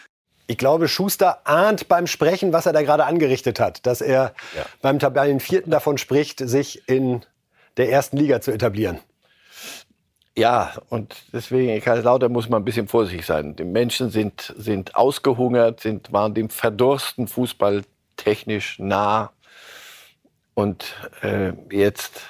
Ich 0.46 0.58
glaube, 0.58 0.88
Schuster 0.88 1.42
ahnt 1.46 1.88
beim 1.88 2.08
Sprechen, 2.08 2.54
was 2.54 2.66
er 2.66 2.74
da 2.74 2.82
gerade 2.82 3.06
angerichtet 3.06 3.60
hat, 3.60 3.86
dass 3.86 4.02
er 4.02 4.34
ja. 4.56 4.66
beim 4.82 5.00
Tabellenvierten 5.00 5.72
davon 5.72 5.98
spricht, 5.98 6.40
sich 6.48 6.88
in 6.90 7.26
der 7.78 7.92
ersten 7.92 8.18
Liga 8.18 8.42
zu 8.42 8.52
etablieren. 8.52 9.00
Ja, 10.38 10.74
und 10.90 11.14
deswegen 11.34 11.70
in 11.70 11.82
Kaiserslautern 11.82 12.32
muss 12.32 12.48
man 12.48 12.62
ein 12.62 12.66
bisschen 12.66 12.88
vorsichtig 12.88 13.26
sein. 13.26 13.56
Die 13.56 13.66
Menschen 13.66 14.10
sind, 14.10 14.54
sind 14.58 14.96
ausgehungert, 14.96 15.82
sind, 15.82 16.14
waren 16.14 16.34
dem 16.34 16.50
Verdursten 16.50 17.28
Fußball 17.28 17.84
technisch 18.16 18.80
nah. 18.80 19.32
Und 20.54 20.96
äh, 21.22 21.52
jetzt 21.70 22.22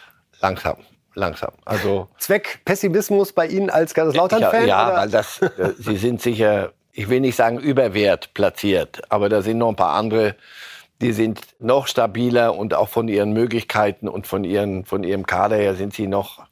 langsam, 0.41 0.77
langsam. 1.13 1.51
Also 1.63 2.07
Zweck 2.17 2.61
Pessimismus 2.65 3.33
bei 3.33 3.47
Ihnen 3.47 3.69
als 3.69 3.93
Kaiserslautern-Fan? 3.93 4.67
Ja, 4.67 4.89
ja 4.89 4.97
weil 4.97 5.09
das, 5.09 5.41
äh, 5.41 5.73
Sie 5.77 5.97
sind 5.97 6.21
sicher, 6.21 6.73
ich 6.93 7.07
will 7.07 7.19
nicht 7.19 7.35
sagen 7.35 7.59
überwert 7.59 8.33
platziert, 8.33 9.01
aber 9.09 9.29
da 9.29 9.43
sind 9.43 9.59
noch 9.59 9.69
ein 9.69 9.75
paar 9.75 9.93
andere, 9.93 10.35
die 11.01 11.13
sind 11.13 11.41
noch 11.59 11.87
stabiler 11.87 12.55
und 12.55 12.73
auch 12.73 12.87
von 12.87 13.07
ihren 13.07 13.33
Möglichkeiten 13.33 14.07
und 14.07 14.27
von, 14.27 14.43
ihren, 14.43 14.85
von 14.85 15.03
ihrem 15.03 15.25
Kader 15.25 15.57
her 15.57 15.75
sind 15.75 15.93
sie 15.93 16.07
noch 16.07 16.43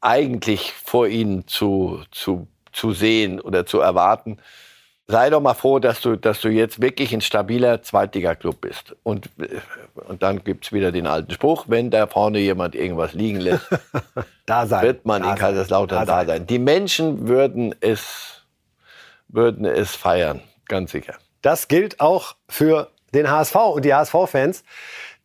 eigentlich 0.00 0.72
vor 0.72 1.06
ihnen 1.06 1.46
zu, 1.46 2.02
zu, 2.10 2.48
zu 2.72 2.92
sehen 2.92 3.40
oder 3.40 3.64
zu 3.64 3.80
erwarten. 3.80 4.38
Sei 5.06 5.30
doch 5.30 5.40
mal 5.40 5.54
froh, 5.54 5.78
dass 5.78 6.00
du, 6.00 6.16
dass 6.16 6.40
du 6.40 6.48
jetzt 6.48 6.80
wirklich 6.80 7.12
ein 7.12 7.20
stabiler 7.20 7.82
Zweitliga-Club 7.82 8.60
bist. 8.62 8.96
Und, 9.02 9.28
und 10.08 10.22
dann 10.22 10.42
gibt 10.42 10.64
es 10.64 10.72
wieder 10.72 10.92
den 10.92 11.06
alten 11.06 11.30
Spruch, 11.30 11.66
wenn 11.68 11.90
da 11.90 12.06
vorne 12.06 12.38
jemand 12.38 12.74
irgendwas 12.74 13.12
liegen 13.12 13.40
lässt, 13.40 13.66
da 14.46 14.66
sein, 14.66 14.82
wird 14.82 15.06
man 15.06 15.22
da 15.22 15.32
in 15.32 15.38
Kaiserslautern 15.38 16.00
da 16.00 16.06
sein. 16.06 16.26
da 16.26 16.32
sein. 16.32 16.46
Die 16.46 16.58
Menschen 16.58 17.28
würden 17.28 17.74
es, 17.80 18.44
würden 19.28 19.66
es 19.66 19.94
feiern, 19.94 20.40
ganz 20.68 20.90
sicher. 20.90 21.14
Das 21.42 21.68
gilt 21.68 22.00
auch 22.00 22.36
für 22.48 22.88
den 23.14 23.30
HSV 23.30 23.54
und 23.54 23.84
die 23.84 23.94
HSV-Fans, 23.94 24.64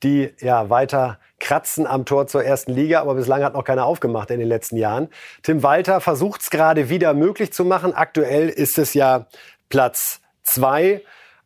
die 0.04 0.34
ja 0.40 0.70
weiter 0.70 1.20
kratzen 1.40 1.88
am 1.88 2.06
Tor 2.06 2.28
zur 2.28 2.44
ersten 2.44 2.74
Liga, 2.74 3.02
aber 3.02 3.16
bislang 3.16 3.44
hat 3.44 3.54
noch 3.54 3.64
keiner 3.64 3.86
aufgemacht 3.86 4.30
in 4.32 4.40
den 4.40 4.48
letzten 4.48 4.78
Jahren. 4.78 5.10
Tim 5.42 5.64
Walter 5.64 6.02
versucht 6.02 6.42
es 6.42 6.50
gerade 6.50 6.90
wieder 6.90 7.14
möglich 7.14 7.54
zu 7.54 7.66
machen. 7.66 7.94
Aktuell 7.94 8.50
ist 8.50 8.78
es 8.78 8.94
ja 8.94 9.28
Platz 9.70 10.22
zwei, 10.44 11.02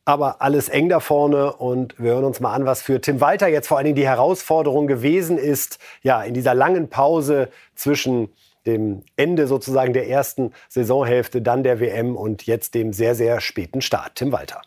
aber 0.05 0.41
alles 0.41 0.69
eng 0.69 0.89
da 0.89 0.99
vorne. 0.99 1.53
Und 1.53 1.95
wir 1.99 2.11
hören 2.11 2.25
uns 2.25 2.39
mal 2.39 2.53
an, 2.53 2.65
was 2.65 2.81
für 2.81 2.99
Tim 2.99 3.21
Walter 3.21 3.47
jetzt 3.47 3.67
vor 3.67 3.77
allen 3.77 3.85
Dingen 3.85 3.95
die 3.95 4.07
Herausforderung 4.07 4.87
gewesen 4.87 5.37
ist, 5.37 5.79
ja, 6.01 6.23
in 6.23 6.33
dieser 6.33 6.53
langen 6.55 6.89
Pause 6.89 7.49
zwischen 7.75 8.29
dem 8.65 9.03
Ende 9.17 9.47
sozusagen 9.47 9.93
der 9.93 10.07
ersten 10.07 10.53
Saisonhälfte, 10.69 11.41
dann 11.41 11.63
der 11.63 11.79
WM 11.79 12.15
und 12.15 12.45
jetzt 12.45 12.75
dem 12.75 12.93
sehr, 12.93 13.13
sehr 13.13 13.41
späten 13.41 13.81
Start. 13.81 14.15
Tim 14.15 14.31
Walter. 14.31 14.61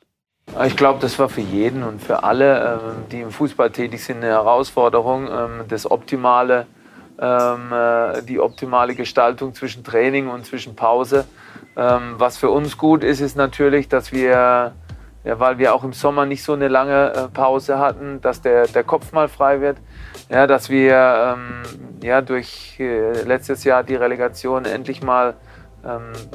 Ich 0.64 0.76
glaube, 0.76 1.00
das 1.00 1.18
war 1.18 1.28
für 1.28 1.42
jeden 1.42 1.82
und 1.82 2.02
für 2.02 2.22
alle, 2.22 2.80
ähm, 2.80 3.04
die 3.12 3.20
im 3.20 3.30
Fußball 3.30 3.70
tätig 3.70 4.02
sind, 4.02 4.18
eine 4.18 4.28
Herausforderung, 4.28 5.28
ähm, 5.28 5.64
das 5.68 5.90
optimale, 5.90 6.66
ähm, 7.20 7.72
äh, 7.72 8.22
die 8.22 8.40
optimale 8.40 8.94
Gestaltung 8.94 9.54
zwischen 9.54 9.84
Training 9.84 10.28
und 10.28 10.46
zwischen 10.46 10.74
Pause. 10.74 11.24
Was 11.78 12.38
für 12.38 12.48
uns 12.48 12.78
gut 12.78 13.04
ist, 13.04 13.20
ist 13.20 13.36
natürlich, 13.36 13.86
dass 13.86 14.10
wir, 14.10 14.72
ja, 15.24 15.40
weil 15.40 15.58
wir 15.58 15.74
auch 15.74 15.84
im 15.84 15.92
Sommer 15.92 16.24
nicht 16.24 16.42
so 16.42 16.54
eine 16.54 16.68
lange 16.68 17.12
äh, 17.12 17.28
Pause 17.28 17.78
hatten, 17.78 18.22
dass 18.22 18.40
der, 18.40 18.66
der 18.66 18.82
Kopf 18.82 19.12
mal 19.12 19.28
frei 19.28 19.60
wird. 19.60 19.76
Ja, 20.30 20.46
dass 20.46 20.70
wir 20.70 21.36
ja, 22.02 22.22
durch 22.22 22.80
äh, 22.80 23.22
letztes 23.24 23.64
Jahr 23.64 23.84
die 23.84 23.94
Relegation 23.94 24.64
endlich 24.64 25.02
mal 25.02 25.34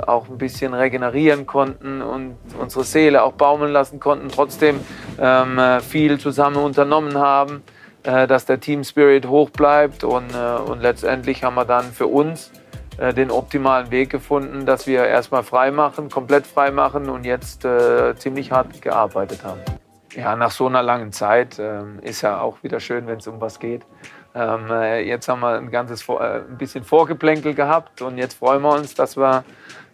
auch 0.05 0.29
ein 0.29 0.37
bisschen 0.37 0.73
regenerieren 0.73 1.45
konnten 1.45 2.01
und 2.01 2.37
unsere 2.59 2.83
Seele 2.83 3.23
auch 3.23 3.33
baumeln 3.33 3.71
lassen 3.71 3.99
konnten, 3.99 4.29
trotzdem 4.29 4.79
ähm, 5.19 5.57
äh, 5.57 5.79
viel 5.81 6.19
zusammen 6.19 6.57
unternommen 6.57 7.17
haben, 7.17 7.63
äh, 8.03 8.27
dass 8.27 8.45
der 8.45 8.59
Team 8.59 8.83
Spirit 8.83 9.27
hoch 9.27 9.49
bleibt 9.49 10.03
und, 10.03 10.33
äh, 10.33 10.69
und 10.69 10.81
letztendlich 10.81 11.43
haben 11.43 11.55
wir 11.55 11.65
dann 11.65 11.91
für 11.91 12.07
uns 12.07 12.51
äh, 12.97 13.13
den 13.13 13.31
optimalen 13.31 13.91
Weg 13.91 14.09
gefunden, 14.09 14.65
dass 14.65 14.87
wir 14.87 15.05
erstmal 15.05 15.43
frei 15.43 15.71
machen, 15.71 16.09
komplett 16.09 16.45
frei 16.45 16.71
machen 16.71 17.09
und 17.09 17.25
jetzt 17.25 17.65
äh, 17.65 18.15
ziemlich 18.15 18.51
hart 18.51 18.81
gearbeitet 18.81 19.43
haben. 19.43 19.61
Ja, 20.13 20.35
nach 20.35 20.51
so 20.51 20.67
einer 20.67 20.83
langen 20.83 21.13
Zeit 21.13 21.57
ähm, 21.57 21.99
ist 22.01 22.21
ja 22.21 22.41
auch 22.41 22.63
wieder 22.63 22.79
schön, 22.79 23.07
wenn 23.07 23.19
es 23.19 23.27
um 23.27 23.39
was 23.39 23.59
geht. 23.59 23.83
Ähm, 24.33 24.71
äh, 24.71 25.01
jetzt 25.01 25.27
haben 25.27 25.41
wir 25.41 25.57
ein 25.57 25.71
ganzes 25.71 26.07
äh, 26.07 26.39
ein 26.39 26.57
bisschen 26.57 26.83
Vorgeplänkel 26.83 27.53
gehabt 27.53 28.01
und 28.01 28.17
jetzt 28.17 28.35
freuen 28.35 28.61
wir 28.61 28.73
uns, 28.73 28.95
dass 28.95 29.17
wir, 29.17 29.43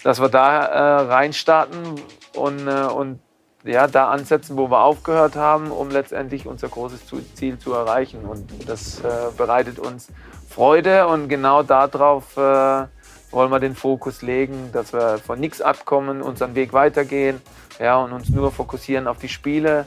dass 0.04 0.22
wir 0.22 0.30
da 0.30 0.66
äh, 0.66 1.02
reinstarten 1.06 1.96
und, 2.36 2.68
äh, 2.68 2.84
und 2.84 3.20
ja, 3.64 3.88
da 3.88 4.10
ansetzen, 4.10 4.56
wo 4.58 4.70
wir 4.70 4.82
aufgehört 4.82 5.36
haben, 5.36 5.72
um 5.72 5.90
letztendlich 5.90 6.46
unser 6.48 6.70
großes 6.70 7.02
Ziel 7.34 7.60
zu 7.60 7.74
erreichen. 7.74 8.26
Und 8.26 8.70
das 8.70 9.00
äh, 9.02 9.08
bereitet 9.36 9.80
uns 9.80 10.08
Freude 10.50 11.08
und 11.08 11.28
genau 11.28 11.64
darauf 11.64 12.38
äh, 12.38 12.86
wollen 13.32 13.52
wir 13.52 13.60
den 13.60 13.76
Fokus 13.76 14.22
legen, 14.22 14.70
dass 14.72 14.94
wir 14.94 15.18
von 15.18 15.40
nichts 15.40 15.62
abkommen, 15.62 16.22
unseren 16.22 16.56
Weg 16.56 16.74
weitergehen 16.74 17.42
ja, 17.80 17.98
und 17.98 18.14
uns 18.14 18.30
nur 18.30 18.52
fokussieren 18.52 19.08
auf 19.08 19.18
die 19.18 19.30
Spiele, 19.30 19.86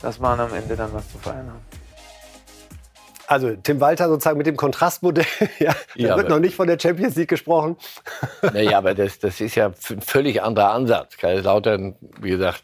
dass 0.00 0.20
wir 0.20 0.28
am 0.28 0.54
Ende 0.54 0.76
dann 0.76 0.92
was 0.92 1.10
zu 1.10 1.18
feiern 1.18 1.48
haben. 1.48 1.65
Also 3.26 3.54
Tim 3.56 3.80
Walter 3.80 4.08
sozusagen 4.08 4.38
mit 4.38 4.46
dem 4.46 4.56
Kontrastmodell, 4.56 5.26
ja, 5.58 5.72
da 5.72 6.00
ja, 6.00 6.16
wird 6.16 6.28
noch 6.28 6.38
nicht 6.38 6.54
von 6.54 6.66
der 6.66 6.78
Champions 6.78 7.16
League 7.16 7.28
gesprochen. 7.28 7.76
Naja, 8.42 8.78
aber 8.78 8.94
das, 8.94 9.18
das 9.18 9.40
ist 9.40 9.54
ja 9.54 9.66
ein 9.66 10.00
völlig 10.00 10.42
anderer 10.42 10.70
Ansatz. 10.72 11.16
Kaiserslautern, 11.16 11.96
wie 12.20 12.30
gesagt, 12.30 12.62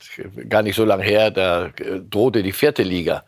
gar 0.49 0.63
nicht 0.63 0.77
so 0.77 0.85
lange 0.85 1.03
her, 1.03 1.31
da 1.31 1.71
drohte 2.09 2.43
die 2.43 2.53
vierte 2.53 2.83
Liga. 2.83 3.25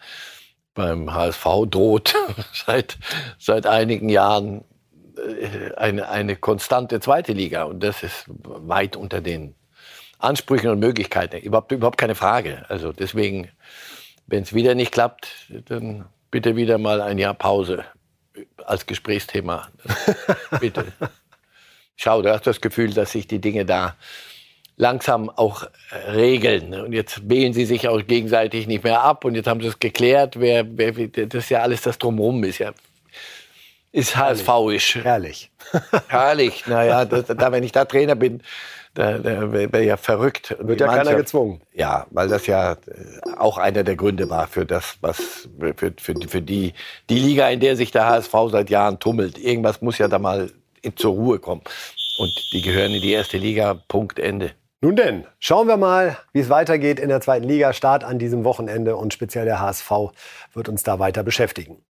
beim 0.74 1.12
HSV 1.12 1.44
droht 1.68 2.14
seit, 2.66 2.98
seit 3.38 3.66
einigen 3.66 4.08
Jahren 4.08 4.64
äh, 5.16 5.74
eine, 5.76 6.08
eine 6.08 6.36
konstante 6.36 7.00
zweite 7.00 7.32
Liga. 7.32 7.64
Und 7.64 7.82
das 7.82 8.02
ist 8.02 8.26
weit 8.28 8.96
unter 8.96 9.20
den 9.20 9.54
Ansprüchen 10.18 10.70
und 10.70 10.78
Möglichkeiten. 10.78 11.36
Überhaupt, 11.38 11.72
überhaupt 11.72 11.98
keine 11.98 12.14
Frage. 12.14 12.64
Also 12.68 12.92
deswegen, 12.92 13.50
wenn 14.26 14.42
es 14.42 14.54
wieder 14.54 14.74
nicht 14.74 14.92
klappt, 14.92 15.28
dann 15.66 16.06
bitte 16.34 16.56
wieder 16.56 16.78
mal 16.78 17.00
ein 17.00 17.18
Jahr 17.18 17.32
Pause 17.32 17.84
als 18.66 18.86
Gesprächsthema. 18.86 19.68
bitte. 20.60 20.84
Schau, 21.94 22.22
du 22.22 22.32
hast 22.32 22.44
das 22.48 22.60
Gefühl, 22.60 22.92
dass 22.92 23.12
sich 23.12 23.28
die 23.28 23.38
Dinge 23.38 23.64
da 23.64 23.94
langsam 24.76 25.30
auch 25.30 25.68
regeln. 26.08 26.74
Und 26.74 26.92
jetzt 26.92 27.30
wählen 27.30 27.52
sie 27.52 27.64
sich 27.64 27.86
auch 27.86 28.04
gegenseitig 28.04 28.66
nicht 28.66 28.82
mehr 28.82 29.02
ab 29.02 29.24
und 29.24 29.36
jetzt 29.36 29.46
haben 29.46 29.60
sie 29.60 29.68
es 29.68 29.78
geklärt. 29.78 30.40
Wer, 30.40 30.66
wer, 30.76 30.90
das 31.06 31.44
ist 31.44 31.50
ja 31.50 31.62
alles 31.62 31.82
das 31.82 31.98
Drumherum, 31.98 32.42
ist 32.42 32.58
ja 32.58 32.72
ist 33.92 34.16
HSV-isch. 34.16 34.96
Herrlich. 35.04 35.52
Herrlich. 36.08 36.66
Naja, 36.66 37.04
das, 37.04 37.26
da, 37.26 37.52
wenn 37.52 37.62
ich 37.62 37.70
da 37.70 37.84
Trainer 37.84 38.16
bin, 38.16 38.42
da, 38.94 39.52
wäre 39.52 39.82
ja 39.82 39.96
verrückt. 39.96 40.56
Wird 40.60 40.80
ja 40.80 40.86
keiner 40.86 41.14
gezwungen. 41.14 41.60
Ja, 41.72 42.06
weil 42.10 42.28
das 42.28 42.46
ja 42.46 42.72
äh, 42.72 42.76
auch 43.36 43.58
einer 43.58 43.82
der 43.82 43.96
Gründe 43.96 44.30
war 44.30 44.46
für 44.46 44.64
das, 44.64 44.96
was 45.00 45.48
für, 45.58 45.92
für, 45.96 46.14
für 46.28 46.42
die, 46.42 46.74
die 47.10 47.18
Liga, 47.18 47.48
in 47.48 47.60
der 47.60 47.76
sich 47.76 47.90
der 47.90 48.06
HSV 48.06 48.32
seit 48.50 48.70
Jahren 48.70 48.98
tummelt. 49.00 49.36
Irgendwas 49.36 49.82
muss 49.82 49.98
ja 49.98 50.08
da 50.08 50.18
mal 50.18 50.50
in, 50.82 50.96
zur 50.96 51.12
Ruhe 51.14 51.38
kommen. 51.40 51.62
Und 52.18 52.30
die 52.52 52.62
gehören 52.62 52.92
in 52.92 53.02
die 53.02 53.12
erste 53.12 53.36
Liga. 53.36 53.74
Punkt 53.88 54.18
Ende. 54.18 54.52
Nun 54.80 54.96
denn, 54.96 55.26
schauen 55.38 55.66
wir 55.66 55.78
mal, 55.78 56.18
wie 56.32 56.40
es 56.40 56.50
weitergeht 56.50 57.00
in 57.00 57.08
der 57.08 57.20
zweiten 57.20 57.48
Liga. 57.48 57.72
Start 57.72 58.04
an 58.04 58.18
diesem 58.18 58.44
Wochenende 58.44 58.96
und 58.96 59.14
speziell 59.14 59.46
der 59.46 59.58
HSV 59.58 59.90
wird 60.52 60.68
uns 60.68 60.82
da 60.82 60.98
weiter 60.98 61.22
beschäftigen. 61.22 61.82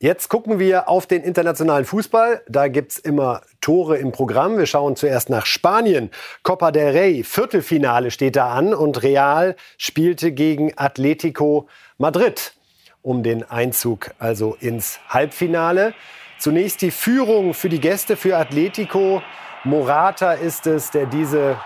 Jetzt 0.00 0.28
gucken 0.28 0.58
wir 0.58 0.88
auf 0.88 1.06
den 1.06 1.22
internationalen 1.22 1.84
Fußball. 1.84 2.42
Da 2.48 2.68
gibt 2.68 2.92
es 2.92 2.98
immer 2.98 3.42
Tore 3.60 3.96
im 3.96 4.12
Programm. 4.12 4.58
Wir 4.58 4.66
schauen 4.66 4.96
zuerst 4.96 5.30
nach 5.30 5.46
Spanien. 5.46 6.10
Copa 6.42 6.72
del 6.72 6.90
Rey, 6.90 7.24
Viertelfinale 7.24 8.10
steht 8.10 8.36
da 8.36 8.52
an 8.52 8.74
und 8.74 9.02
Real 9.02 9.56
spielte 9.78 10.32
gegen 10.32 10.72
Atletico 10.76 11.68
Madrid 11.96 12.54
um 13.02 13.22
den 13.22 13.48
Einzug 13.48 14.10
also 14.18 14.56
ins 14.58 14.98
Halbfinale. 15.08 15.94
Zunächst 16.38 16.82
die 16.82 16.90
Führung 16.90 17.54
für 17.54 17.68
die 17.68 17.80
Gäste 17.80 18.16
für 18.16 18.36
Atletico. 18.36 19.22
Morata 19.62 20.32
ist 20.32 20.66
es, 20.66 20.90
der 20.90 21.06
diese 21.06 21.58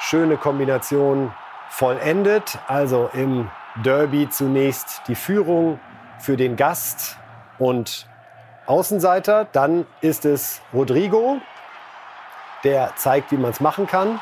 schöne 0.00 0.36
Kombination 0.36 1.32
vollendet. 1.70 2.58
Also 2.66 3.08
im 3.14 3.50
Derby 3.84 4.28
zunächst 4.28 5.02
die 5.08 5.14
Führung 5.14 5.80
für 6.18 6.36
den 6.36 6.56
Gast 6.56 7.19
und 7.60 8.08
Außenseiter. 8.66 9.46
Dann 9.52 9.86
ist 10.00 10.24
es 10.24 10.60
Rodrigo, 10.74 11.38
der 12.64 12.92
zeigt, 12.96 13.30
wie 13.30 13.36
man 13.36 13.52
es 13.52 13.60
machen 13.60 13.86
kann. 13.86 14.20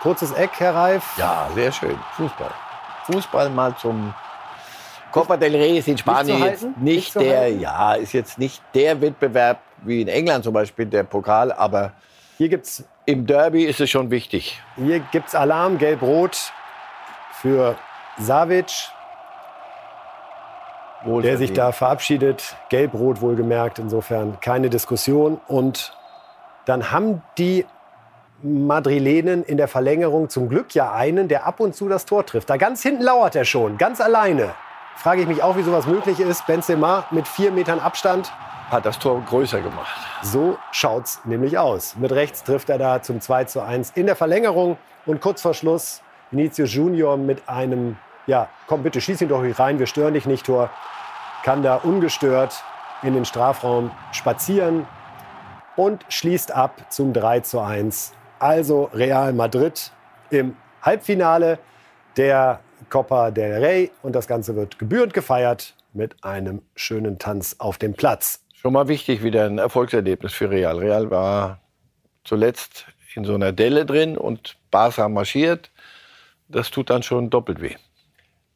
Kurzes 0.00 0.32
Eck, 0.32 0.52
Herr 0.58 0.74
Reif. 0.74 1.04
Ja, 1.18 1.48
sehr 1.54 1.70
schön. 1.70 1.98
Fußball. 2.16 2.50
Fußball 3.04 3.50
mal 3.50 3.76
zum 3.76 4.14
Copa 5.12 5.36
del 5.36 5.54
Rey 5.56 5.78
ist 5.78 5.88
in 5.88 5.98
Spanien 5.98 6.38
nicht 6.38 6.46
jetzt 6.46 6.62
nicht, 6.62 6.78
nicht 6.78 7.14
der, 7.16 7.40
halten? 7.40 7.60
ja, 7.60 7.94
ist 7.94 8.12
jetzt 8.12 8.38
nicht 8.38 8.62
der 8.74 9.00
Wettbewerb 9.00 9.58
wie 9.82 10.02
in 10.02 10.08
England 10.08 10.44
zum 10.44 10.54
Beispiel, 10.54 10.86
der 10.86 11.02
Pokal, 11.02 11.52
aber 11.52 11.92
hier 12.38 12.48
gibt's 12.48 12.84
im 13.06 13.26
Derby 13.26 13.64
ist 13.64 13.80
es 13.80 13.90
schon 13.90 14.10
wichtig. 14.10 14.60
Hier 14.76 15.00
gibt 15.10 15.28
es 15.28 15.34
Alarm, 15.34 15.78
gelb-rot 15.78 16.52
für 17.32 17.76
Savic 18.18 18.70
der 21.04 21.36
sich 21.36 21.52
da 21.52 21.72
verabschiedet. 21.72 22.56
Gelb-Rot 22.68 23.20
wohlgemerkt, 23.20 23.78
insofern 23.78 24.38
keine 24.40 24.70
Diskussion. 24.70 25.40
Und 25.48 25.92
dann 26.66 26.90
haben 26.90 27.22
die 27.38 27.66
Madrilenen 28.42 29.44
in 29.44 29.56
der 29.56 29.68
Verlängerung 29.68 30.28
zum 30.28 30.48
Glück 30.48 30.74
ja 30.74 30.92
einen, 30.92 31.28
der 31.28 31.46
ab 31.46 31.60
und 31.60 31.74
zu 31.74 31.88
das 31.88 32.06
Tor 32.06 32.24
trifft. 32.24 32.48
Da 32.48 32.56
ganz 32.56 32.82
hinten 32.82 33.02
lauert 33.02 33.34
er 33.36 33.44
schon, 33.44 33.76
ganz 33.76 34.00
alleine. 34.00 34.54
Frage 34.96 35.22
ich 35.22 35.28
mich 35.28 35.42
auch, 35.42 35.56
wie 35.56 35.62
sowas 35.62 35.86
möglich 35.86 36.20
ist. 36.20 36.46
Benzema 36.46 37.06
mit 37.10 37.26
vier 37.26 37.50
Metern 37.52 37.80
Abstand. 37.80 38.32
Hat 38.70 38.86
das 38.86 38.98
Tor 38.98 39.22
größer 39.26 39.60
gemacht. 39.60 39.96
So 40.22 40.58
schaut's 40.72 41.20
nämlich 41.24 41.58
aus. 41.58 41.96
Mit 41.96 42.12
rechts 42.12 42.44
trifft 42.44 42.68
er 42.70 42.78
da 42.78 43.02
zum 43.02 43.20
2 43.20 43.44
zu 43.44 43.60
1 43.62 43.92
in 43.94 44.06
der 44.06 44.14
Verlängerung. 44.14 44.76
Und 45.06 45.20
kurz 45.20 45.42
vor 45.42 45.54
Schluss 45.54 46.02
Vinicius 46.30 46.72
Junior 46.72 47.16
mit 47.16 47.48
einem 47.48 47.96
ja, 48.30 48.48
komm 48.68 48.84
bitte, 48.84 49.00
schieß 49.00 49.20
ihn 49.22 49.28
doch 49.28 49.44
hier 49.44 49.58
rein, 49.58 49.80
wir 49.80 49.86
stören 49.86 50.14
dich 50.14 50.24
nicht, 50.24 50.46
Tor, 50.46 50.70
kann 51.42 51.64
da 51.64 51.74
ungestört 51.74 52.62
in 53.02 53.14
den 53.14 53.24
Strafraum 53.24 53.90
spazieren 54.12 54.86
und 55.74 56.04
schließt 56.08 56.52
ab 56.52 56.86
zum 56.90 57.12
3 57.12 57.40
zu 57.40 57.60
1. 57.60 58.12
Also 58.38 58.84
Real 58.94 59.32
Madrid 59.32 59.90
im 60.30 60.56
Halbfinale 60.80 61.58
der 62.16 62.60
Copa 62.88 63.32
del 63.32 63.64
Rey 63.64 63.90
und 64.02 64.14
das 64.14 64.28
Ganze 64.28 64.54
wird 64.54 64.78
gebührend 64.78 65.12
gefeiert 65.12 65.74
mit 65.92 66.22
einem 66.22 66.62
schönen 66.76 67.18
Tanz 67.18 67.56
auf 67.58 67.78
dem 67.78 67.94
Platz. 67.94 68.44
Schon 68.54 68.74
mal 68.74 68.86
wichtig, 68.86 69.24
wieder 69.24 69.46
ein 69.46 69.58
Erfolgserlebnis 69.58 70.34
für 70.34 70.50
Real. 70.50 70.78
Real 70.78 71.10
war 71.10 71.58
zuletzt 72.22 72.86
in 73.14 73.24
so 73.24 73.34
einer 73.34 73.50
Delle 73.50 73.86
drin 73.86 74.16
und 74.16 74.56
Barca 74.70 75.08
marschiert. 75.08 75.72
Das 76.46 76.70
tut 76.70 76.90
dann 76.90 77.02
schon 77.02 77.28
doppelt 77.28 77.60
weh. 77.60 77.74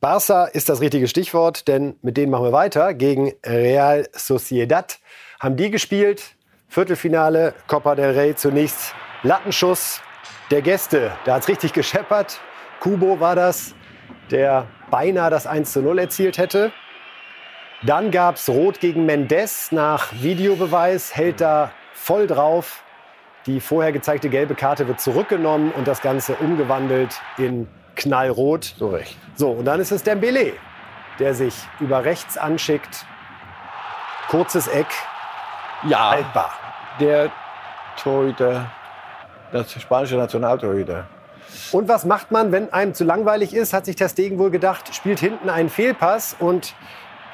Barça 0.04 0.44
ist 0.44 0.68
das 0.68 0.82
richtige 0.82 1.08
Stichwort, 1.08 1.66
denn 1.66 1.96
mit 2.02 2.18
denen 2.18 2.30
machen 2.30 2.44
wir 2.44 2.52
weiter. 2.52 2.92
Gegen 2.92 3.32
Real 3.42 4.06
Sociedad 4.12 4.98
haben 5.40 5.56
die 5.56 5.70
gespielt. 5.70 6.34
Viertelfinale, 6.68 7.54
Copa 7.68 7.94
del 7.94 8.10
Rey. 8.10 8.34
Zunächst 8.34 8.94
Lattenschuss 9.22 10.02
der 10.50 10.60
Gäste. 10.60 11.10
Da 11.24 11.36
hat 11.36 11.44
es 11.44 11.48
richtig 11.48 11.72
gescheppert. 11.72 12.38
Kubo 12.80 13.18
war 13.18 13.34
das, 13.34 13.74
der 14.30 14.66
beinahe 14.90 15.30
das 15.30 15.46
1 15.46 15.72
zu 15.72 15.80
0 15.80 15.98
erzielt 16.00 16.36
hätte. 16.36 16.70
Dann 17.82 18.10
gab 18.10 18.34
es 18.34 18.46
Rot 18.50 18.80
gegen 18.80 19.06
Mendes 19.06 19.72
nach 19.72 20.12
Videobeweis, 20.20 21.16
hält 21.16 21.40
da 21.40 21.72
voll 21.94 22.26
drauf. 22.26 22.84
Die 23.46 23.58
vorher 23.58 23.92
gezeigte 23.92 24.28
gelbe 24.28 24.54
Karte 24.54 24.86
wird 24.86 25.00
zurückgenommen 25.00 25.72
und 25.72 25.88
das 25.88 26.02
Ganze 26.02 26.34
umgewandelt 26.34 27.22
in 27.38 27.68
knallrot. 27.96 28.74
So 28.78 28.88
recht. 28.90 29.16
So, 29.36 29.50
und 29.50 29.64
dann 29.64 29.80
ist 29.80 29.92
es 29.92 30.02
Dembele, 30.02 30.52
der 31.18 31.34
sich 31.34 31.54
über 31.80 32.04
rechts 32.04 32.36
anschickt. 32.38 33.06
Kurzes 34.28 34.68
Eck. 34.68 34.86
Ja. 35.84 36.10
Haltbar. 36.10 36.50
Der 36.98 37.30
Torhüter, 37.96 38.70
das 39.52 39.72
spanische 39.72 40.16
Nationaltorhüter. 40.16 41.06
Und 41.72 41.88
was 41.88 42.04
macht 42.04 42.30
man, 42.30 42.52
wenn 42.52 42.72
einem 42.72 42.94
zu 42.94 43.04
langweilig 43.04 43.54
ist, 43.54 43.72
hat 43.72 43.84
sich 43.84 43.96
der 43.96 44.08
Stegen 44.08 44.38
wohl 44.38 44.50
gedacht, 44.50 44.94
spielt 44.94 45.20
hinten 45.20 45.48
einen 45.48 45.68
Fehlpass 45.68 46.36
und 46.38 46.74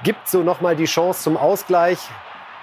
gibt 0.02 0.28
so 0.28 0.42
nochmal 0.42 0.76
die 0.76 0.84
Chance 0.84 1.22
zum 1.22 1.36
Ausgleich. 1.36 1.98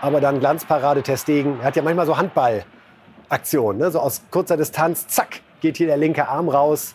Aber 0.02 0.22
dann 0.22 0.40
Glanzparade 0.40 1.02
Ter 1.02 1.18
Stegen. 1.18 1.60
Er 1.60 1.68
hat 1.68 1.76
ja 1.76 1.82
manchmal 1.82 2.06
so 2.06 2.18
Handballaktionen, 2.18 3.82
ne? 3.82 3.92
so 3.92 4.00
aus 4.00 4.22
kurzer 4.30 4.58
Distanz, 4.58 5.08
zack, 5.08 5.42
geht 5.62 5.78
hier 5.78 5.88
der 5.88 5.98
linke 5.98 6.28
Arm 6.28 6.50
raus. 6.50 6.94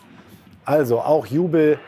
Also 0.65 1.01
auch 1.01 1.25
Jubel 1.25 1.79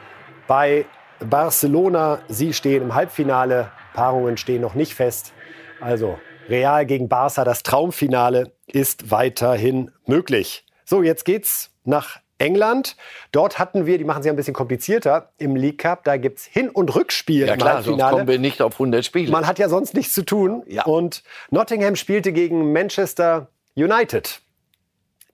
bei 0.47 0.85
Barcelona. 1.19 2.19
Sie 2.27 2.53
stehen 2.53 2.83
im 2.83 2.95
Halbfinale. 2.95 3.71
Paarungen 3.93 4.37
stehen 4.37 4.61
noch 4.61 4.75
nicht 4.75 4.95
fest. 4.95 5.33
Also 5.79 6.19
Real 6.49 6.85
gegen 6.85 7.09
Barca, 7.09 7.43
das 7.43 7.63
Traumfinale 7.63 8.51
ist 8.67 9.11
weiterhin 9.11 9.91
möglich. 10.05 10.65
So, 10.83 11.01
jetzt 11.01 11.25
geht's 11.25 11.71
nach 11.83 12.19
England. 12.37 12.97
Dort 13.31 13.57
hatten 13.59 13.85
wir, 13.85 13.97
die 13.97 14.03
machen 14.03 14.23
ja 14.23 14.31
ein 14.31 14.35
bisschen 14.35 14.53
komplizierter, 14.53 15.31
im 15.37 15.55
League 15.55 15.79
Cup, 15.79 16.03
da 16.03 16.17
gibt 16.17 16.39
es 16.39 16.45
Hin- 16.45 16.69
und 16.69 16.93
Rückspiel 16.93 17.47
ja, 17.47 17.55
klar, 17.55 17.69
im 17.69 17.75
Halbfinale. 17.77 17.99
Sonst 18.01 18.11
kommen 18.11 18.27
wir 18.27 18.39
nicht 18.39 18.61
auf 18.61 18.73
100 18.73 19.05
Spiele. 19.05 19.31
Man 19.31 19.47
hat 19.47 19.57
ja 19.57 19.69
sonst 19.69 19.93
nichts 19.93 20.13
zu 20.13 20.23
tun. 20.23 20.63
Ja. 20.67 20.83
Und 20.83 21.23
Nottingham 21.49 21.95
spielte 21.95 22.33
gegen 22.33 22.73
Manchester 22.73 23.47
United 23.75 24.41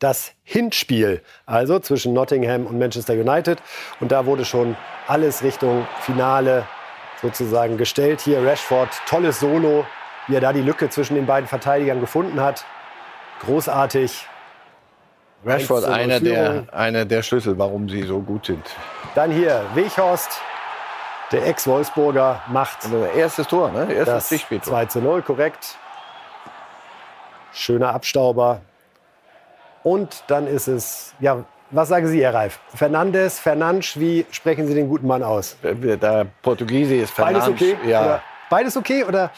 das 0.01 0.33
Hinspiel, 0.43 1.21
also 1.45 1.79
zwischen 1.79 2.13
Nottingham 2.13 2.65
und 2.65 2.77
Manchester 2.77 3.13
United. 3.13 3.59
Und 3.99 4.11
da 4.11 4.25
wurde 4.25 4.43
schon 4.43 4.75
alles 5.07 5.43
Richtung 5.43 5.87
Finale 6.01 6.65
sozusagen 7.21 7.77
gestellt. 7.77 8.19
Hier 8.19 8.43
Rashford, 8.43 8.89
tolles 9.07 9.39
Solo, 9.39 9.85
wie 10.27 10.35
er 10.35 10.41
da 10.41 10.53
die 10.53 10.61
Lücke 10.61 10.89
zwischen 10.89 11.13
den 11.15 11.27
beiden 11.27 11.47
Verteidigern 11.47 12.01
gefunden 12.01 12.41
hat. 12.41 12.65
Großartig. 13.41 14.25
Rashford, 15.45 15.85
einer 15.85 16.19
der, 16.19 16.65
einer 16.71 17.05
der 17.05 17.21
Schlüssel, 17.21 17.57
warum 17.59 17.87
sie 17.87 18.01
so 18.03 18.19
gut 18.21 18.47
sind. 18.47 18.65
Dann 19.13 19.31
hier 19.31 19.63
Weghorst, 19.75 20.41
der 21.31 21.45
Ex-Wolfsburger, 21.45 22.41
macht 22.47 22.85
also 22.85 23.05
erstes 23.05 23.47
Tor, 23.47 23.71
ne? 23.71 23.91
Erstes 23.93 24.47
das 24.49 24.63
2 24.63 24.85
zu 24.85 24.99
0, 24.99 25.21
korrekt. 25.21 25.77
Schöner 27.53 27.93
Abstauber. 27.93 28.61
Und 29.83 30.23
dann 30.27 30.47
ist 30.47 30.67
es, 30.67 31.13
ja, 31.19 31.43
Was 31.71 31.87
sagen 31.89 32.05
Sie, 32.07 32.21
Herr 32.21 32.33
Reif? 32.33 32.59
Fernandes, 32.75 33.39
Fernandes, 33.39 33.99
wie 33.99 34.25
sprechen 34.31 34.67
Sie 34.67 34.73
den 34.75 34.89
guten 34.89 35.07
Mann 35.07 35.23
aus? 35.23 35.55
Der 35.63 36.25
Portugiese 36.41 36.95
ist 36.95 37.11
Fernandes. 37.11 37.45
Beides 37.45 37.61
okay? 37.61 37.89
Ja. 37.89 38.01
Oder 38.01 38.21
beides 38.49 38.77
okay? 38.77 39.03
Oder? 39.05 39.31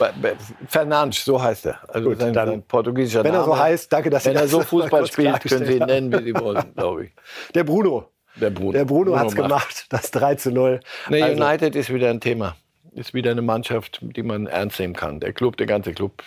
Fernandes, 0.68 1.24
so 1.24 1.41
heißt 1.41 1.68
er. 1.68 1.78
Also 1.88 2.10
Gut, 2.10 2.20
sein, 2.20 2.34
dann, 2.34 2.64
portugiesischer 2.64 3.24
wenn 3.24 3.34
er 3.34 3.41
Name. 3.41 3.54
so 3.54 3.60
heißt, 3.60 3.94
danke, 3.94 4.10
dass 4.10 4.24
Sie 4.24 4.30
Wenn 4.32 4.38
er 4.38 4.48
so 4.48 4.62
Fußball 4.64 5.06
spielt, 5.06 5.41
können 5.41 5.66
Sie 5.66 5.74
ihn 5.78 5.86
nennen, 5.86 6.12
wie 6.12 6.24
Sie 6.24 6.34
wollen, 6.36 6.74
glaube 6.76 7.06
ich. 7.06 7.12
Der 7.54 7.64
Bruno. 7.64 8.10
Der 8.36 8.50
Bruno. 8.50 8.72
Der 8.72 8.86
Bruno, 8.86 9.16
hat 9.16 9.28
es 9.28 9.36
macht. 9.36 9.48
gemacht, 9.48 9.86
das 9.89 10.10
3 10.10 10.36
zu 10.36 10.52
0. 10.52 10.80
Nee, 11.10 11.22
Also, 11.22 11.41
United 11.44 11.76
ist 11.76 11.94
wieder 11.94 12.10
ein 12.10 12.20
Thema. 12.20 12.56
Ist 12.96 13.14
wieder 13.14 13.30
eine 13.32 13.44
Mannschaft, 13.44 14.00
die 14.02 14.24
man 14.24 14.48
ernst 14.48 14.80
nehmen 14.80 14.96
kann. 14.96 15.20
Der 15.20 15.34
Club, 15.34 15.58
der 15.58 15.68
ganze 15.68 15.94
Club. 15.94 16.24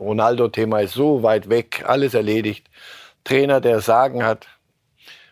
Ronaldo-Thema 0.00 0.80
ist 0.80 0.94
so 0.94 1.22
weit 1.22 1.48
weg, 1.50 1.84
alles 1.86 2.14
erledigt. 2.14 2.68
Trainer, 3.24 3.60
der 3.60 3.80
Sagen 3.80 4.24
hat 4.24 4.46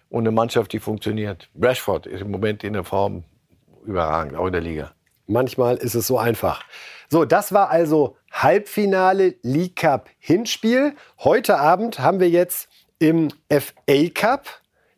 und 0.09 0.23
eine 0.23 0.33
Mannschaft, 0.33 0.73
die 0.73 0.81
funktioniert. 0.81 1.49
Rashford 1.61 2.07
ist 2.07 2.23
im 2.23 2.31
Moment 2.31 2.65
in 2.65 2.73
der 2.73 2.85
Form 2.85 3.25
überragend, 3.85 4.37
auch 4.37 4.47
in 4.47 4.53
der 4.53 4.61
Liga. 4.61 4.93
Manchmal 5.27 5.77
ist 5.77 5.95
es 5.95 6.07
so 6.07 6.19
einfach. 6.19 6.65
So, 7.09 7.25
das 7.25 7.53
war 7.53 7.71
also 7.71 8.17
Halbfinale 8.33 9.35
League 9.43 9.77
Cup 9.77 10.09
Hinspiel. 10.19 10.95
Heute 11.19 11.59
Abend 11.59 11.99
haben 12.01 12.21
wir 12.21 12.29
jetzt 12.29 12.69
im 12.99 13.29
FA 13.49 14.09
Cup 14.15 14.47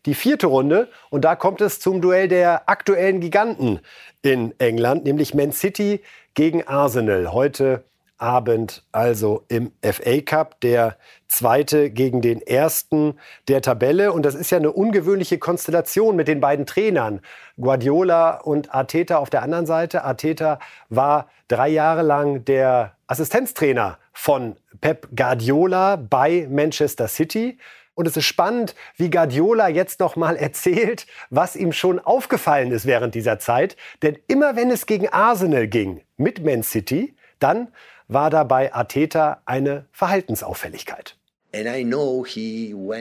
die 0.06 0.14
vierte 0.14 0.46
Runde 0.46 0.88
und 1.10 1.24
da 1.24 1.36
kommt 1.36 1.60
es 1.60 1.80
zum 1.80 2.00
Duell 2.00 2.28
der 2.28 2.68
aktuellen 2.68 3.20
Giganten 3.20 3.80
in 4.22 4.58
England, 4.58 5.04
nämlich 5.04 5.34
Man 5.34 5.52
City 5.52 6.02
gegen 6.34 6.66
Arsenal. 6.66 7.32
Heute 7.32 7.84
Abend 8.22 8.84
also 8.92 9.44
im 9.48 9.72
FA 9.82 10.20
Cup, 10.20 10.60
der 10.60 10.96
zweite 11.26 11.90
gegen 11.90 12.22
den 12.22 12.40
ersten 12.40 13.18
der 13.48 13.62
Tabelle. 13.62 14.12
Und 14.12 14.24
das 14.24 14.34
ist 14.34 14.50
ja 14.50 14.58
eine 14.58 14.70
ungewöhnliche 14.70 15.38
Konstellation 15.38 16.14
mit 16.14 16.28
den 16.28 16.40
beiden 16.40 16.64
Trainern, 16.64 17.20
Guardiola 17.60 18.38
und 18.38 18.72
Arteta 18.72 19.18
auf 19.18 19.28
der 19.28 19.42
anderen 19.42 19.66
Seite. 19.66 20.04
Arteta 20.04 20.60
war 20.88 21.28
drei 21.48 21.68
Jahre 21.68 22.02
lang 22.02 22.44
der 22.44 22.96
Assistenztrainer 23.08 23.98
von 24.12 24.56
Pep 24.80 25.08
Guardiola 25.14 25.96
bei 25.96 26.46
Manchester 26.48 27.08
City. 27.08 27.58
Und 27.94 28.06
es 28.06 28.16
ist 28.16 28.24
spannend, 28.24 28.74
wie 28.96 29.10
Guardiola 29.10 29.68
jetzt 29.68 30.00
noch 30.00 30.16
mal 30.16 30.36
erzählt, 30.36 31.06
was 31.28 31.56
ihm 31.56 31.72
schon 31.72 31.98
aufgefallen 31.98 32.70
ist 32.70 32.86
während 32.86 33.14
dieser 33.14 33.38
Zeit. 33.38 33.76
Denn 34.02 34.16
immer 34.28 34.56
wenn 34.56 34.70
es 34.70 34.86
gegen 34.86 35.08
Arsenal 35.08 35.66
ging 35.66 36.02
mit 36.16 36.44
Man 36.44 36.62
City, 36.62 37.16
dann 37.38 37.68
war 38.12 38.30
da 38.30 38.44
bei 38.44 38.72
Arteta 38.72 39.42
eine 39.44 39.86
Verhaltensauffälligkeit. 39.92 41.16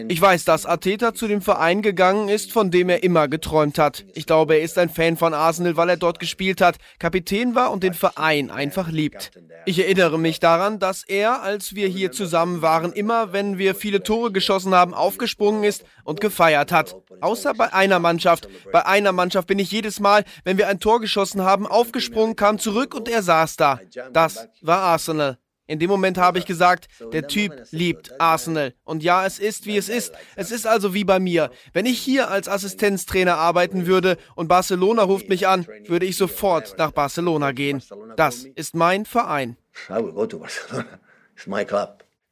Ich 0.09 0.21
weiß, 0.21 0.43
dass 0.43 0.65
Arteta 0.65 1.13
zu 1.13 1.27
dem 1.27 1.41
Verein 1.41 1.81
gegangen 1.81 2.27
ist, 2.27 2.51
von 2.51 2.69
dem 2.69 2.89
er 2.89 3.01
immer 3.01 3.29
geträumt 3.29 3.79
hat. 3.79 4.05
Ich 4.13 4.25
glaube, 4.25 4.55
er 4.55 4.61
ist 4.61 4.77
ein 4.77 4.89
Fan 4.89 5.15
von 5.15 5.33
Arsenal, 5.33 5.77
weil 5.77 5.87
er 5.87 5.95
dort 5.95 6.19
gespielt 6.19 6.59
hat, 6.59 6.75
Kapitän 6.99 7.55
war 7.55 7.71
und 7.71 7.81
den 7.81 7.93
Verein 7.93 8.51
einfach 8.51 8.89
liebt. 8.89 9.31
Ich 9.65 9.79
erinnere 9.79 10.19
mich 10.19 10.41
daran, 10.41 10.79
dass 10.79 11.03
er, 11.03 11.43
als 11.43 11.75
wir 11.75 11.87
hier 11.87 12.11
zusammen 12.11 12.61
waren, 12.61 12.91
immer, 12.91 13.31
wenn 13.31 13.57
wir 13.57 13.73
viele 13.73 14.03
Tore 14.03 14.33
geschossen 14.33 14.75
haben, 14.75 14.93
aufgesprungen 14.93 15.63
ist 15.63 15.85
und 16.03 16.19
gefeiert 16.19 16.73
hat. 16.73 16.97
Außer 17.21 17.53
bei 17.53 17.71
einer 17.71 17.99
Mannschaft. 17.99 18.49
Bei 18.73 18.85
einer 18.85 19.13
Mannschaft 19.13 19.47
bin 19.47 19.59
ich 19.59 19.71
jedes 19.71 20.01
Mal, 20.01 20.25
wenn 20.43 20.57
wir 20.57 20.67
ein 20.67 20.79
Tor 20.81 20.99
geschossen 20.99 21.41
haben, 21.41 21.67
aufgesprungen, 21.67 22.35
kam 22.35 22.59
zurück 22.59 22.95
und 22.95 23.07
er 23.07 23.23
saß 23.23 23.55
da. 23.55 23.79
Das 24.11 24.49
war 24.61 24.79
Arsenal. 24.79 25.37
In 25.67 25.79
dem 25.79 25.89
Moment 25.89 26.17
habe 26.17 26.39
ich 26.39 26.45
gesagt, 26.45 26.87
der 27.13 27.27
Typ 27.27 27.53
liebt 27.71 28.19
Arsenal. 28.19 28.73
Und 28.83 29.03
ja, 29.03 29.25
es 29.25 29.39
ist, 29.39 29.65
wie 29.65 29.77
es 29.77 29.89
ist. 29.89 30.13
Es 30.35 30.51
ist 30.51 30.67
also 30.67 30.93
wie 30.93 31.03
bei 31.03 31.19
mir. 31.19 31.49
Wenn 31.73 31.85
ich 31.85 31.99
hier 31.99 32.29
als 32.29 32.49
Assistenztrainer 32.49 33.37
arbeiten 33.37 33.85
würde 33.85 34.17
und 34.35 34.47
Barcelona 34.47 35.03
ruft 35.03 35.29
mich 35.29 35.47
an, 35.47 35.65
würde 35.87 36.05
ich 36.05 36.17
sofort 36.17 36.77
nach 36.77 36.91
Barcelona 36.91 37.51
gehen. 37.51 37.81
Das 38.17 38.45
ist 38.55 38.75
mein 38.75 39.05
Verein. 39.05 39.55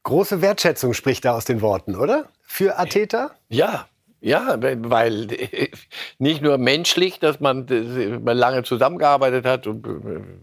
Große 0.04 0.42
Wertschätzung 0.42 0.94
spricht 0.94 1.26
da 1.26 1.34
aus 1.34 1.46
den 1.46 1.62
Worten, 1.62 1.96
oder? 1.96 2.30
Für 2.42 2.78
Arteta? 2.78 3.32
Ja, 3.48 3.89
ja, 4.22 4.56
weil 4.60 5.28
nicht 6.18 6.42
nur 6.42 6.58
menschlich, 6.58 7.20
dass 7.20 7.40
man, 7.40 7.68
lange 7.68 8.64
zusammengearbeitet 8.64 9.46
hat 9.46 9.68
und 9.68 9.86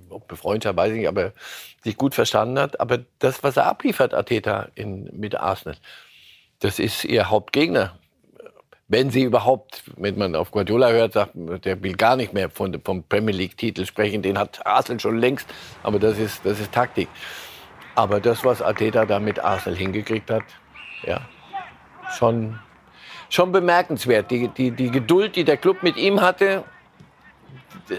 ob 0.08 0.28
befreundet, 0.28 0.76
weiß 0.76 0.92
ich 0.92 0.98
nicht, 0.98 1.08
aber 1.08 1.32
sich 1.84 1.96
gut 1.96 2.14
verstanden 2.14 2.58
hat. 2.58 2.80
Aber 2.80 3.00
das, 3.18 3.42
was 3.42 3.56
er 3.56 3.66
abliefert, 3.66 4.14
Arteta 4.14 4.68
in, 4.74 5.10
mit 5.12 5.34
Arsenal, 5.34 5.76
das 6.60 6.78
ist 6.78 7.04
ihr 7.04 7.28
Hauptgegner. 7.28 7.98
Wenn 8.88 9.10
sie 9.10 9.24
überhaupt, 9.24 9.82
wenn 9.96 10.16
man 10.16 10.36
auf 10.36 10.52
Guardiola 10.52 10.90
hört, 10.90 11.12
sagt, 11.14 11.32
der 11.34 11.82
will 11.82 11.96
gar 11.96 12.16
nicht 12.16 12.32
mehr 12.32 12.48
von, 12.48 12.80
vom 12.84 13.02
Premier 13.02 13.34
League-Titel 13.34 13.84
sprechen, 13.84 14.22
den 14.22 14.38
hat 14.38 14.64
Arsenal 14.64 15.00
schon 15.00 15.18
längst, 15.18 15.48
aber 15.82 15.98
das 15.98 16.18
ist, 16.18 16.46
das 16.46 16.60
ist 16.60 16.72
Taktik. 16.72 17.08
Aber 17.96 18.20
das, 18.20 18.44
was 18.44 18.62
Arteta 18.62 19.04
da 19.04 19.18
mit 19.18 19.40
Arsenal 19.40 19.76
hingekriegt 19.76 20.30
hat, 20.30 20.44
ja, 21.02 21.20
schon 22.16 22.60
schon 23.28 23.52
bemerkenswert. 23.52 24.30
Die, 24.30 24.48
die, 24.48 24.70
die 24.70 24.90
Geduld, 24.90 25.36
die 25.36 25.44
der 25.44 25.56
Club 25.56 25.82
mit 25.82 25.96
ihm 25.96 26.20
hatte, 26.20 26.64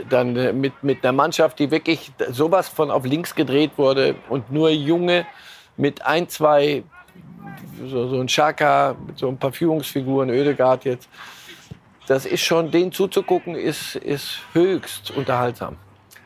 dann 0.10 0.36
äh, 0.36 0.54
mit, 0.54 0.84
mit 0.84 1.04
einer 1.04 1.14
Mannschaft, 1.14 1.60
die 1.60 1.72
wirklich 1.72 2.12
sowas 2.30 2.68
von 2.68 2.92
auf 2.92 3.06
links 3.06 3.36
gedreht 3.36 3.72
wurde 3.78 4.16
und 4.30 4.52
nur 4.52 4.70
Junge 4.70 5.26
mit 5.78 6.06
ein, 6.06 6.28
zwei, 6.28 6.84
so, 7.86 8.08
so 8.10 8.20
ein 8.20 8.28
Schaka, 8.28 8.96
mit 9.06 9.18
so 9.18 9.28
ein 9.28 9.38
paar 9.38 9.52
Führungsfiguren, 9.52 10.30
Ödegard 10.30 10.86
jetzt. 10.86 11.08
Das 12.08 12.26
ist 12.26 12.42
schon, 12.42 12.72
denen 12.72 12.92
zuzugucken, 12.92 13.56
ist, 13.56 13.96
ist 13.96 14.40
höchst 14.54 15.12
unterhaltsam. 15.12 15.76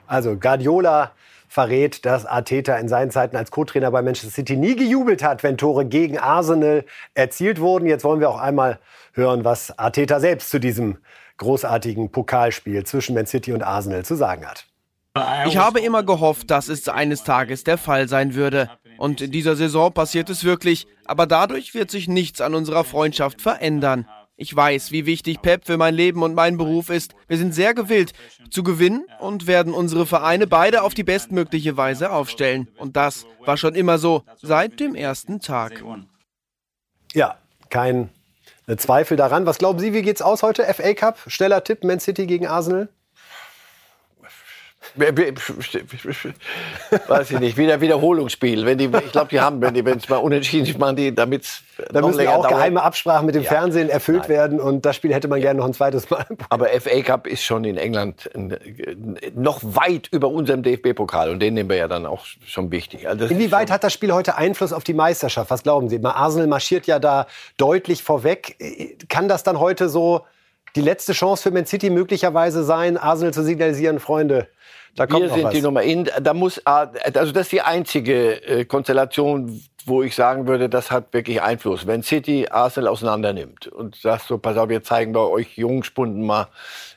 Also 0.06 0.36
Guardiola 0.36 1.12
verrät, 1.52 2.06
dass 2.06 2.26
Arteta 2.26 2.78
in 2.78 2.88
seinen 2.88 3.12
Zeiten 3.12 3.36
als 3.36 3.52
Co-Trainer 3.52 3.92
bei 3.92 4.02
Manchester 4.02 4.32
City 4.32 4.56
nie 4.56 4.78
gejubelt 4.78 5.22
hat, 5.22 5.44
wenn 5.44 5.58
Tore 5.58 5.86
gegen 5.86 6.18
Arsenal 6.18 6.86
erzielt 7.14 7.60
wurden. 7.60 7.88
Jetzt 7.88 8.06
wollen 8.06 8.22
wir 8.22 8.30
auch 8.30 8.40
einmal 8.40 8.80
hören, 9.12 9.44
was 9.44 9.78
Arteta 9.78 10.22
selbst 10.22 10.50
zu 10.50 10.62
diesem 10.62 11.00
großartigen 11.36 12.10
Pokalspiel 12.10 12.86
zwischen 12.86 13.16
Man 13.16 13.26
City 13.26 13.52
und 13.52 13.64
Arsenal 13.64 14.06
zu 14.06 14.16
sagen 14.16 14.46
hat. 14.46 14.66
Ich 15.46 15.58
habe 15.58 15.82
immer 15.82 16.04
gehofft, 16.04 16.50
dass 16.50 16.70
es 16.70 16.88
eines 16.88 17.26
Tages 17.26 17.66
der 17.66 17.78
Fall 17.78 18.08
sein 18.08 18.34
würde. 18.34 18.70
Und 18.98 19.20
in 19.20 19.32
dieser 19.32 19.58
Saison 19.58 19.92
passiert 19.92 20.30
es 20.30 20.46
wirklich. 20.46 20.88
Aber 21.04 21.28
dadurch 21.28 21.74
wird 21.74 21.92
sich 21.92 22.08
nichts 22.08 22.40
an 22.40 22.56
unserer 22.56 22.86
Freundschaft 22.86 23.42
verändern. 23.42 24.08
Ich 24.42 24.56
weiß, 24.56 24.92
wie 24.92 25.06
wichtig 25.06 25.44
Pep 25.44 25.68
für 25.68 25.78
mein 25.78 25.94
Leben 25.94 26.24
und 26.24 26.34
meinen 26.34 26.58
Beruf 26.58 26.90
ist. 26.90 27.14
Wir 27.28 27.38
sind 27.38 27.54
sehr 27.54 27.76
gewillt 27.76 28.14
zu 28.50 28.64
gewinnen 28.64 29.06
und 29.20 29.46
werden 29.46 29.72
unsere 29.72 30.08
Vereine 30.08 30.48
beide 30.48 30.82
auf 30.82 30.96
die 30.96 31.04
bestmögliche 31.04 31.78
Weise 31.78 32.12
aufstellen. 32.12 32.68
Und 32.80 32.98
das 32.98 33.28
war 33.46 33.56
schon 33.56 33.76
immer 33.76 34.00
so, 34.00 34.24
seit 34.42 34.80
dem 34.80 34.96
ersten 34.96 35.42
Tag. 35.42 35.84
Ja, 37.14 37.38
kein 37.70 38.10
Zweifel 38.78 39.16
daran. 39.16 39.46
Was 39.46 39.60
glauben 39.60 39.78
Sie, 39.78 39.94
wie 39.94 40.02
geht's 40.02 40.24
aus 40.24 40.42
heute? 40.42 40.64
FA 40.74 40.96
Cup, 40.96 41.20
schneller 41.28 41.64
Tipp, 41.64 41.84
Man 41.84 42.00
City 42.00 42.26
gegen 42.26 42.48
Arsenal? 42.48 42.90
Weiß 47.08 47.32
ich 47.32 47.40
nicht, 47.40 47.58
wieder 47.58 47.82
Wiederholungsspiel. 47.82 48.66
Wenn 48.66 48.78
die, 48.78 48.86
ich 48.86 49.12
glaube, 49.12 49.30
die 49.30 49.40
haben, 49.40 49.62
wenn 49.62 49.74
die, 49.74 49.86
wenn 49.86 49.98
es 49.98 50.10
mal 50.10 50.18
unentschieden 50.18 50.66
ist, 50.68 50.78
machen 50.78 50.96
die, 50.96 51.14
damit 51.14 51.46
Da 51.92 52.02
müssen 52.02 52.22
ja 52.22 52.32
auch 52.32 52.44
dauert. 52.44 52.50
geheime 52.50 52.82
Absprachen 52.84 53.26
mit 53.26 53.36
dem 53.36 53.44
Ja. 53.44 53.50
Fernsehen 53.50 53.90
erfüllt 53.90 54.22
Nein. 54.22 54.30
werden 54.30 54.60
und 54.60 54.86
das 54.86 54.96
Spiel 54.96 55.14
hätte 55.14 55.28
man 55.28 55.40
gerne 55.42 55.60
noch 55.60 55.66
ein 55.68 55.74
zweites 55.74 56.10
Mal. 56.10 56.26
Aber 56.50 56.68
FA 56.70 57.02
Cup 57.02 57.28
ist 57.28 57.44
schon 57.44 57.64
in 57.64 57.78
England 57.78 58.30
noch 59.36 59.60
weit 59.64 60.08
über 60.12 60.28
unserem 60.30 60.64
DFB-Pokal 60.64 61.30
und 61.30 61.40
den 61.40 61.54
nehmen 61.54 61.70
wir 61.70 61.78
ja 61.78 61.88
dann 61.88 62.06
auch 62.06 62.26
schon 62.46 62.72
wichtig. 62.72 63.08
Also 63.08 63.26
Inwieweit 63.26 63.68
schon- 63.70 63.74
hat 63.76 63.84
das 63.84 63.94
Spiel 63.94 64.12
heute 64.12 64.38
Einfluss 64.38 64.74
auf 64.74 64.84
die 64.84 64.94
Meisterschaft? 64.94 65.50
Was 65.52 65.64
glauben 65.64 65.90
Sie? 65.90 66.00
Arsenal 66.04 66.48
marschiert 66.48 66.88
ja 66.88 67.00
da 67.00 67.28
deutlich 67.58 68.04
vorweg. 68.04 68.58
Kann 69.10 69.28
das 69.28 69.44
dann 69.44 69.60
heute 69.60 69.90
so 69.90 70.22
die 70.76 70.82
letzte 70.82 71.14
Chance 71.14 71.44
für 71.44 71.52
Man 71.52 71.66
City 71.66 71.90
möglicherweise 71.90 72.64
sein, 72.64 72.98
Arsenal 72.98 73.34
zu 73.34 73.44
signalisieren, 73.44 74.00
Freunde? 74.00 74.48
Da 74.96 75.08
kommt 75.08 75.22
Wir 75.22 75.28
noch 75.30 75.36
sind 75.36 75.46
was. 75.46 75.54
die 75.54 75.62
Nummer 75.62 75.84
in. 75.84 76.10
Da 76.22 76.34
muss, 76.34 76.60
also 76.66 77.32
das 77.32 77.46
ist 77.48 77.52
die 77.52 77.62
einzige 77.62 78.44
äh, 78.46 78.66
Konstellation, 78.66 79.62
wo 79.86 80.04
ich 80.04 80.16
sagen 80.16 80.48
würde, 80.48 80.70
das 80.70 80.92
hat 80.92 81.14
wirklich 81.14 81.42
Einfluss. 81.42 81.88
Wenn 81.88 82.04
City 82.04 82.48
Arsenal 82.50 82.90
auseinander 82.90 83.34
nimmt 83.34 83.68
und 83.68 83.96
sagt 83.96 84.28
so, 84.28 84.38
pass 84.38 84.58
auf, 84.58 84.70
wir 84.70 84.84
zeigen 84.84 85.14
bei 85.14 85.22
euch 85.22 85.58
Jungspunden 85.58 86.26
mal, 86.26 86.48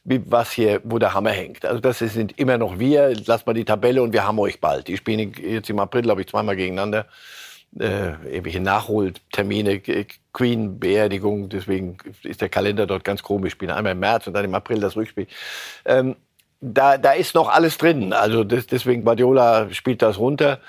wie, 0.05 0.20
was 0.26 0.51
hier, 0.53 0.80
wo 0.84 0.99
der 0.99 1.14
Hammer 1.14 1.30
hängt. 1.30 1.64
Also 1.64 1.80
das 1.80 2.01
sind 2.01 2.38
immer 2.38 2.59
noch 2.59 2.78
wir. 2.78 3.14
Lasst 3.26 3.47
mal 3.47 3.55
die 3.55 3.64
Tabelle 3.64 4.03
und 4.03 4.12
wir 4.12 4.26
haben 4.26 4.38
euch 4.38 4.61
bald. 4.61 4.88
Die 4.88 4.97
spielen 4.97 5.32
jetzt 5.40 5.70
im 5.70 5.78
April, 5.78 6.03
glaube 6.03 6.20
ich, 6.22 6.26
zweimal 6.28 6.57
gegeneinander. 6.57 7.07
Äh, 7.78 8.11
irgendwelche 8.26 8.61
Nachholtermine, 8.61 9.80
Queen-Beerdigung, 10.32 11.49
deswegen 11.49 11.97
ist 12.22 12.40
der 12.40 12.49
Kalender 12.49 12.86
dort 12.86 13.03
ganz 13.03 13.22
komisch. 13.22 13.53
Spielen 13.53 13.72
einmal 13.72 13.92
im 13.92 14.01
März 14.01 14.26
und 14.26 14.34
dann 14.34 14.45
im 14.45 14.55
April 14.55 14.80
das 14.80 14.95
Rückspiel. 14.97 15.26
Ähm, 15.84 16.16
da, 16.65 16.97
da 16.99 17.12
ist 17.12 17.35
noch 17.35 17.49
alles 17.49 17.79
drin. 17.79 18.12
Also 18.12 18.43
das, 18.43 18.67
deswegen 18.67 19.05
Guardiola 19.05 19.69
spielt 19.73 20.03
das 20.03 20.19
runter. 20.19 20.61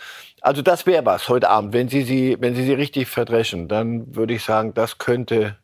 Also 0.42 0.62
das 0.62 0.86
wäre 0.86 1.06
was 1.06 1.30
heute 1.30 1.50
Abend. 1.50 1.74
Wenn 1.74 1.88
Sie 1.88 2.04
sie, 2.04 2.38
wenn 2.40 2.54
Sie 2.54 2.64
sie 2.64 2.74
richtig 2.74 3.08
verdreschen, 3.08 3.68
dann 3.68 4.16
würde 4.16 4.34
ich 4.34 4.44
sagen, 4.44 4.74
das 4.74 4.98
könnte, 4.98 5.56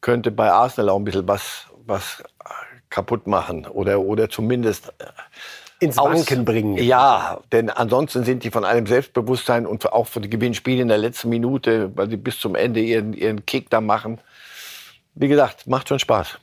könnte 0.00 0.30
bei 0.30 0.50
Arsenal 0.50 0.90
auch 0.90 0.98
ein 0.98 1.04
bisschen 1.04 1.28
was, 1.28 1.66
was 1.86 2.22
kaputt 2.88 3.26
machen 3.26 3.66
oder, 3.66 4.00
oder 4.00 4.30
zumindest 4.30 4.92
äh, 4.98 5.06
ins 5.80 5.96
Wanken 5.96 6.44
bringen. 6.44 6.78
Ja, 6.78 7.40
denn 7.50 7.68
ansonsten 7.68 8.24
sind 8.24 8.44
die 8.44 8.50
von 8.50 8.64
einem 8.64 8.86
Selbstbewusstsein 8.86 9.66
und 9.66 9.92
auch 9.92 10.06
von 10.06 10.22
den 10.22 10.30
Gewinnspielen 10.30 10.82
in 10.82 10.88
der 10.88 10.98
letzten 10.98 11.28
Minute, 11.28 11.90
weil 11.96 12.08
sie 12.08 12.16
bis 12.16 12.38
zum 12.38 12.54
Ende 12.54 12.80
ihren, 12.80 13.12
ihren 13.12 13.44
Kick 13.44 13.68
da 13.70 13.80
machen. 13.80 14.20
Wie 15.14 15.28
gesagt, 15.28 15.66
macht 15.66 15.88
schon 15.88 15.98
Spaß. 15.98 16.38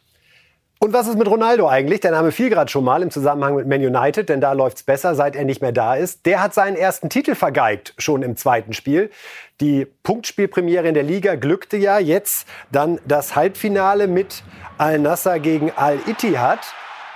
Und 0.83 0.93
was 0.93 1.07
ist 1.07 1.15
mit 1.15 1.29
Ronaldo 1.29 1.69
eigentlich? 1.69 1.99
Der 1.99 2.09
Name 2.09 2.31
fiel 2.31 2.49
gerade 2.49 2.71
schon 2.71 2.83
mal 2.83 3.03
im 3.03 3.11
Zusammenhang 3.11 3.53
mit 3.53 3.67
Man 3.67 3.85
United, 3.85 4.29
denn 4.29 4.41
da 4.41 4.53
läuft 4.53 4.77
es 4.77 4.83
besser, 4.83 5.13
seit 5.13 5.35
er 5.35 5.45
nicht 5.45 5.61
mehr 5.61 5.71
da 5.71 5.93
ist. 5.93 6.25
Der 6.25 6.41
hat 6.41 6.55
seinen 6.55 6.75
ersten 6.75 7.07
Titel 7.07 7.35
vergeigt, 7.35 7.93
schon 7.99 8.23
im 8.23 8.35
zweiten 8.35 8.73
Spiel. 8.73 9.11
Die 9.59 9.85
Punktspielpremiere 9.85 10.87
in 10.87 10.95
der 10.95 11.03
Liga 11.03 11.35
glückte 11.35 11.77
ja 11.77 11.99
jetzt 11.99 12.47
dann 12.71 12.99
das 13.05 13.35
Halbfinale 13.35 14.07
mit 14.07 14.41
Al-Nassr 14.79 15.37
gegen 15.37 15.71
Al-Ittihad. 15.75 16.61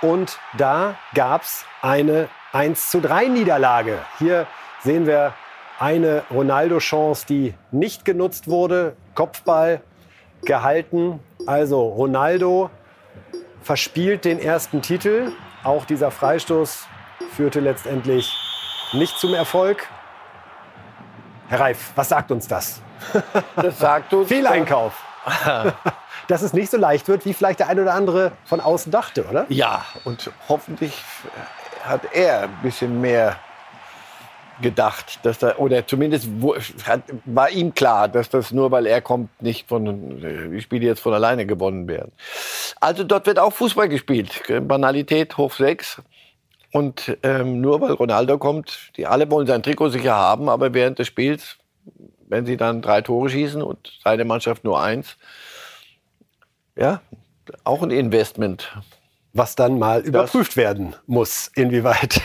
Und 0.00 0.38
da 0.56 0.94
gab 1.16 1.42
es 1.42 1.64
eine 1.82 2.28
1 2.52 2.88
zu 2.92 3.00
3 3.00 3.26
Niederlage. 3.26 3.98
Hier 4.20 4.46
sehen 4.84 5.08
wir 5.08 5.34
eine 5.80 6.22
Ronaldo-Chance, 6.32 7.26
die 7.28 7.54
nicht 7.72 8.04
genutzt 8.04 8.46
wurde. 8.46 8.94
Kopfball 9.16 9.80
gehalten. 10.44 11.18
Also 11.48 11.80
Ronaldo 11.80 12.70
verspielt 13.66 14.24
den 14.24 14.38
ersten 14.38 14.80
Titel. 14.80 15.32
Auch 15.64 15.84
dieser 15.84 16.12
Freistoß 16.12 16.86
führte 17.34 17.58
letztendlich 17.58 18.32
nicht 18.92 19.18
zum 19.18 19.34
Erfolg. 19.34 19.88
Herr 21.48 21.60
Reif, 21.60 21.90
was 21.96 22.08
sagt 22.08 22.30
uns 22.30 22.46
das? 22.46 22.80
Das 23.56 23.78
sagt 23.78 24.14
uns. 24.14 24.28
Fehleinkauf. 24.28 24.94
Dass 26.28 26.42
es 26.42 26.52
nicht 26.52 26.70
so 26.70 26.76
leicht 26.76 27.08
wird, 27.08 27.24
wie 27.24 27.34
vielleicht 27.34 27.58
der 27.58 27.68
eine 27.68 27.82
oder 27.82 27.94
andere 27.94 28.32
von 28.44 28.60
außen 28.60 28.92
dachte, 28.92 29.26
oder? 29.26 29.46
Ja, 29.48 29.84
und 30.04 30.30
hoffentlich 30.48 31.02
hat 31.84 32.02
er 32.12 32.42
ein 32.42 32.58
bisschen 32.62 33.00
mehr 33.00 33.36
gedacht, 34.62 35.20
dass 35.22 35.38
da, 35.38 35.56
oder 35.56 35.86
zumindest 35.86 36.28
war 37.24 37.50
ihm 37.50 37.74
klar, 37.74 38.08
dass 38.08 38.30
das 38.30 38.52
nur 38.52 38.70
weil 38.70 38.86
er 38.86 39.00
kommt, 39.00 39.42
nicht 39.42 39.68
von, 39.68 40.20
die 40.20 40.60
Spiele 40.60 40.86
jetzt 40.86 41.00
von 41.00 41.12
alleine 41.12 41.46
gewonnen 41.46 41.88
werden. 41.88 42.12
Also 42.80 43.04
dort 43.04 43.26
wird 43.26 43.38
auch 43.38 43.52
Fußball 43.52 43.88
gespielt. 43.88 44.42
Banalität 44.62 45.36
hoch 45.36 45.52
6. 45.52 46.02
Und 46.72 47.16
ähm, 47.22 47.60
nur 47.60 47.80
weil 47.80 47.92
Ronaldo 47.92 48.38
kommt, 48.38 48.90
die 48.96 49.06
alle 49.06 49.30
wollen 49.30 49.46
sein 49.46 49.62
Trikot 49.62 49.90
sicher 49.90 50.14
haben, 50.14 50.48
aber 50.48 50.74
während 50.74 50.98
des 50.98 51.06
Spiels, 51.06 51.56
wenn 52.28 52.44
sie 52.44 52.56
dann 52.56 52.82
drei 52.82 53.02
Tore 53.02 53.30
schießen 53.30 53.62
und 53.62 53.98
seine 54.02 54.24
Mannschaft 54.24 54.64
nur 54.64 54.80
eins, 54.80 55.16
ja, 56.76 57.00
auch 57.64 57.82
ein 57.82 57.90
Investment. 57.90 58.76
Was 59.32 59.54
dann 59.54 59.78
mal 59.78 60.00
überprüft 60.00 60.56
werden 60.56 60.96
muss, 61.06 61.50
inwieweit. 61.54 62.20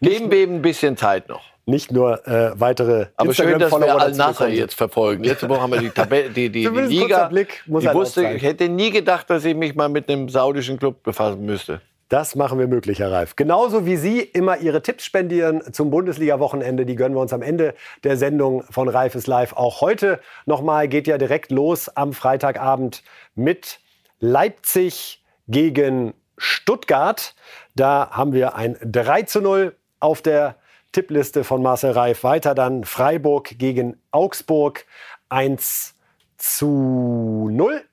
Geben 0.00 0.30
wir 0.30 0.42
ihm 0.42 0.56
ein 0.56 0.62
bisschen 0.62 0.96
Zeit 0.96 1.28
noch 1.28 1.42
nicht 1.68 1.92
nur 1.92 2.26
äh, 2.26 2.58
weitere 2.58 3.06
Aber 3.16 3.34
schön, 3.34 3.58
dass 3.58 3.70
wir 3.70 4.00
Al-Nasser 4.00 4.48
jetzt 4.48 4.74
verfolgen. 4.74 5.22
Letzte 5.22 5.48
Woche 5.48 5.60
haben 5.60 5.72
wir 5.72 5.80
die, 5.80 5.90
Tabelle, 5.90 6.30
die, 6.30 6.48
die, 6.48 6.68
die 6.68 6.80
Liga. 6.80 7.28
Blick 7.28 7.62
muss 7.66 7.84
ich, 7.84 7.92
wusste, 7.92 8.26
ich 8.32 8.42
hätte 8.42 8.68
nie 8.68 8.90
gedacht, 8.90 9.28
dass 9.28 9.44
ich 9.44 9.54
mich 9.54 9.74
mal 9.74 9.88
mit 9.88 10.08
einem 10.08 10.28
saudischen 10.28 10.78
Club 10.78 11.02
befassen 11.02 11.44
müsste. 11.44 11.80
Das 12.08 12.34
machen 12.34 12.58
wir 12.58 12.66
möglich, 12.68 13.00
Herr 13.00 13.12
Reif. 13.12 13.36
Genauso 13.36 13.84
wie 13.84 13.96
Sie 13.98 14.20
immer 14.20 14.56
Ihre 14.56 14.80
Tipps 14.80 15.04
spendieren 15.04 15.62
zum 15.74 15.90
Bundesliga-Wochenende, 15.90 16.86
die 16.86 16.96
gönnen 16.96 17.14
wir 17.14 17.20
uns 17.20 17.34
am 17.34 17.42
Ende 17.42 17.74
der 18.02 18.16
Sendung 18.16 18.62
von 18.70 18.88
Reif 18.88 19.14
ist 19.14 19.26
live. 19.26 19.52
Auch 19.52 19.82
heute 19.82 20.20
nochmal 20.46 20.88
geht 20.88 21.06
ja 21.06 21.18
direkt 21.18 21.52
los 21.52 21.90
am 21.90 22.14
Freitagabend 22.14 23.02
mit 23.34 23.80
Leipzig 24.20 25.22
gegen 25.48 26.14
Stuttgart. 26.38 27.34
Da 27.76 28.08
haben 28.10 28.32
wir 28.32 28.54
ein 28.54 28.78
3 28.82 29.22
zu 29.24 29.42
0 29.42 29.76
auf 30.00 30.22
der 30.22 30.56
Tippliste 30.98 31.44
von 31.44 31.62
Marcel 31.62 31.92
Reif. 31.92 32.24
Weiter 32.24 32.56
dann 32.56 32.82
Freiburg 32.82 33.56
gegen 33.56 34.02
Augsburg 34.10 34.84
1 35.28 35.94
zu 36.38 37.48
0. 37.52 37.84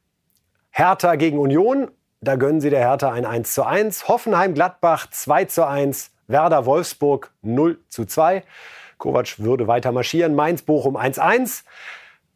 Hertha 0.71 1.13
gegen 1.13 1.37
Union. 1.37 1.91
Da 2.21 2.35
gönnen 2.35 2.61
sie 2.61 2.71
der 2.71 2.79
Hertha 2.79 3.11
ein 3.11 3.27
1 3.27 3.53
zu 3.53 3.63
1. 3.63 4.07
Hoffenheim 4.07 4.55
Gladbach 4.55 5.07
2 5.11 5.45
zu 5.45 5.67
1. 5.67 6.13
Werder 6.25 6.65
Wolfsburg 6.65 7.31
0 7.43 7.77
zu 7.89 8.05
2. 8.05 8.43
Kovac 8.97 9.37
würde 9.37 9.67
weiter 9.67 9.91
marschieren. 9.91 10.33
Mainz 10.33 10.63
Bochum 10.63 10.95
1 10.95 11.19
1. 11.19 11.63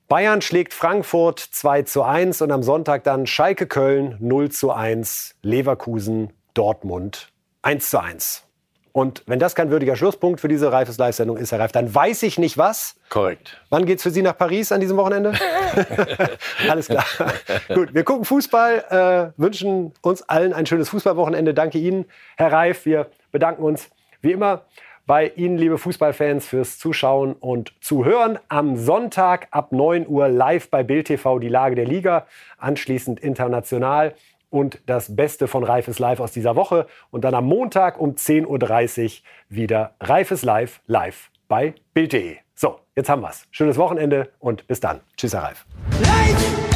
Bayern 0.07 0.43
schlägt 0.43 0.75
Frankfurt 0.75 1.39
2 1.39 1.81
zu 1.81 2.03
1 2.03 2.43
und 2.43 2.51
am 2.51 2.61
Sonntag 2.61 3.03
dann 3.05 3.25
Schalke 3.25 3.65
Köln 3.65 4.17
0 4.19 4.51
zu 4.51 4.71
1. 4.71 5.33
Leverkusen 5.41 6.31
Dortmund 6.53 7.31
1 7.63 7.89
zu 7.89 7.99
1. 7.99 8.48
Und 8.91 9.23
wenn 9.27 9.39
das 9.39 9.55
kein 9.55 9.69
würdiger 9.69 9.95
Schlusspunkt 9.95 10.41
für 10.41 10.47
diese 10.47 10.71
Reifes 10.71 10.97
Live-Sendung 10.97 11.37
ist, 11.37 11.51
Herr 11.51 11.59
Reif, 11.59 11.71
dann 11.71 11.93
weiß 11.93 12.23
ich 12.23 12.39
nicht 12.39 12.57
was. 12.57 12.95
Korrekt. 13.09 13.61
Wann 13.69 13.85
geht's 13.85 14.03
für 14.03 14.11
Sie 14.11 14.21
nach 14.21 14.37
Paris 14.37 14.71
an 14.71 14.81
diesem 14.81 14.97
Wochenende? 14.97 15.33
Alles 16.69 16.87
klar. 16.87 17.05
Gut, 17.73 17.93
wir 17.93 18.03
gucken 18.03 18.25
Fußball, 18.25 19.31
äh, 19.37 19.41
wünschen 19.41 19.93
uns 20.01 20.23
allen 20.23 20.53
ein 20.53 20.65
schönes 20.65 20.89
Fußballwochenende. 20.89 21.53
Danke 21.53 21.77
Ihnen, 21.77 22.05
Herr 22.37 22.51
Reif. 22.51 22.85
Wir 22.85 23.07
bedanken 23.31 23.63
uns 23.63 23.89
wie 24.21 24.31
immer 24.31 24.63
bei 25.09 25.31
Ihnen, 25.35 25.57
liebe 25.57 25.79
Fußballfans, 25.79 26.45
fürs 26.45 26.77
Zuschauen 26.77 27.33
und 27.33 27.73
Zuhören. 27.81 28.37
Am 28.47 28.77
Sonntag 28.77 29.47
ab 29.49 29.71
9 29.71 30.07
Uhr 30.07 30.27
live 30.27 30.69
bei 30.69 30.83
Bild 30.83 31.07
TV 31.07 31.39
die 31.39 31.49
Lage 31.49 31.73
der 31.73 31.85
Liga, 31.85 32.27
anschließend 32.59 33.19
international 33.19 34.13
und 34.49 34.81
das 34.85 35.15
Beste 35.15 35.47
von 35.47 35.63
Reifes 35.63 35.99
Live 35.99 36.19
aus 36.19 36.31
dieser 36.31 36.55
Woche. 36.55 36.87
Und 37.11 37.23
dann 37.23 37.33
am 37.33 37.45
Montag 37.45 37.99
um 37.99 38.15
10.30 38.15 38.47
Uhr 38.47 39.23
wieder 39.49 39.95
Reifes 39.99 40.43
Live 40.43 40.81
live 40.87 41.31
bei 41.47 41.75
Bild.de. 41.93 42.37
So, 42.55 42.79
jetzt 42.95 43.09
haben 43.09 43.21
wir's. 43.21 43.47
Schönes 43.51 43.77
Wochenende 43.77 44.31
und 44.39 44.67
bis 44.67 44.79
dann. 44.79 45.01
Tschüss, 45.15 45.33
Herr 45.33 45.43
Reif. 45.43 45.65
Live! 46.01 46.68